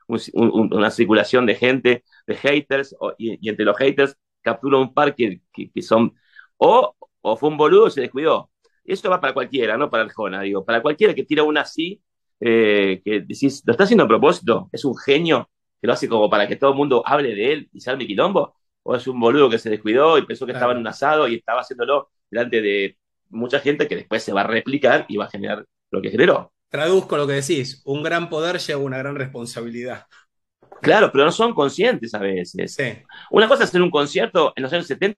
una 0.07 0.91
circulación 0.91 1.45
de 1.45 1.55
gente, 1.55 2.03
de 2.25 2.35
haters, 2.35 2.95
y, 3.17 3.49
entre 3.49 3.65
los 3.65 3.77
haters 3.77 4.17
captura 4.41 4.77
un 4.77 4.93
par 4.93 5.15
que, 5.15 5.41
son, 5.81 6.13
o, 6.57 6.95
o, 7.21 7.37
fue 7.37 7.49
un 7.49 7.57
boludo 7.57 7.87
y 7.87 7.91
se 7.91 8.01
descuidó. 8.01 8.49
Eso 8.85 9.09
va 9.09 9.19
para 9.19 9.33
cualquiera, 9.33 9.77
no 9.77 9.89
para 9.89 10.03
el 10.03 10.11
Jona, 10.11 10.41
digo, 10.41 10.63
para 10.65 10.81
cualquiera 10.81 11.13
que 11.13 11.23
tira 11.25 11.43
una 11.43 11.61
así, 11.61 12.01
eh, 12.39 13.01
que 13.03 13.21
decís, 13.21 13.63
¿lo 13.65 13.71
está 13.71 13.83
haciendo 13.83 14.05
a 14.05 14.07
propósito? 14.07 14.69
¿Es 14.71 14.85
un 14.85 14.95
genio 14.97 15.49
que 15.81 15.87
lo 15.87 15.93
hace 15.93 16.07
como 16.07 16.29
para 16.29 16.47
que 16.47 16.55
todo 16.55 16.71
el 16.71 16.77
mundo 16.77 17.03
hable 17.05 17.35
de 17.35 17.53
él 17.53 17.69
y 17.73 17.81
salme 17.81 18.07
quilombo? 18.07 18.55
¿O 18.83 18.95
es 18.95 19.07
un 19.07 19.19
boludo 19.19 19.49
que 19.49 19.59
se 19.59 19.69
descuidó 19.69 20.17
y 20.17 20.25
pensó 20.25 20.45
que 20.45 20.53
estaba 20.53 20.71
en 20.71 20.79
un 20.79 20.87
asado 20.87 21.27
y 21.27 21.35
estaba 21.35 21.61
haciéndolo 21.61 22.09
delante 22.29 22.61
de 22.61 22.97
mucha 23.29 23.59
gente 23.59 23.87
que 23.87 23.95
después 23.95 24.23
se 24.23 24.33
va 24.33 24.41
a 24.41 24.47
replicar 24.47 25.05
y 25.09 25.17
va 25.17 25.25
a 25.25 25.29
generar 25.29 25.65
lo 25.91 26.01
que 26.01 26.09
generó? 26.11 26.53
Traduzco 26.69 27.17
lo 27.17 27.27
que 27.27 27.33
decís, 27.33 27.81
un 27.85 28.03
gran 28.03 28.29
poder 28.29 28.59
lleva 28.59 28.81
una 28.81 28.97
gran 28.97 29.15
responsabilidad. 29.15 30.05
Claro, 30.81 31.11
pero 31.11 31.25
no 31.25 31.31
son 31.31 31.53
conscientes 31.53 32.13
a 32.13 32.19
veces. 32.19 32.77
Una 33.31 33.47
cosa 33.47 33.63
es 33.63 33.73
en 33.73 33.81
un 33.81 33.91
concierto 33.91 34.53
en 34.55 34.63
los 34.63 34.73
años 34.73 34.87
70 34.87 35.17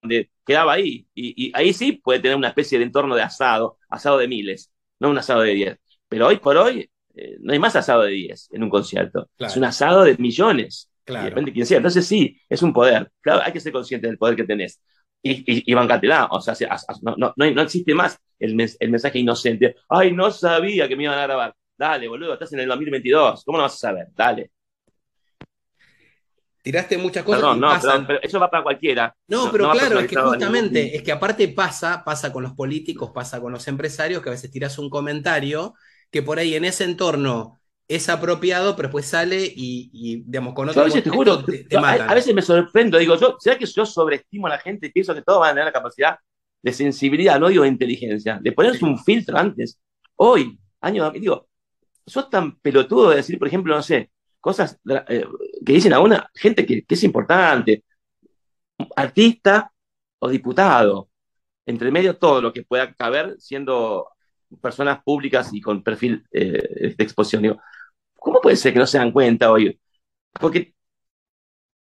donde 0.00 0.30
quedaba 0.46 0.74
ahí, 0.74 1.06
y, 1.14 1.50
ahí 1.54 1.72
sí 1.72 1.92
puede 1.92 2.20
tener 2.20 2.36
una 2.36 2.48
especie 2.48 2.78
de 2.78 2.84
entorno 2.84 3.16
de 3.16 3.22
asado, 3.22 3.78
asado 3.88 4.18
de 4.18 4.28
miles, 4.28 4.72
no 5.00 5.10
un 5.10 5.18
asado 5.18 5.40
de 5.42 5.54
10. 5.54 5.76
Pero 6.08 6.28
hoy 6.28 6.36
por 6.36 6.56
hoy 6.56 6.88
eh, 7.14 7.36
no 7.40 7.52
hay 7.52 7.58
más 7.58 7.74
asado 7.76 8.02
de 8.02 8.12
10 8.12 8.48
en 8.52 8.62
un 8.62 8.70
concierto. 8.70 9.28
Es 9.38 9.56
un 9.56 9.64
asado 9.64 10.04
de 10.04 10.16
millones. 10.16 10.90
Depende 11.04 11.50
de 11.50 11.52
quién 11.52 11.66
sea. 11.66 11.78
Entonces 11.78 12.06
sí, 12.06 12.40
es 12.48 12.62
un 12.62 12.72
poder. 12.72 13.10
Claro, 13.20 13.42
hay 13.42 13.52
que 13.52 13.60
ser 13.60 13.72
consciente 13.72 14.06
del 14.06 14.18
poder 14.18 14.36
que 14.36 14.44
tenés. 14.44 14.80
Y, 15.22 15.32
y, 15.32 15.72
y 15.72 15.74
O 15.74 16.40
sea, 16.40 16.54
no, 17.02 17.16
no, 17.16 17.34
no, 17.36 17.62
existe 17.62 17.94
más 17.94 18.18
el, 18.38 18.58
el, 18.78 18.90
mensaje 18.90 19.18
inocente. 19.18 19.76
Ay, 19.88 20.12
no 20.12 20.30
sabía 20.30 20.88
que 20.88 20.96
me 20.96 21.04
iban 21.04 21.18
a 21.18 21.22
grabar. 21.22 21.54
Dale, 21.76 22.08
boludo, 22.08 22.34
estás 22.34 22.52
en 22.52 22.60
el 22.60 22.68
2022. 22.68 23.44
¿Cómo 23.44 23.58
no 23.58 23.64
vas 23.64 23.74
a 23.74 23.78
saber? 23.78 24.08
Dale. 24.14 24.50
Tiraste 26.62 26.98
muchas 26.98 27.24
cosas. 27.24 27.40
Perdón, 27.40 27.60
no, 27.60 27.70
perdón, 27.70 28.06
pero 28.06 28.20
eso 28.22 28.40
va 28.40 28.50
para 28.50 28.62
cualquiera. 28.62 29.16
No, 29.28 29.50
pero 29.50 29.70
claro, 29.70 30.00
es 30.00 30.08
que 30.08 30.16
justamente, 30.16 30.96
es 30.96 31.02
que 31.02 31.12
aparte 31.12 31.48
pasa, 31.48 32.02
pasa 32.04 32.32
con 32.32 32.42
los 32.42 32.52
políticos, 32.52 33.10
pasa 33.14 33.40
con 33.40 33.52
los 33.52 33.66
empresarios, 33.68 34.22
que 34.22 34.28
a 34.28 34.32
veces 34.32 34.50
tiras 34.50 34.78
un 34.78 34.90
comentario 34.90 35.74
que 36.10 36.22
por 36.22 36.38
ahí 36.38 36.54
en 36.54 36.64
ese 36.64 36.84
entorno 36.84 37.57
es 37.88 38.10
apropiado, 38.10 38.76
pero 38.76 38.88
después 38.88 39.06
sale 39.06 39.50
y, 39.56 40.22
digamos, 40.26 40.52
con 40.52 40.68
otro. 40.68 40.82
a 40.82 40.84
veces 40.84 41.02
te 41.02 41.10
juro, 41.10 41.42
A, 41.76 42.14
veces 42.14 42.34
me 42.34 42.42
sorprendo, 42.42 42.98
digo, 42.98 43.16
yo, 43.16 43.36
¿será 43.40 43.56
que 43.56 43.64
yo 43.64 43.86
sobreestimo 43.86 44.46
a 44.46 44.50
la 44.50 44.58
gente 44.58 44.86
y 44.86 44.92
pienso 44.92 45.14
que 45.14 45.22
todos 45.22 45.40
van 45.40 45.50
a 45.50 45.52
tener 45.52 45.64
la 45.64 45.72
capacidad 45.72 46.18
de 46.60 46.72
sensibilidad, 46.72 47.40
no 47.40 47.48
digo 47.48 47.62
de 47.62 47.70
inteligencia, 47.70 48.38
de 48.42 48.52
ponerse 48.52 48.84
un 48.84 49.02
filtro 49.02 49.38
antes? 49.38 49.80
Hoy, 50.16 50.58
año, 50.82 51.10
digo, 51.12 51.48
sos 52.06 52.28
tan 52.28 52.58
pelotudo 52.58 53.10
de 53.10 53.16
decir, 53.16 53.38
por 53.38 53.48
ejemplo, 53.48 53.74
no 53.74 53.82
sé, 53.82 54.10
cosas 54.38 54.78
eh, 55.08 55.26
que 55.64 55.72
dicen 55.72 55.94
a 55.94 56.00
una 56.00 56.30
gente 56.34 56.66
que, 56.66 56.84
es 56.86 57.04
importante, 57.04 57.84
artista 58.96 59.72
o 60.18 60.28
diputado, 60.28 61.08
entre 61.64 61.90
medio 61.90 62.16
todo 62.18 62.42
lo 62.42 62.52
que 62.52 62.64
pueda 62.64 62.92
caber 62.92 63.36
siendo 63.38 64.08
personas 64.60 65.02
públicas 65.02 65.50
y 65.52 65.60
con 65.60 65.82
perfil 65.82 66.24
eh, 66.32 66.94
de 66.96 67.04
exposición. 67.04 67.42
Digo, 67.42 67.60
¿Cómo 68.18 68.40
puede 68.40 68.56
ser 68.56 68.72
que 68.72 68.78
no 68.78 68.86
se 68.86 68.98
dan 68.98 69.12
cuenta 69.12 69.50
hoy? 69.50 69.78
Porque 70.40 70.74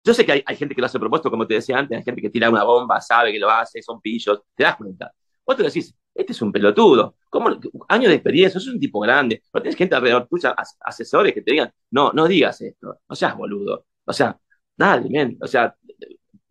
yo 0.04 0.14
sé 0.14 0.26
que 0.26 0.44
hay, 0.46 0.56
gente 0.56 0.76
que 0.76 0.82
lo 0.82 0.88
hace 0.88 1.00
propuesto, 1.00 1.32
como 1.32 1.48
te 1.48 1.56
decía 1.56 1.78
antes, 1.80 1.98
hay 1.98 2.04
gente 2.04 2.22
que 2.22 2.30
tira 2.30 2.50
una 2.50 2.64
bomba, 2.64 3.02
sabe 3.02 3.32
que 3.32 3.40
lo 3.40 3.50
hace, 3.50 3.82
son 3.82 4.00
pillos, 4.02 4.42
te 4.56 4.64
das 4.64 4.76
cuenta. 4.76 5.12
Te 5.58 5.64
decís, 5.64 5.96
este 6.14 6.32
es 6.32 6.42
un 6.42 6.52
pelotudo, 6.52 7.16
¿cómo? 7.30 7.50
Años 7.88 8.10
de 8.10 8.16
experiencia, 8.16 8.60
sos 8.60 8.74
un 8.74 8.80
tipo 8.80 9.00
grande, 9.00 9.42
no 9.54 9.62
tienes 9.62 9.78
gente 9.78 9.96
alrededor 9.96 10.28
tuya, 10.28 10.56
asesores 10.82 11.34
que 11.34 11.42
te 11.42 11.52
digan, 11.52 11.72
no, 11.92 12.12
no 12.14 12.28
digas 12.28 12.62
esto, 12.62 13.00
no 13.08 13.16
seas 13.16 13.36
boludo. 13.36 13.86
O 14.06 14.14
sea, 14.14 14.40
dale, 14.78 15.10
men, 15.10 15.38
o 15.42 15.48
sea, 15.48 15.76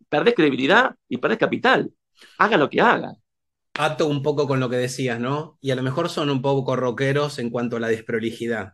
perdés 0.09 0.35
credibilidad 0.35 0.95
y 1.07 1.17
perdés 1.17 1.37
capital. 1.37 1.91
Haga 2.37 2.57
lo 2.57 2.69
que 2.69 2.81
haga. 2.81 3.15
Ato 3.73 4.07
un 4.07 4.23
poco 4.23 4.47
con 4.47 4.59
lo 4.59 4.69
que 4.69 4.77
decías, 4.77 5.19
¿no? 5.19 5.57
Y 5.61 5.71
a 5.71 5.75
lo 5.75 5.83
mejor 5.83 6.09
son 6.09 6.29
un 6.29 6.41
poco 6.41 6.75
rockeros 6.75 7.39
en 7.39 7.49
cuanto 7.49 7.77
a 7.77 7.79
la 7.79 7.87
desprolijidad 7.89 8.73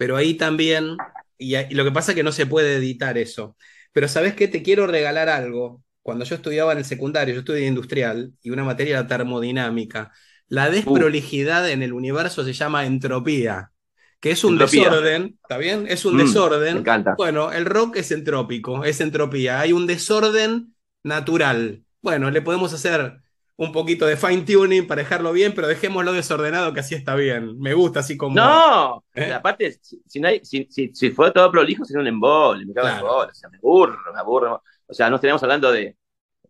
pero 0.00 0.16
ahí 0.16 0.32
también, 0.32 0.96
y, 1.36 1.54
lo 1.74 1.84
que 1.84 1.92
pasa 1.92 2.12
es 2.12 2.16
que 2.16 2.22
no 2.22 2.32
se 2.32 2.46
puede 2.46 2.76
editar 2.76 3.18
eso. 3.18 3.54
Pero 3.92 4.08
¿sabes 4.08 4.32
qué? 4.32 4.48
Te 4.48 4.62
quiero 4.62 4.86
regalar 4.86 5.28
algo. 5.28 5.84
Cuando 6.00 6.24
yo 6.24 6.36
estudiaba 6.36 6.72
en 6.72 6.78
el 6.78 6.86
secundario, 6.86 7.34
yo 7.34 7.40
estudié 7.40 7.66
industrial 7.66 8.32
y 8.40 8.48
una 8.48 8.64
materia 8.64 8.96
era 8.96 9.06
termodinámica. 9.06 10.10
La 10.48 10.70
desprolijidad 10.70 11.68
en 11.68 11.82
el 11.82 11.92
universo 11.92 12.44
se 12.44 12.54
llama 12.54 12.86
entropía, 12.86 13.72
que 14.20 14.30
es 14.30 14.42
un 14.42 14.56
desorden, 14.56 15.38
¿está 15.42 15.58
bien? 15.58 15.84
Es 15.86 16.06
un 16.06 16.14
mm, 16.14 16.18
desorden. 16.20 16.74
Me 16.76 16.80
encanta. 16.80 17.14
Bueno, 17.18 17.52
el 17.52 17.66
rock 17.66 17.96
es 17.96 18.10
entrópico, 18.10 18.86
es 18.86 19.02
entropía. 19.02 19.60
Hay 19.60 19.74
un 19.74 19.86
desorden 19.86 20.74
natural. 21.02 21.84
Bueno, 22.00 22.30
le 22.30 22.40
podemos 22.40 22.72
hacer 22.72 23.20
un 23.60 23.72
poquito 23.72 24.06
de 24.06 24.16
fine 24.16 24.40
tuning 24.40 24.86
para 24.86 25.02
dejarlo 25.02 25.34
bien, 25.34 25.52
pero 25.54 25.68
dejémoslo 25.68 26.14
desordenado 26.14 26.72
que 26.72 26.80
así 26.80 26.94
está 26.94 27.14
bien. 27.14 27.58
Me 27.58 27.74
gusta 27.74 28.00
así 28.00 28.16
como. 28.16 28.34
No, 28.34 29.04
¿Eh? 29.14 29.30
aparte, 29.34 29.78
si, 29.82 30.00
si, 30.06 30.66
si, 30.70 30.90
si, 30.94 31.10
fue 31.10 31.30
todo 31.30 31.50
prolijo, 31.52 31.84
sería 31.84 32.00
un 32.00 32.06
embol, 32.06 32.64
me 32.64 32.72
cago 32.72 32.88
en 32.88 33.04
o 33.04 33.34
sea, 33.34 33.50
me 33.50 33.58
aburro, 33.58 33.98
me 34.14 34.18
aburro. 34.18 34.62
O 34.86 34.94
sea, 34.94 35.10
no 35.10 35.16
estaríamos 35.16 35.42
hablando 35.42 35.70
de, 35.70 35.98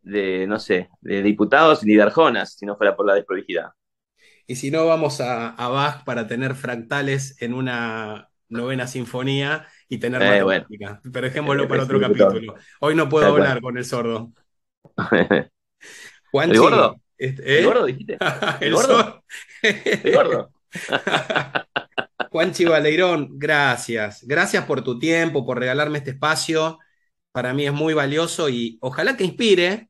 de, 0.02 0.46
no 0.46 0.60
sé, 0.60 0.88
de 1.00 1.20
diputados 1.20 1.82
ni 1.82 1.94
de 1.94 2.02
arjonas, 2.02 2.54
si 2.54 2.64
no 2.64 2.76
fuera 2.76 2.94
por 2.94 3.04
la 3.04 3.14
desprolijidad. 3.14 3.70
Y 4.46 4.54
si 4.54 4.70
no, 4.70 4.86
vamos 4.86 5.20
a, 5.20 5.48
a 5.48 5.68
Bach 5.68 6.04
para 6.04 6.28
tener 6.28 6.54
fractales 6.54 7.42
en 7.42 7.54
una 7.54 8.30
novena 8.48 8.86
sinfonía 8.86 9.66
y 9.88 9.98
tener 9.98 10.22
eh, 10.22 10.42
bueno. 10.44 10.64
Pero 11.12 11.26
dejémoslo 11.26 11.66
para 11.66 11.82
otro 11.82 11.98
capítulo. 11.98 12.54
Hoy 12.78 12.94
no 12.94 13.08
puedo 13.08 13.26
hablar 13.26 13.60
con 13.60 13.76
el 13.76 13.84
sordo. 13.84 14.30
¿El 16.32 16.58
gordo? 16.58 17.00
Este, 17.16 17.42
¿El 17.58 17.64
¿eh? 17.64 17.66
gordo 17.66 17.86
dijiste? 17.86 18.18
¿El, 18.60 18.74
gordo? 18.74 19.24
¿El 19.62 20.14
gordo? 20.14 20.52
Juanchi 22.30 22.64
gracias. 23.30 24.24
Gracias 24.26 24.64
por 24.64 24.82
tu 24.82 24.98
tiempo, 24.98 25.44
por 25.44 25.58
regalarme 25.58 25.98
este 25.98 26.10
espacio. 26.10 26.78
Para 27.32 27.54
mí 27.54 27.66
es 27.66 27.72
muy 27.72 27.94
valioso 27.94 28.48
y 28.48 28.78
ojalá 28.80 29.16
que 29.16 29.24
inspire. 29.24 29.88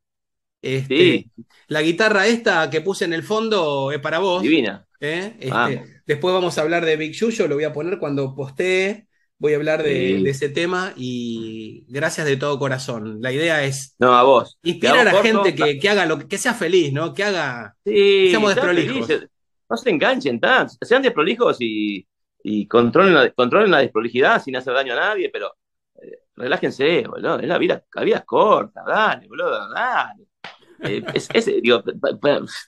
Este, 0.62 0.96
sí. 0.96 1.30
La 1.68 1.80
guitarra 1.82 2.26
esta 2.26 2.68
que 2.68 2.80
puse 2.80 3.04
en 3.04 3.12
el 3.12 3.22
fondo 3.22 3.92
es 3.92 3.98
para 3.98 4.18
vos. 4.18 4.42
Divina. 4.42 4.86
¿eh? 5.00 5.34
Este, 5.38 6.02
después 6.06 6.34
vamos 6.34 6.56
a 6.56 6.62
hablar 6.62 6.84
de 6.84 6.96
Big 6.96 7.12
Yuyo, 7.12 7.48
lo 7.48 7.54
voy 7.54 7.64
a 7.64 7.72
poner 7.72 7.98
cuando 7.98 8.34
postee 8.34 9.06
voy 9.40 9.54
a 9.54 9.56
hablar 9.56 9.82
de, 9.82 10.20
ese 10.28 10.50
tema 10.50 10.92
y 10.96 11.84
gracias 11.88 12.26
de 12.26 12.36
todo 12.36 12.58
corazón. 12.58 13.20
La 13.20 13.32
idea 13.32 13.64
es 13.64 13.96
no, 13.98 14.12
a 14.12 14.22
vos. 14.22 14.58
inspirar 14.62 15.08
a 15.08 15.12
la 15.12 15.22
gente 15.22 15.54
que, 15.54 15.88
haga 15.88 16.06
lo 16.06 16.18
que 16.18 16.38
sea 16.38 16.54
feliz, 16.54 16.92
¿no? 16.92 17.14
Que 17.14 17.24
haga. 17.24 17.74
Sí, 17.84 18.28
seamos 18.30 18.54
desprolijos. 18.54 19.08
No 19.68 19.76
se 19.76 19.90
enganchen 19.90 20.38
tanto, 20.40 20.74
sean 20.82 21.02
desprolijos 21.02 21.56
y, 21.60 22.06
y 22.42 22.66
controlen, 22.66 23.14
la, 23.14 23.30
controlen 23.30 23.70
la 23.70 23.78
desprolijidad 23.78 24.42
sin 24.42 24.56
hacer 24.56 24.74
daño 24.74 24.92
a 24.92 24.96
nadie, 24.96 25.30
pero 25.30 25.54
eh, 26.02 26.18
relájense, 26.36 27.04
boludo. 27.06 27.38
Es 27.38 27.48
la 27.48 27.56
vida, 27.56 27.82
la 27.94 28.02
vida 28.02 28.16
es 28.18 28.24
corta, 28.24 28.82
dale, 28.86 29.26
boludo, 29.26 29.70
dale. 29.70 30.26
Eh, 30.82 31.02
es, 31.14 31.46
digo, 31.62 31.82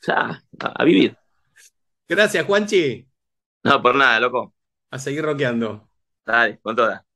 a, 0.08 0.84
vivir. 0.84 1.16
Gracias, 2.08 2.46
Juanchi. 2.46 3.06
No, 3.64 3.82
por 3.82 3.94
nada, 3.94 4.20
loco. 4.20 4.54
A 4.90 4.98
seguir 4.98 5.22
roqueando. 5.22 5.91
Dale, 6.24 6.58
con 6.60 6.74
toda. 6.76 7.06